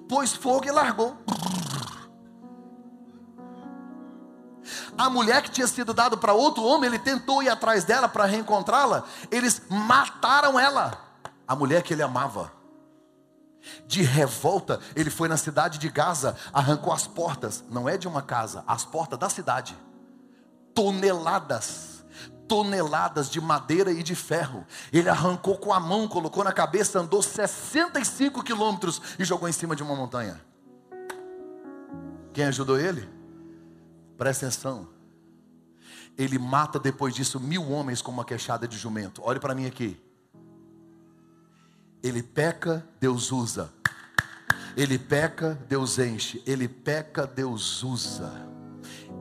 Pôs 0.08 0.34
fogo 0.34 0.66
e 0.66 0.72
largou. 0.72 1.18
A 4.96 5.10
mulher 5.10 5.42
que 5.42 5.50
tinha 5.50 5.68
sido 5.68 5.92
dada 5.92 6.16
para 6.16 6.34
outro 6.34 6.64
homem, 6.64 6.88
ele 6.88 7.00
tentou 7.00 7.42
ir 7.42 7.50
atrás 7.50 7.84
dela 7.84 8.08
para 8.08 8.26
reencontrá-la. 8.26 9.06
Eles 9.32 9.64
mataram 9.68 10.60
ela. 10.60 11.04
A 11.48 11.56
mulher 11.56 11.82
que 11.82 11.94
ele 11.94 12.04
amava. 12.04 12.52
De 13.88 14.04
revolta, 14.04 14.80
ele 14.96 15.10
foi 15.10 15.28
na 15.28 15.38
cidade 15.38 15.78
de 15.78 15.90
Gaza, 15.90 16.36
arrancou 16.54 16.94
as 16.94 17.08
portas, 17.08 17.64
não 17.70 17.90
é 17.90 17.98
de 17.98 18.08
uma 18.08 18.22
casa, 18.22 18.64
as 18.68 18.86
portas 18.86 19.18
da 19.20 19.30
cidade. 19.30 19.76
Toneladas 20.74 21.96
toneladas 22.48 23.30
de 23.30 23.42
madeira 23.42 23.92
e 23.92 24.04
de 24.04 24.16
ferro. 24.16 24.66
Ele 24.92 25.10
arrancou 25.10 25.58
com 25.58 25.74
a 25.74 25.80
mão, 25.80 26.08
colocou 26.08 26.44
na 26.44 26.52
cabeça, 26.52 27.00
andou 27.00 27.22
65 27.22 28.44
quilômetros 28.44 29.02
e 29.18 29.26
jogou 29.26 29.50
em 29.50 29.52
cima 29.52 29.76
de 29.76 29.84
uma 29.84 29.96
montanha. 29.96 30.40
Quem 32.34 32.46
ajudou 32.46 32.80
ele? 32.80 33.10
Presta 34.18 34.46
atenção. 34.46 34.88
Ele 36.18 36.38
mata 36.38 36.80
depois 36.80 37.14
disso 37.14 37.40
mil 37.40 37.70
homens 37.70 38.02
com 38.02 38.12
uma 38.12 38.24
queixada 38.24 38.68
de 38.68 38.78
jumento. 38.78 39.22
Olhe 39.24 39.40
para 39.40 39.56
mim 39.56 39.66
aqui. 39.66 40.02
Ele 42.06 42.22
peca, 42.22 42.88
Deus 43.00 43.32
usa. 43.32 43.74
Ele 44.78 45.00
peca, 45.00 45.56
Deus 45.68 45.98
enche. 45.98 46.40
Ele 46.46 46.68
peca, 46.68 47.26
Deus 47.26 47.82
usa. 47.82 48.32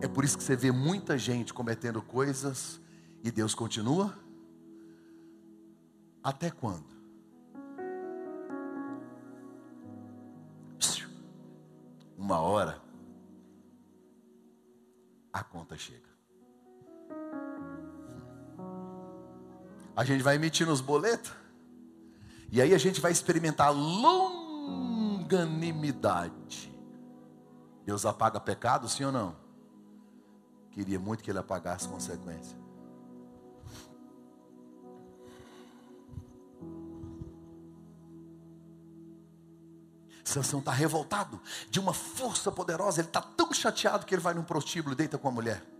É 0.03 0.07
por 0.07 0.23
isso 0.23 0.37
que 0.37 0.45
você 0.45 0.55
vê 0.55 0.71
muita 0.71 1.17
gente 1.17 1.55
cometendo 1.55 2.03
coisas 2.03 2.79
e 3.23 3.31
Deus 3.31 3.55
continua. 3.55 4.15
Até 6.23 6.51
quando? 6.51 6.85
Uma 12.19 12.39
hora 12.39 12.83
a 15.33 15.43
conta 15.43 15.75
chega. 15.79 16.11
A 19.97 20.05
gente 20.05 20.23
vai 20.23 20.35
emitir 20.35 20.67
nos 20.67 20.83
boletos. 20.83 21.44
E 22.55 22.63
aí 22.63 22.73
a 22.73 22.79
gente 22.79 23.01
vai 23.01 23.11
experimentar 23.11 23.75
longanimidade. 23.75 26.73
Deus 27.85 28.07
apaga 28.07 28.39
pecado, 28.39 28.89
sim 28.89 29.03
ou 29.03 29.11
não? 29.11 29.35
Queria 30.71 31.01
muito 31.01 31.25
que 31.25 31.31
ele 31.33 31.41
apagasse 31.41 31.89
consequência. 31.89 32.57
Sansão 40.23 40.61
está 40.61 40.71
revoltado 40.71 41.41
de 41.69 41.81
uma 41.81 41.93
força 41.93 42.53
poderosa, 42.53 43.01
ele 43.01 43.09
está 43.09 43.21
tão 43.21 43.53
chateado 43.53 44.07
que 44.07 44.15
ele 44.15 44.23
vai 44.23 44.33
num 44.33 44.45
prostíbulo 44.45 44.95
e 44.95 44.97
deita 44.97 45.19
com 45.19 45.27
a 45.27 45.33
mulher. 45.33 45.74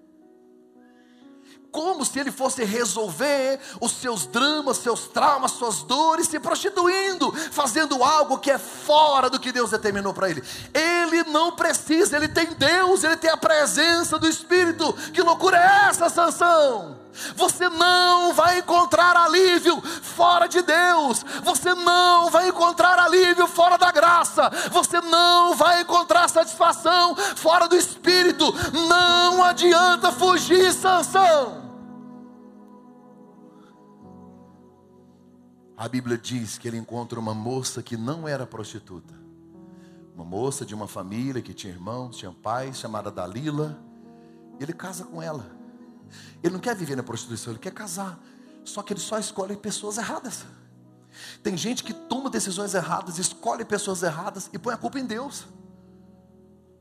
Como 1.75 2.05
se 2.05 2.21
ele 2.21 2.31
fosse 2.31 2.63
resolver 2.63 3.59
os 3.81 3.91
seus 3.91 4.27
dramas, 4.27 4.77
seus 4.77 5.09
traumas, 5.09 5.51
suas 5.51 5.83
dores, 5.83 6.29
se 6.29 6.39
prostituindo, 6.39 7.33
fazendo 7.51 8.05
algo 8.05 8.39
que 8.39 8.49
é 8.49 8.59
fora 8.59 9.29
do 9.29 9.41
que 9.41 9.51
Deus 9.51 9.73
determinou 9.73 10.15
para 10.15 10.31
ele. 10.31 10.45
Ele 10.73 11.25
não 11.25 11.51
precisa, 11.51 12.17
ele 12.17 12.29
tem 12.29 12.47
Deus, 12.47 13.03
ele 13.03 13.17
tem 13.17 13.29
a 13.29 13.37
presença 13.37 14.21
do 14.21 14.29
Espírito. 14.29 14.93
Que 15.13 15.21
loucura 15.21 15.59
é 15.59 15.89
essa, 15.89 16.09
Sansão? 16.09 16.97
Você 17.35 17.69
não 17.69 18.33
vai 18.33 18.59
encontrar 18.59 19.17
alívio 19.17 19.83
fora 19.83 20.47
de 20.47 20.63
Deus. 20.63 21.27
Você 21.43 21.75
não 21.75 22.31
vai 22.31 22.51
encontrar 22.51 23.01
alívio 23.01 23.49
fora 23.49 23.77
da 23.77 23.91
graça. 23.91 24.49
Você 24.71 25.01
não 25.01 25.57
vai 25.57 25.81
encontrar 25.81 26.29
satisfação 26.29 27.17
fora 27.35 27.67
do 27.67 27.75
Espírito. 27.75 28.55
Não 28.89 29.43
adianta 29.43 30.13
fugir, 30.13 30.73
Sansão. 30.73 31.64
A 35.77 35.89
Bíblia 35.89 36.17
diz 36.17 36.57
que 36.57 36.69
ele 36.69 36.77
encontra 36.77 37.19
uma 37.19 37.35
moça 37.35 37.83
que 37.83 37.97
não 37.97 38.29
era 38.29 38.47
prostituta. 38.47 39.15
Uma 40.15 40.25
moça 40.25 40.65
de 40.65 40.75
uma 40.75 40.87
família 40.87 41.43
que 41.43 41.53
tinha 41.53 41.73
irmãos, 41.73 42.17
tinha 42.17 42.31
pais, 42.31 42.79
chamada 42.79 43.11
Dalila. 43.11 43.77
Ele 44.61 44.73
casa 44.73 45.05
com 45.05 45.21
ela. 45.21 45.51
Ele 46.43 46.53
não 46.53 46.61
quer 46.61 46.77
viver 46.77 46.97
na 46.97 47.03
prostituição, 47.03 47.53
ele 47.53 47.59
quer 47.59 47.73
casar. 47.73 48.21
Só 48.65 48.83
que 48.83 48.93
ele 48.93 49.01
só 49.01 49.19
escolhe 49.19 49.57
pessoas 49.57 49.99
erradas. 49.99 50.45
Tem 51.43 51.57
gente 51.57 51.83
que 51.83 51.93
toma 51.93 52.31
decisões 52.31 52.75
erradas, 52.75 53.19
escolhe 53.19 53.65
pessoas 53.65 54.03
erradas 54.03 54.49
e 54.53 54.59
põe 54.59 54.75
a 54.75 54.77
culpa 54.77 54.99
em 54.99 55.05
Deus. 55.05 55.47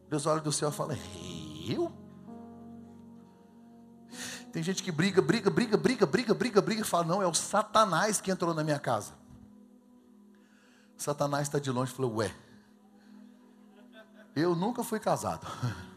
Deus 0.10 0.26
olha 0.28 0.42
do 0.42 0.52
céu 0.52 0.70
e 0.70 0.72
fala: 0.72 0.98
Eu? 1.68 1.92
Tem 4.54 4.62
gente 4.62 4.84
que 4.84 4.92
briga, 4.92 5.20
briga, 5.20 5.50
briga, 5.50 5.76
briga, 5.76 6.06
briga, 6.06 6.34
briga, 6.36 6.62
briga 6.62 6.82
e 6.82 6.86
fala: 6.86 7.06
Não, 7.06 7.24
é 7.24 7.28
o 7.28 7.34
Satanás 7.34 8.22
que 8.22 8.30
entrou 8.30 8.54
na 8.54 8.64
minha 8.64 8.78
casa. 8.78 9.14
Satanás 10.96 11.48
está 11.48 11.58
de 11.58 11.72
longe 11.72 11.92
e 11.92 11.96
falou: 11.96 12.18
Ué, 12.18 12.32
eu 14.36 14.56
nunca 14.56 14.84
fui 14.84 15.00
casado. 15.00 15.46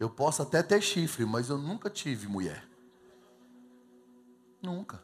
Eu 0.00 0.10
posso 0.10 0.42
até 0.42 0.60
ter 0.60 0.82
chifre, 0.82 1.24
mas 1.24 1.48
eu 1.48 1.56
nunca 1.56 1.88
tive 1.88 2.26
mulher. 2.26 2.68
Nunca. 4.60 5.00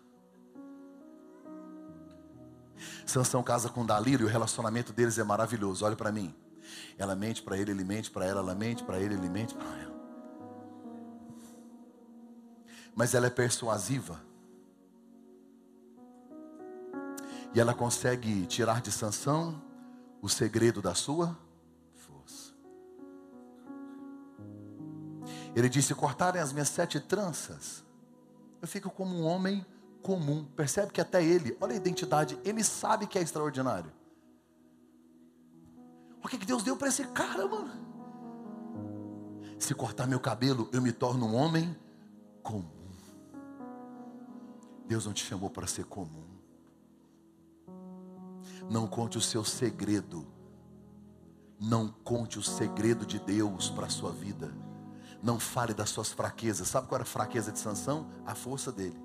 Sansão 3.06 3.42
casa 3.42 3.68
com 3.70 3.86
Dalila 3.86 4.22
e 4.22 4.24
o 4.24 4.28
relacionamento 4.28 4.92
deles 4.92 5.16
é 5.16 5.24
maravilhoso. 5.24 5.86
Olha 5.86 5.96
para 5.96 6.10
mim. 6.10 6.34
Ela 6.98 7.14
mente 7.14 7.40
para 7.40 7.56
ele, 7.56 7.70
ele 7.70 7.84
mente 7.84 8.10
para 8.10 8.26
ela, 8.26 8.40
ela 8.40 8.54
mente 8.54 8.82
para 8.82 8.98
ele, 9.00 9.14
ele 9.14 9.28
mente 9.28 9.54
para 9.54 9.78
ela. 9.78 9.89
Mas 13.00 13.14
ela 13.14 13.28
é 13.28 13.30
persuasiva. 13.30 14.20
E 17.54 17.58
ela 17.58 17.72
consegue 17.72 18.44
tirar 18.44 18.82
de 18.82 18.92
Sansão 18.92 19.62
o 20.20 20.28
segredo 20.28 20.82
da 20.82 20.94
sua 20.94 21.34
Ele 25.56 25.66
disse: 25.66 25.94
cortarem 25.94 26.42
as 26.42 26.52
minhas 26.52 26.68
sete 26.68 27.00
tranças, 27.00 27.82
eu 28.60 28.68
fico 28.68 28.90
como 28.90 29.16
um 29.16 29.24
homem 29.24 29.64
comum. 30.02 30.44
Percebe 30.54 30.92
que 30.92 31.00
até 31.00 31.24
ele, 31.24 31.56
olha 31.58 31.72
a 31.72 31.76
identidade, 31.76 32.38
ele 32.44 32.62
sabe 32.62 33.06
que 33.06 33.18
é 33.18 33.22
extraordinário. 33.22 33.90
O 36.22 36.28
que 36.28 36.36
Deus 36.36 36.62
deu 36.62 36.76
para 36.76 36.88
esse 36.88 37.04
cara, 37.04 37.48
mano? 37.48 37.72
Se 39.58 39.74
cortar 39.74 40.06
meu 40.06 40.20
cabelo, 40.20 40.68
eu 40.70 40.82
me 40.82 40.92
torno 40.92 41.26
um 41.26 41.34
homem 41.34 41.74
comum. 42.42 42.79
Deus 44.90 45.06
não 45.06 45.12
te 45.12 45.24
chamou 45.24 45.48
para 45.48 45.68
ser 45.68 45.84
comum. 45.84 46.26
Não 48.68 48.88
conte 48.88 49.16
o 49.16 49.20
seu 49.20 49.44
segredo. 49.44 50.26
Não 51.60 51.86
conte 51.86 52.40
o 52.40 52.42
segredo 52.42 53.06
de 53.06 53.20
Deus 53.20 53.70
para 53.70 53.86
a 53.86 53.88
sua 53.88 54.10
vida. 54.10 54.52
Não 55.22 55.38
fale 55.38 55.72
das 55.72 55.90
suas 55.90 56.10
fraquezas. 56.10 56.66
Sabe 56.66 56.88
qual 56.88 56.96
era 56.96 57.04
a 57.04 57.06
fraqueza 57.06 57.52
de 57.52 57.60
Sansão? 57.60 58.10
A 58.26 58.34
força 58.34 58.72
dele. 58.72 59.00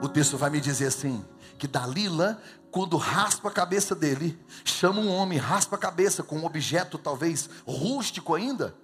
O 0.00 0.08
texto 0.08 0.38
vai 0.38 0.48
me 0.48 0.60
dizer 0.60 0.86
assim: 0.86 1.24
que 1.58 1.66
Dalila, 1.66 2.40
quando 2.70 2.96
raspa 2.96 3.48
a 3.48 3.52
cabeça 3.52 3.96
dele, 3.96 4.38
chama 4.64 5.00
um 5.00 5.10
homem, 5.10 5.38
raspa 5.38 5.74
a 5.74 5.80
cabeça 5.80 6.22
com 6.22 6.38
um 6.38 6.44
objeto 6.44 6.98
talvez 6.98 7.50
rústico 7.66 8.32
ainda. 8.32 8.76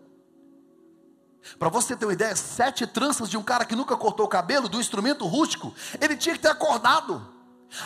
Para 1.59 1.68
você 1.68 1.97
ter 1.97 2.07
uma 2.07 2.12
ideia, 2.12 2.36
sete 2.36 2.86
tranças 2.86 3.28
de 3.28 3.36
um 3.36 3.43
cara 3.43 3.64
que 3.64 3.76
nunca 3.76 3.97
cortou 3.97 4.26
o 4.26 4.28
cabelo, 4.28 4.68
do 4.68 4.80
instrumento 4.80 5.26
rústico, 5.26 5.74
ele 6.01 6.16
tinha 6.16 6.34
que 6.34 6.40
ter 6.40 6.51
acordado. 6.51 7.26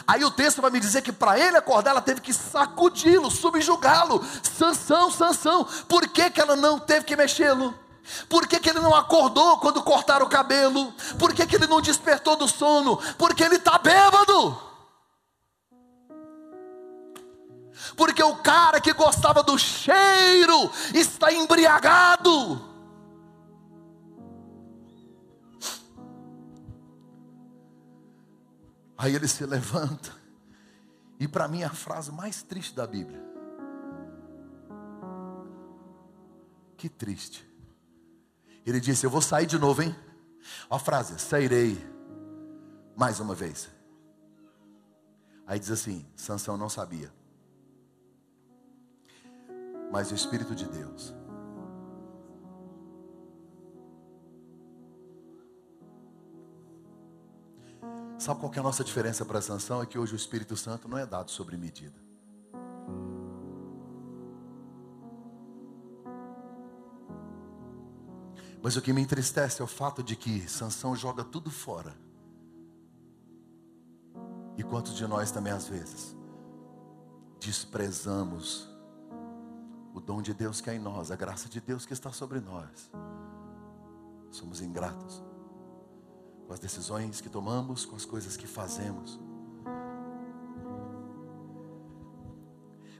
Aí 0.06 0.24
o 0.24 0.30
texto 0.30 0.60
vai 0.60 0.70
me 0.70 0.80
dizer 0.80 1.02
que 1.02 1.12
para 1.12 1.38
ele 1.38 1.56
acordar, 1.56 1.92
ela 1.92 2.00
teve 2.00 2.20
que 2.20 2.32
sacudi-lo, 2.32 3.30
subjugá-lo. 3.30 4.24
Sansão, 4.42 5.10
Sansão. 5.10 5.64
Por 5.88 6.08
que, 6.08 6.30
que 6.30 6.40
ela 6.40 6.56
não 6.56 6.78
teve 6.78 7.04
que 7.04 7.16
mexê-lo? 7.16 7.74
Por 8.28 8.46
que, 8.46 8.60
que 8.60 8.70
ele 8.70 8.80
não 8.80 8.94
acordou 8.94 9.58
quando 9.58 9.82
cortaram 9.82 10.26
o 10.26 10.28
cabelo? 10.28 10.92
Por 11.18 11.32
que, 11.32 11.46
que 11.46 11.56
ele 11.56 11.66
não 11.66 11.80
despertou 11.80 12.36
do 12.36 12.48
sono? 12.48 12.98
Porque 13.16 13.42
ele 13.42 13.56
está 13.56 13.78
bêbado. 13.78 14.60
Porque 17.96 18.22
o 18.22 18.36
cara 18.36 18.80
que 18.80 18.92
gostava 18.92 19.42
do 19.42 19.58
cheiro 19.58 20.70
está 20.92 21.32
embriagado. 21.32 22.75
Aí 28.98 29.14
ele 29.14 29.28
se 29.28 29.44
levanta 29.44 30.10
E 31.18 31.26
para 31.26 31.48
mim 31.48 31.62
a 31.62 31.70
frase 31.70 32.12
mais 32.12 32.42
triste 32.42 32.74
da 32.74 32.86
Bíblia. 32.86 33.24
Que 36.76 36.88
triste. 36.88 37.48
Ele 38.66 38.78
disse: 38.80 39.06
Eu 39.06 39.10
vou 39.10 39.22
sair 39.22 39.46
de 39.46 39.58
novo, 39.58 39.82
hein? 39.82 39.96
A 40.68 40.78
frase: 40.78 41.18
Sairei 41.18 41.78
mais 42.94 43.18
uma 43.18 43.34
vez. 43.34 43.70
Aí 45.46 45.58
diz 45.58 45.70
assim: 45.70 46.06
Sansão 46.14 46.56
não 46.56 46.68
sabia. 46.68 47.10
Mas 49.90 50.10
o 50.10 50.14
Espírito 50.14 50.54
de 50.54 50.68
Deus 50.68 51.14
Sabe 58.18 58.40
qual 58.40 58.52
é 58.54 58.58
a 58.58 58.62
nossa 58.62 58.82
diferença 58.82 59.24
para 59.24 59.38
a 59.38 59.42
sanção? 59.42 59.82
É 59.82 59.86
que 59.86 59.98
hoje 59.98 60.14
o 60.14 60.16
Espírito 60.16 60.56
Santo 60.56 60.88
não 60.88 60.96
é 60.96 61.04
dado 61.04 61.30
sobre 61.30 61.56
medida. 61.56 61.94
Mas 68.62 68.74
o 68.76 68.82
que 68.82 68.92
me 68.92 69.02
entristece 69.02 69.60
é 69.60 69.64
o 69.64 69.68
fato 69.68 70.02
de 70.02 70.16
que 70.16 70.48
Sansão 70.48 70.96
joga 70.96 71.22
tudo 71.22 71.50
fora. 71.50 71.94
E 74.56 74.64
quantos 74.64 74.94
de 74.94 75.06
nós 75.06 75.30
também 75.30 75.52
às 75.52 75.68
vezes 75.68 76.16
desprezamos 77.38 78.66
o 79.94 80.00
dom 80.00 80.22
de 80.22 80.32
Deus 80.32 80.60
que 80.60 80.70
é 80.70 80.74
em 80.74 80.78
nós, 80.78 81.10
a 81.10 81.16
graça 81.16 81.48
de 81.48 81.60
Deus 81.60 81.84
que 81.84 81.92
está 81.92 82.10
sobre 82.10 82.40
nós. 82.40 82.90
Somos 84.30 84.60
ingratos 84.60 85.22
com 86.46 86.52
as 86.52 86.60
decisões 86.60 87.20
que 87.20 87.28
tomamos, 87.28 87.84
com 87.84 87.96
as 87.96 88.04
coisas 88.04 88.36
que 88.36 88.46
fazemos. 88.46 89.18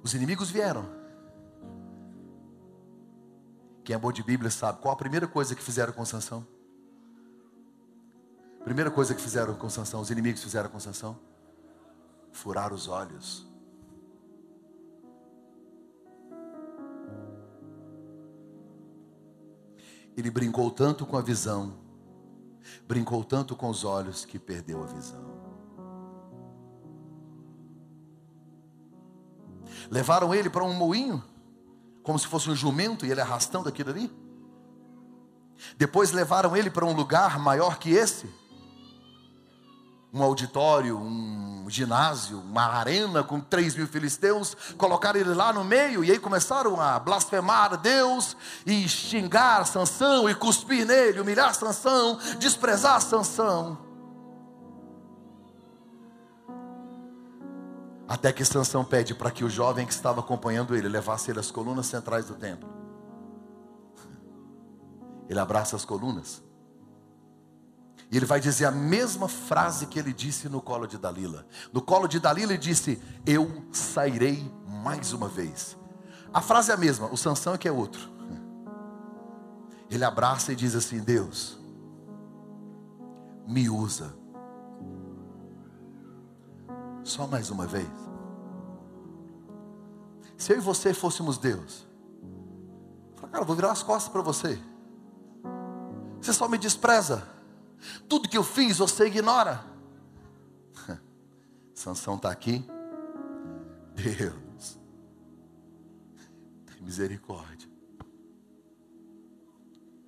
Os 0.03 0.15
inimigos 0.15 0.51
vieram. 0.51 0.87
Quem 3.85 3.95
é 3.95 3.99
bom 3.99 4.11
de 4.11 4.23
Bíblia 4.23 4.51
sabe 4.51 4.81
qual 4.81 4.95
a 4.95 4.97
primeira 4.97 5.29
coisa 5.29 5.55
que 5.55 5.63
fizeram 5.63 5.93
com 5.93 6.05
Sansão? 6.05 6.47
Primeira 8.65 8.91
coisa 8.91 9.15
que 9.15 9.23
fizeram 9.23 9.55
com 9.55 9.71
Sansão, 9.71 10.01
os 10.01 10.11
inimigos 10.11 10.43
fizeram 10.43 10.69
com 10.69 10.81
Sansão? 10.81 11.17
Furar 12.33 12.73
os 12.73 12.89
olhos. 12.89 13.47
Ele 20.17 20.31
brincou 20.31 20.71
tanto 20.71 21.07
com 21.07 21.17
a 21.17 21.23
visão 21.23 21.86
brincou 22.87 23.25
tanto 23.25 23.57
com 23.57 23.69
os 23.69 23.85
olhos 23.85 24.25
que 24.25 24.39
perdeu 24.39 24.83
a 24.83 24.87
visão. 24.87 25.37
Levaram 29.91 30.35
ele 30.35 30.51
para 30.51 30.65
um 30.65 30.73
moinho, 30.73 31.23
como 32.03 32.19
se 32.19 32.27
fosse 32.27 32.51
um 32.51 32.57
jumento, 32.57 33.05
e 33.05 33.11
ele 33.11 33.21
arrastando 33.21 33.69
aquilo 33.69 33.91
ali. 33.91 34.11
Depois 35.77 36.13
levaram 36.13 36.57
ele 36.57 36.71
para 36.71 36.85
um 36.85 36.93
lugar 36.93 37.39
maior 37.39 37.79
que 37.79 37.91
esse 37.91 38.29
um 40.17 40.23
auditório, 40.23 40.99
um 40.99 41.67
ginásio, 41.69 42.39
uma 42.41 42.63
arena 42.63 43.23
com 43.23 43.39
3 43.39 43.77
mil 43.77 43.87
filisteus, 43.87 44.57
colocaram 44.79 45.21
ele 45.21 45.35
lá 45.35 45.53
no 45.53 45.63
meio 45.63 46.03
e 46.03 46.11
aí 46.11 46.19
começaram 46.19 46.81
a 46.81 46.99
blasfemar 46.99 47.77
Deus 47.77 48.35
e 48.65 48.89
xingar 48.89 49.67
Sansão 49.67 50.27
e 50.29 50.35
cuspir 50.35 50.87
nele, 50.87 51.21
humilhar 51.21 51.55
Sansão, 51.55 52.19
desprezar 52.39 52.99
Sansão. 53.03 53.79
Até 58.09 58.33
que 58.33 58.45
Sansão 58.45 58.83
pede 58.83 59.15
para 59.15 59.31
que 59.31 59.45
o 59.45 59.51
jovem 59.51 59.85
que 59.85 59.93
estava 59.93 60.21
acompanhando 60.21 60.75
ele 60.75 60.89
levasse 60.89 61.31
ele 61.31 61.41
às 61.41 61.51
colunas 61.51 61.87
centrais 61.87 62.27
do 62.27 62.35
templo. 62.35 62.71
Ele 65.29 65.41
abraça 65.41 65.77
as 65.77 65.85
colunas 65.85 66.46
e 68.11 68.17
ele 68.17 68.27
vai 68.27 68.41
dizer 68.41 68.67
a 68.67 68.71
mesma 68.71 69.29
frase 69.29 69.87
que 69.87 69.99
ele 69.99 70.13
disse 70.13 70.49
no 70.49 70.61
colo 70.61 70.87
de 70.87 70.97
Dalila. 70.97 71.45
No 71.73 71.83
colo 71.83 72.07
de 72.07 72.21
Dalila 72.21 72.53
ele 72.53 72.59
disse: 72.59 73.03
Eu 73.25 73.65
sairei 73.73 74.51
mais 74.67 75.13
uma 75.13 75.29
vez. 75.29 75.77
A 76.33 76.41
frase 76.41 76.71
é 76.71 76.75
a 76.75 76.77
mesma, 76.77 77.09
o 77.09 77.17
Sansão 77.17 77.55
é 77.55 77.59
que 77.59 77.67
é 77.67 77.73
outro. 77.73 78.09
Ele 79.91 80.05
abraça 80.05 80.53
e 80.53 80.57
diz 80.57 80.77
assim: 80.77 81.01
Deus, 81.01 81.59
me 83.47 83.69
usa. 83.69 84.15
Só 87.03 87.27
mais 87.27 87.51
uma 87.51 87.67
vez. 87.67 87.89
Se 90.37 90.53
eu 90.53 90.59
e 90.59 90.61
você 90.61 90.93
fôssemos 90.93 91.39
Deus, 91.39 91.87
eu 92.23 93.17
falo, 93.17 93.33
cara, 93.33 93.43
eu 93.43 93.47
vou 93.47 93.57
virar 93.57 93.73
as 93.73 93.83
costas 93.83 94.13
para 94.13 94.23
você. 94.23 94.61
Você 96.21 96.33
só 96.33 96.49
me 96.49 96.59
despreza. 96.59 97.36
Tudo 98.09 98.29
que 98.29 98.37
eu 98.37 98.45
fiz 98.45 98.79
você 98.79 99.07
ignora. 99.07 99.65
Sansão 101.75 102.17
está 102.17 102.31
aqui. 102.31 102.65
Deus, 103.95 104.79
tem 106.67 106.83
misericórdia. 106.83 107.69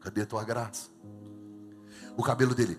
Cadê 0.01 0.23
a 0.23 0.27
tua 0.27 0.45
graça? 0.45 0.91
O 2.17 2.23
cabelo 2.23 2.55
dele. 2.55 2.79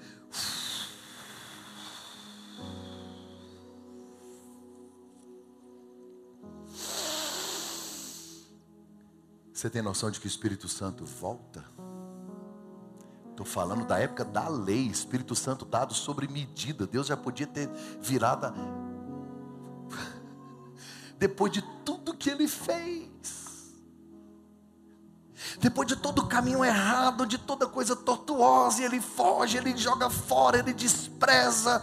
Você 9.59 9.69
tem 9.69 9.81
noção 9.81 10.09
de 10.09 10.21
que 10.21 10.25
o 10.25 10.29
Espírito 10.29 10.69
Santo 10.69 11.05
volta? 11.05 11.65
Estou 13.39 13.53
falando 13.53 13.85
da 13.85 13.97
época 13.97 14.25
da 14.25 14.49
lei, 14.49 14.87
Espírito 14.87 15.33
Santo 15.33 15.63
dado 15.63 15.93
sobre 15.93 16.27
medida. 16.27 16.85
Deus 16.85 17.07
já 17.07 17.15
podia 17.15 17.47
ter 17.47 17.69
virado. 18.01 18.53
Depois 21.17 21.49
de 21.53 21.61
tudo 21.85 22.13
que 22.13 22.29
ele 22.29 22.49
fez. 22.49 23.77
Depois 25.61 25.87
de 25.87 25.95
todo 25.95 26.19
o 26.19 26.27
caminho 26.27 26.65
errado, 26.65 27.25
de 27.25 27.37
toda 27.37 27.65
coisa 27.65 27.95
tortuosa, 27.95 28.83
ele 28.83 28.99
foge, 28.99 29.55
ele 29.55 29.77
joga 29.77 30.09
fora, 30.09 30.59
ele 30.59 30.73
despreza. 30.73 31.81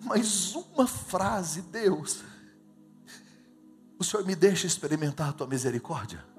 Mas 0.00 0.54
uma 0.54 0.86
frase, 0.86 1.60
Deus, 1.60 2.22
o 3.98 4.04
Senhor 4.04 4.24
me 4.24 4.34
deixa 4.34 4.66
experimentar 4.66 5.28
a 5.28 5.32
tua 5.34 5.46
misericórdia? 5.46 6.31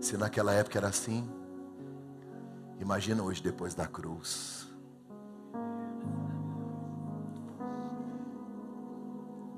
Se 0.00 0.16
naquela 0.16 0.52
época 0.52 0.78
era 0.78 0.88
assim, 0.88 1.28
imagina 2.78 3.22
hoje 3.22 3.42
depois 3.42 3.74
da 3.74 3.86
cruz. 3.86 4.68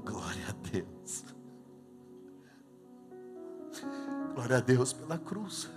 Glória 0.05 0.49
a 0.49 0.53
Deus. 0.70 1.24
Glória 4.34 4.57
a 4.57 4.61
Deus 4.61 4.93
pela 4.93 5.18
cruz. 5.18 5.70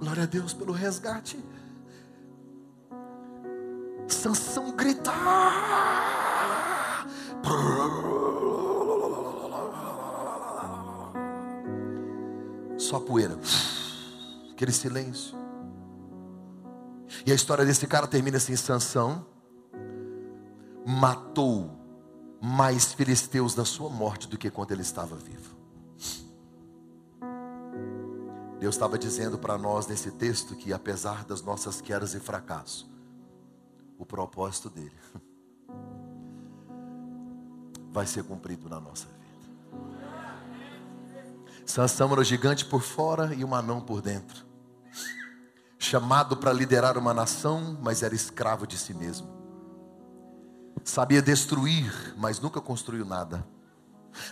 Glória 0.00 0.22
a 0.22 0.26
Deus 0.26 0.54
pelo 0.54 0.72
resgate. 0.72 1.44
Sansão 4.08 4.72
gritar. 4.72 6.16
Só 12.96 13.00
poeira. 13.00 13.38
Aquele 14.52 14.72
silêncio. 14.72 15.36
E 17.26 17.30
a 17.30 17.34
história 17.34 17.62
desse 17.62 17.86
cara 17.86 18.06
termina 18.06 18.38
assim: 18.38 18.56
Sansão 18.56 19.26
matou 20.86 21.70
mais 22.40 22.94
filisteus 22.94 23.54
da 23.54 23.66
sua 23.66 23.90
morte 23.90 24.26
do 24.26 24.38
que 24.38 24.50
quando 24.50 24.72
ele 24.72 24.80
estava 24.80 25.14
vivo. 25.14 25.54
Deus 28.58 28.74
estava 28.74 28.98
dizendo 28.98 29.38
para 29.38 29.58
nós 29.58 29.86
nesse 29.86 30.10
texto 30.12 30.56
que 30.56 30.72
apesar 30.72 31.22
das 31.26 31.42
nossas 31.42 31.82
quedas 31.82 32.14
e 32.14 32.20
fracassos, 32.20 32.88
o 33.98 34.06
propósito 34.06 34.70
dele 34.70 34.96
vai 37.92 38.06
ser 38.06 38.24
cumprido 38.24 38.70
na 38.70 38.80
nossa 38.80 39.06
vida. 39.06 39.25
Sansão 41.66 42.12
era 42.12 42.20
o 42.20 42.24
gigante 42.24 42.64
por 42.64 42.80
fora 42.80 43.34
e 43.34 43.44
um 43.44 43.54
anão 43.54 43.80
por 43.80 44.00
dentro. 44.00 44.46
Chamado 45.78 46.36
para 46.36 46.52
liderar 46.52 46.96
uma 46.96 47.12
nação, 47.12 47.76
mas 47.82 48.02
era 48.02 48.14
escravo 48.14 48.66
de 48.66 48.78
si 48.78 48.94
mesmo. 48.94 49.28
Sabia 50.84 51.20
destruir, 51.20 51.92
mas 52.16 52.38
nunca 52.38 52.60
construiu 52.60 53.04
nada. 53.04 53.44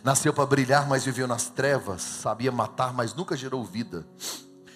Nasceu 0.03 0.33
para 0.33 0.47
brilhar, 0.47 0.89
mas 0.89 1.05
viveu 1.05 1.27
nas 1.27 1.49
trevas. 1.49 2.01
Sabia 2.01 2.53
matar, 2.53 2.95
mas 2.95 3.13
nunca 3.13 3.37
gerou 3.37 3.65
vida. 3.65 4.07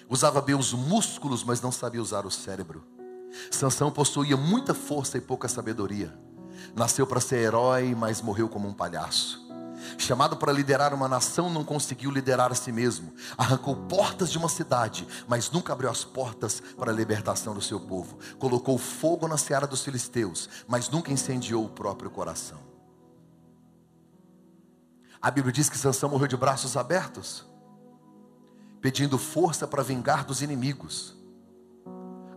Usava 0.09 0.41
bem 0.41 0.55
os 0.55 0.73
músculos, 0.73 1.43
mas 1.43 1.61
não 1.61 1.71
sabia 1.71 2.01
usar 2.01 2.25
o 2.25 2.31
cérebro. 2.31 2.85
Sansão 3.49 3.89
possuía 3.89 4.35
muita 4.35 4.73
força 4.73 5.17
e 5.17 5.21
pouca 5.21 5.47
sabedoria. 5.47 6.13
Nasceu 6.75 7.07
para 7.07 7.21
ser 7.21 7.37
herói, 7.37 7.95
mas 7.95 8.21
morreu 8.21 8.49
como 8.49 8.67
um 8.67 8.73
palhaço. 8.73 9.48
Chamado 9.97 10.37
para 10.37 10.51
liderar 10.51 10.93
uma 10.93 11.07
nação, 11.07 11.49
não 11.49 11.63
conseguiu 11.63 12.11
liderar 12.11 12.51
a 12.51 12.55
si 12.55 12.71
mesmo. 12.71 13.13
Arrancou 13.37 13.75
portas 13.75 14.31
de 14.31 14.37
uma 14.37 14.49
cidade, 14.49 15.07
mas 15.27 15.49
nunca 15.49 15.73
abriu 15.73 15.89
as 15.89 16.03
portas 16.03 16.61
para 16.77 16.91
a 16.91 16.95
libertação 16.95 17.53
do 17.53 17.61
seu 17.61 17.79
povo. 17.79 18.17
Colocou 18.37 18.77
fogo 18.77 19.27
na 19.27 19.37
seara 19.37 19.67
dos 19.67 19.83
filisteus, 19.83 20.49
mas 20.67 20.89
nunca 20.89 21.11
incendiou 21.11 21.65
o 21.65 21.69
próprio 21.69 22.09
coração. 22.09 22.59
A 25.21 25.29
Bíblia 25.29 25.51
diz 25.51 25.69
que 25.69 25.77
Sansão 25.77 26.09
morreu 26.09 26.27
de 26.27 26.37
braços 26.37 26.77
abertos, 26.77 27.45
pedindo 28.79 29.17
força 29.17 29.67
para 29.67 29.83
vingar 29.83 30.23
dos 30.23 30.41
inimigos. 30.41 31.15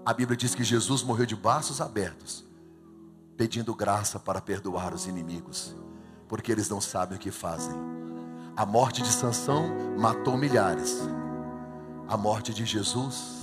A 0.04 0.12
Bíblia 0.12 0.36
diz 0.36 0.54
que 0.54 0.64
Jesus 0.64 1.04
morreu 1.04 1.24
de 1.24 1.36
braços 1.36 1.80
abertos, 1.80 2.44
pedindo 3.36 3.72
graça 3.72 4.18
para 4.18 4.40
perdoar 4.40 4.92
os 4.92 5.06
inimigos 5.06 5.76
porque 6.32 6.50
eles 6.50 6.70
não 6.70 6.80
sabem 6.80 7.18
o 7.18 7.20
que 7.20 7.30
fazem. 7.30 7.74
A 8.56 8.64
morte 8.64 9.02
de 9.02 9.12
Sansão 9.12 9.68
matou 9.98 10.34
milhares. 10.34 11.06
A 12.08 12.16
morte 12.16 12.54
de 12.54 12.64
Jesus 12.64 13.42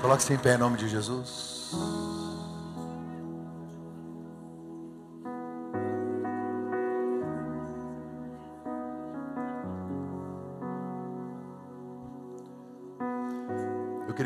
Coloque-se 0.00 0.32
em 0.32 0.38
pé 0.38 0.54
em 0.54 0.58
nome 0.58 0.78
de 0.78 0.88
Jesus. 0.88 2.11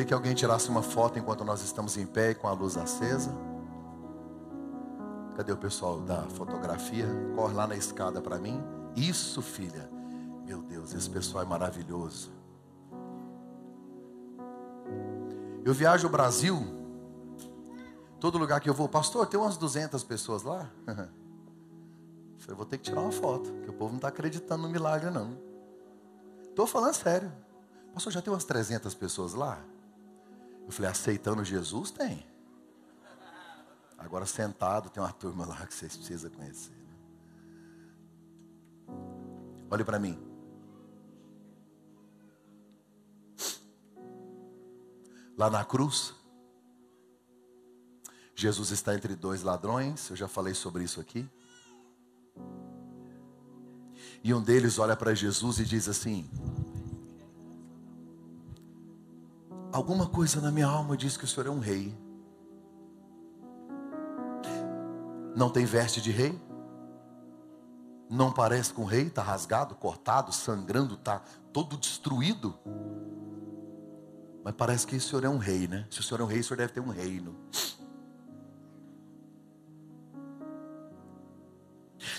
Que 0.06 0.14
alguém 0.14 0.34
tirasse 0.34 0.68
uma 0.68 0.82
foto 0.82 1.18
enquanto 1.18 1.44
nós 1.44 1.62
estamos 1.62 1.96
em 1.96 2.06
pé 2.06 2.32
com 2.32 2.46
a 2.46 2.52
luz 2.52 2.76
acesa. 2.76 3.34
Cadê 5.36 5.52
o 5.52 5.56
pessoal 5.56 6.00
da 6.00 6.22
fotografia? 6.22 7.06
Corre 7.34 7.52
lá 7.52 7.66
na 7.66 7.76
escada 7.76 8.22
para 8.22 8.38
mim. 8.38 8.62
Isso, 8.94 9.42
filha. 9.42 9.90
Meu 10.46 10.62
Deus, 10.62 10.94
esse 10.94 11.10
pessoal 11.10 11.42
é 11.44 11.46
maravilhoso. 11.46 12.30
Eu 15.64 15.74
viajo 15.74 16.06
o 16.06 16.10
Brasil. 16.10 16.56
Todo 18.20 18.38
lugar 18.38 18.60
que 18.60 18.70
eu 18.70 18.74
vou, 18.74 18.88
pastor, 18.88 19.26
tem 19.26 19.38
umas 19.38 19.56
200 19.56 20.02
pessoas 20.04 20.42
lá. 20.42 20.70
Eu 22.48 22.54
vou 22.54 22.64
ter 22.64 22.78
que 22.78 22.84
tirar 22.84 23.00
uma 23.00 23.10
foto, 23.10 23.52
que 23.64 23.70
o 23.70 23.72
povo 23.72 23.90
não 23.90 23.96
está 23.96 24.06
acreditando 24.06 24.62
no 24.62 24.68
milagre, 24.68 25.10
não. 25.10 25.36
Estou 26.48 26.64
falando 26.64 26.94
sério. 26.94 27.32
Pastor, 27.92 28.12
já 28.12 28.22
tem 28.22 28.32
umas 28.32 28.44
300 28.44 28.94
pessoas 28.94 29.34
lá? 29.34 29.58
Eu 30.66 30.72
falei, 30.72 30.90
aceitando 30.90 31.44
Jesus? 31.44 31.90
Tem. 31.90 32.26
Agora 33.96 34.26
sentado, 34.26 34.90
tem 34.90 35.02
uma 35.02 35.12
turma 35.12 35.46
lá 35.46 35.66
que 35.66 35.72
vocês 35.72 35.96
precisam 35.96 36.30
conhecer. 36.30 36.72
Né? 36.72 36.96
Olhe 39.70 39.84
para 39.84 39.98
mim. 39.98 40.18
Lá 45.38 45.48
na 45.50 45.64
cruz, 45.64 46.14
Jesus 48.34 48.70
está 48.70 48.94
entre 48.94 49.14
dois 49.14 49.42
ladrões, 49.42 50.10
eu 50.10 50.16
já 50.16 50.28
falei 50.28 50.54
sobre 50.54 50.84
isso 50.84 51.00
aqui. 51.00 51.28
E 54.22 54.34
um 54.34 54.42
deles 54.42 54.78
olha 54.78 54.96
para 54.96 55.14
Jesus 55.14 55.58
e 55.58 55.64
diz 55.64 55.88
assim: 55.88 56.28
Alguma 59.76 60.06
coisa 60.06 60.40
na 60.40 60.50
minha 60.50 60.66
alma 60.66 60.96
diz 60.96 61.18
que 61.18 61.24
o 61.24 61.28
Senhor 61.28 61.48
é 61.48 61.50
um 61.50 61.58
rei. 61.58 61.94
Não 65.36 65.50
tem 65.50 65.66
veste 65.66 66.00
de 66.00 66.10
rei? 66.10 66.40
Não 68.08 68.32
parece 68.32 68.72
com 68.72 68.84
um 68.84 68.86
rei? 68.86 69.08
Está 69.08 69.22
rasgado, 69.22 69.74
cortado, 69.74 70.32
sangrando, 70.32 70.94
está 70.94 71.20
todo 71.52 71.76
destruído. 71.76 72.58
Mas 74.42 74.54
parece 74.54 74.86
que 74.86 74.96
o 74.96 75.00
Senhor 75.00 75.24
é 75.24 75.28
um 75.28 75.36
rei, 75.36 75.68
né? 75.68 75.86
Se 75.90 76.00
o 76.00 76.02
Senhor 76.02 76.22
é 76.22 76.24
um 76.24 76.26
rei, 76.26 76.40
o 76.40 76.44
Senhor 76.44 76.56
deve 76.56 76.72
ter 76.72 76.80
um 76.80 76.88
reino. 76.88 77.36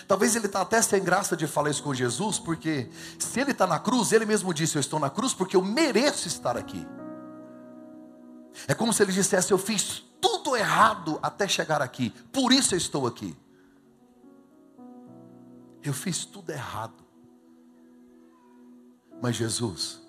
Talvez 0.07 0.35
ele 0.35 0.45
está 0.45 0.61
até 0.61 0.79
sem 0.79 1.03
graça 1.03 1.35
de 1.35 1.47
falar 1.47 1.71
isso 1.71 1.81
com 1.81 1.91
Jesus, 1.91 2.37
porque 2.37 2.87
se 3.17 3.39
ele 3.39 3.49
está 3.49 3.65
na 3.65 3.79
cruz, 3.79 4.11
ele 4.11 4.27
mesmo 4.27 4.53
disse: 4.53 4.75
Eu 4.75 4.79
estou 4.79 4.99
na 4.99 5.09
cruz 5.09 5.33
porque 5.33 5.55
eu 5.55 5.63
mereço 5.63 6.27
estar 6.27 6.55
aqui. 6.55 6.85
É 8.67 8.73
como 8.73 8.93
se 8.93 9.03
ele 9.03 9.11
dissesse: 9.11 9.51
Eu 9.51 9.57
fiz 9.57 10.03
tudo 10.21 10.55
errado 10.55 11.19
até 11.21 11.47
chegar 11.47 11.81
aqui, 11.81 12.09
por 12.31 12.53
isso 12.53 12.73
eu 12.73 12.77
estou 12.77 13.05
aqui. 13.05 13.35
Eu 15.83 15.93
fiz 15.93 16.25
tudo 16.25 16.51
errado. 16.51 17.05
Mas 19.21 19.35
Jesus, 19.35 20.01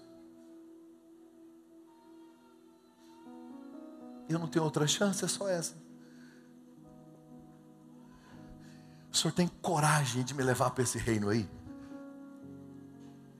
eu 4.28 4.38
não 4.38 4.46
tenho 4.46 4.64
outra 4.64 4.86
chance, 4.86 5.24
é 5.24 5.28
só 5.28 5.48
essa. 5.48 5.74
O 9.10 9.16
Senhor 9.16 9.32
tem 9.32 9.48
coragem 9.48 10.22
de 10.22 10.34
me 10.34 10.42
levar 10.42 10.70
para 10.70 10.82
esse 10.82 10.98
reino 10.98 11.30
aí? 11.30 11.48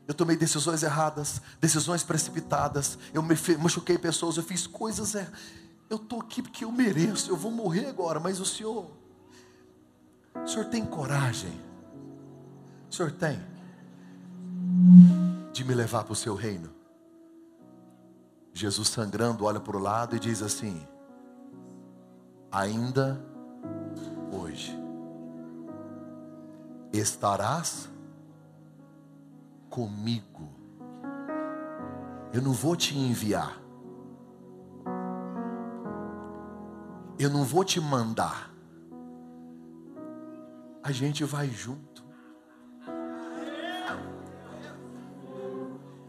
Eu 0.09 0.15
tomei 0.15 0.37
decisões 0.37 0.83
erradas, 0.83 1.43
decisões 1.61 2.03
precipitadas. 2.03 2.99
Eu 3.13 3.23
me 3.23 3.37
machuquei 3.61 3.99
pessoas, 3.99 4.39
eu 4.39 4.43
fiz 4.43 4.67
coisas 4.67 5.15
erradas. 5.15 5.39
Eu 5.91 5.99
estou 5.99 6.21
aqui 6.21 6.43
porque 6.43 6.65
eu 6.65 6.73
mereço, 6.73 7.31
eu 7.31 7.37
vou 7.37 7.51
morrer 7.51 7.87
agora, 7.87 8.19
mas 8.19 8.41
o 8.41 8.47
Senhor, 8.47 8.91
o 10.35 10.49
Senhor 10.49 10.67
tem 10.67 10.85
coragem, 10.85 11.53
o 12.91 12.95
Senhor 12.95 13.13
tem 13.13 13.39
de 15.53 15.65
me 15.65 15.75
levar 15.75 16.05
para 16.05 16.13
o 16.13 16.17
seu 16.17 16.35
reino. 16.35 16.71
Jesus 18.53 18.89
sangrando 18.89 19.45
olha 19.45 19.61
para 19.61 19.77
o 19.77 19.81
lado 19.81 20.17
e 20.17 20.19
diz 20.19 20.43
assim: 20.43 20.87
Ainda 22.51 23.23
hoje 24.33 24.79
estarás 26.93 27.89
comigo. 29.79 30.51
Eu 32.33 32.43
não 32.43 32.53
vou 32.53 32.75
te 32.75 32.99
enviar. 32.99 33.57
Eu 37.17 37.31
não 37.31 37.45
vou 37.45 37.65
te 37.65 37.81
mandar. 37.81 38.53
A 40.83 40.91
gente 40.91 41.23
vai 41.23 41.49
junto. 41.49 42.03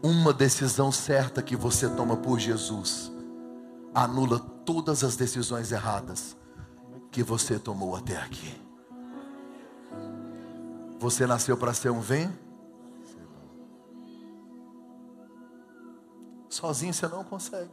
Uma 0.02 0.32
decisão 0.32 0.90
certa 0.90 1.40
que 1.40 1.54
você 1.54 1.88
toma 1.88 2.16
por 2.16 2.40
Jesus 2.40 3.12
anula 3.94 4.40
todas 4.64 5.04
as 5.04 5.14
decisões 5.14 5.70
erradas 5.70 6.36
que 7.12 7.22
você 7.22 7.56
tomou 7.56 7.94
até 7.94 8.16
aqui. 8.16 8.60
Você 10.98 11.24
nasceu 11.24 11.56
para 11.56 11.72
ser 11.72 11.90
um 11.90 12.00
vem 12.00 12.49
Sozinho 16.60 16.92
você 16.92 17.08
não 17.08 17.24
consegue. 17.24 17.72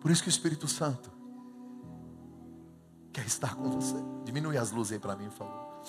Por 0.00 0.08
isso 0.08 0.22
que 0.22 0.28
o 0.28 0.30
Espírito 0.30 0.68
Santo 0.68 1.10
quer 3.12 3.26
estar 3.26 3.56
com 3.56 3.68
você. 3.68 3.96
Diminui 4.24 4.56
as 4.56 4.70
luzes 4.70 4.92
aí 4.92 4.98
para 5.00 5.16
mim, 5.16 5.28
por 5.30 5.38
favor. 5.38 5.82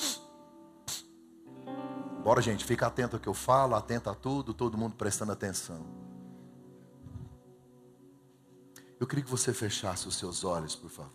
Bora, 2.24 2.42
gente, 2.42 2.66
fica 2.66 2.88
atento 2.88 3.16
ao 3.16 3.20
que 3.20 3.30
eu 3.30 3.34
falo, 3.36 3.76
atento 3.76 4.10
a 4.10 4.16
tudo, 4.16 4.56
todo 4.56 4.76
mundo 4.76 4.96
prestando 4.96 5.32
atenção. 5.32 5.86
Eu 9.00 9.06
queria 9.06 9.24
que 9.24 9.30
você 9.30 9.54
fechasse 9.54 10.08
os 10.08 10.16
seus 10.16 10.44
olhos, 10.44 10.76
por 10.76 10.90
favor. 10.90 11.12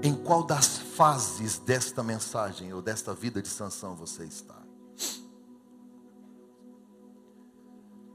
Em 0.00 0.14
qual 0.14 0.44
das 0.44 0.78
fases 0.96 1.58
desta 1.58 2.02
mensagem 2.02 2.72
ou 2.72 2.82
desta 2.82 3.14
vida 3.14 3.40
de 3.40 3.48
sanção 3.48 3.96
você 3.96 4.24
está? 4.24 4.60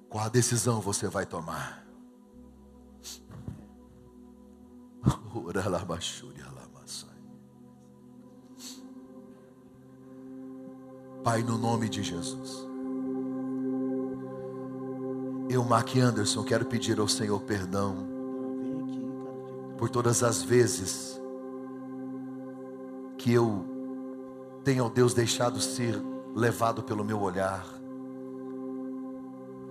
Qual 0.10 0.24
a 0.24 0.30
decisão 0.30 0.80
você 0.80 1.08
vai 1.08 1.26
tomar? 1.26 1.86
Pai, 11.24 11.44
no 11.44 11.58
nome 11.58 11.90
de 11.90 12.02
Jesus, 12.04 12.66
Eu, 15.50 15.64
Mark 15.64 15.96
Anderson, 15.98 16.44
quero 16.44 16.66
pedir 16.66 17.00
ao 17.00 17.08
Senhor 17.08 17.42
perdão 17.42 18.08
por 19.78 19.90
todas 19.90 20.24
as 20.24 20.42
vezes 20.42 21.20
que 23.18 23.34
eu 23.34 23.66
tenho, 24.64 24.86
ó 24.86 24.90
Deus, 24.90 25.14
deixado 25.14 25.60
ser 25.60 26.00
levado 26.36 26.84
pelo 26.84 27.04
meu 27.04 27.20
olhar, 27.22 27.66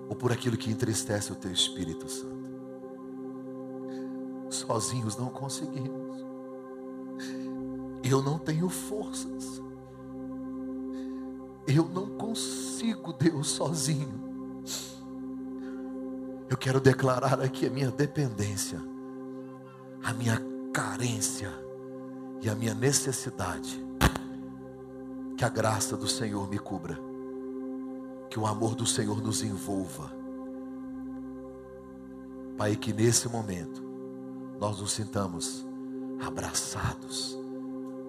ou 0.08 0.16
por 0.16 0.32
aquilo 0.32 0.56
que 0.56 0.70
entristece 0.70 1.32
o 1.32 1.36
Teu 1.36 1.52
Espírito 1.52 2.08
Santo. 2.08 2.36
Sozinhos 4.48 5.16
não 5.16 5.28
conseguimos. 5.28 6.24
Eu 8.02 8.22
não 8.22 8.38
tenho 8.38 8.68
forças. 8.68 9.60
Eu 11.66 11.88
não 11.88 12.10
consigo, 12.10 13.12
Deus, 13.12 13.48
sozinho. 13.48 14.24
Eu 16.48 16.56
quero 16.56 16.80
declarar 16.80 17.40
aqui 17.40 17.66
a 17.66 17.70
minha 17.70 17.90
dependência, 17.90 18.80
a 20.02 20.12
minha 20.12 20.40
carência 20.72 21.65
e 22.40 22.48
a 22.48 22.54
minha 22.54 22.74
necessidade. 22.74 23.84
Que 25.36 25.44
a 25.44 25.48
graça 25.48 25.96
do 25.96 26.08
Senhor 26.08 26.48
me 26.48 26.58
cubra, 26.58 26.98
que 28.30 28.38
o 28.38 28.46
amor 28.46 28.74
do 28.74 28.86
Senhor 28.86 29.22
nos 29.22 29.42
envolva. 29.42 30.10
Pai, 32.56 32.74
que 32.74 32.92
nesse 32.92 33.28
momento 33.28 33.82
nós 34.58 34.80
nos 34.80 34.92
sintamos 34.92 35.66
abraçados, 36.24 37.38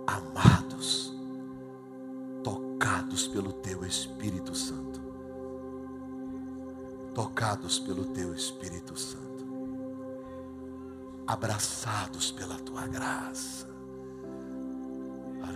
amados, 0.05 1.13
tocados 2.43 3.27
pelo 3.27 3.51
Teu 3.51 3.85
Espírito 3.85 4.55
Santo. 4.55 5.01
Tocados 7.13 7.79
pelo 7.79 8.05
Teu 8.05 8.33
Espírito 8.33 8.97
Santo. 8.97 9.45
Abraçados 11.25 12.31
pela 12.31 12.55
Tua 12.55 12.87
graça. 12.87 13.67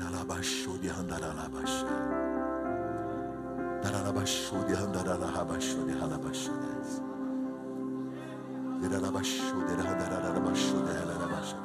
Daralabaşo 0.02 0.72
dihandaralabaşa. 0.84 1.88
Daralabaşo 3.84 4.56
dihandaralahabaşo 4.70 5.80
dihalabaşa. 5.88 6.52
Daralabaşo 8.82 9.58
dihandaralabaşo 9.70 10.78
dihalalabaşa. 10.88 11.58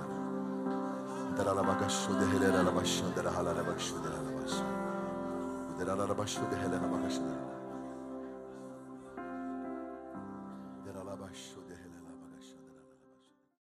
Daralabakaşo 1.39 2.13
dihalalalabaşa 2.21 3.07
dihalalalabaşa 3.17 3.97
dihalalabaşa. 4.05 4.65
Daralabaşo 5.79 6.41
dihalalalabaşa 6.51 6.51
dihalalabaşa. 6.51 7.56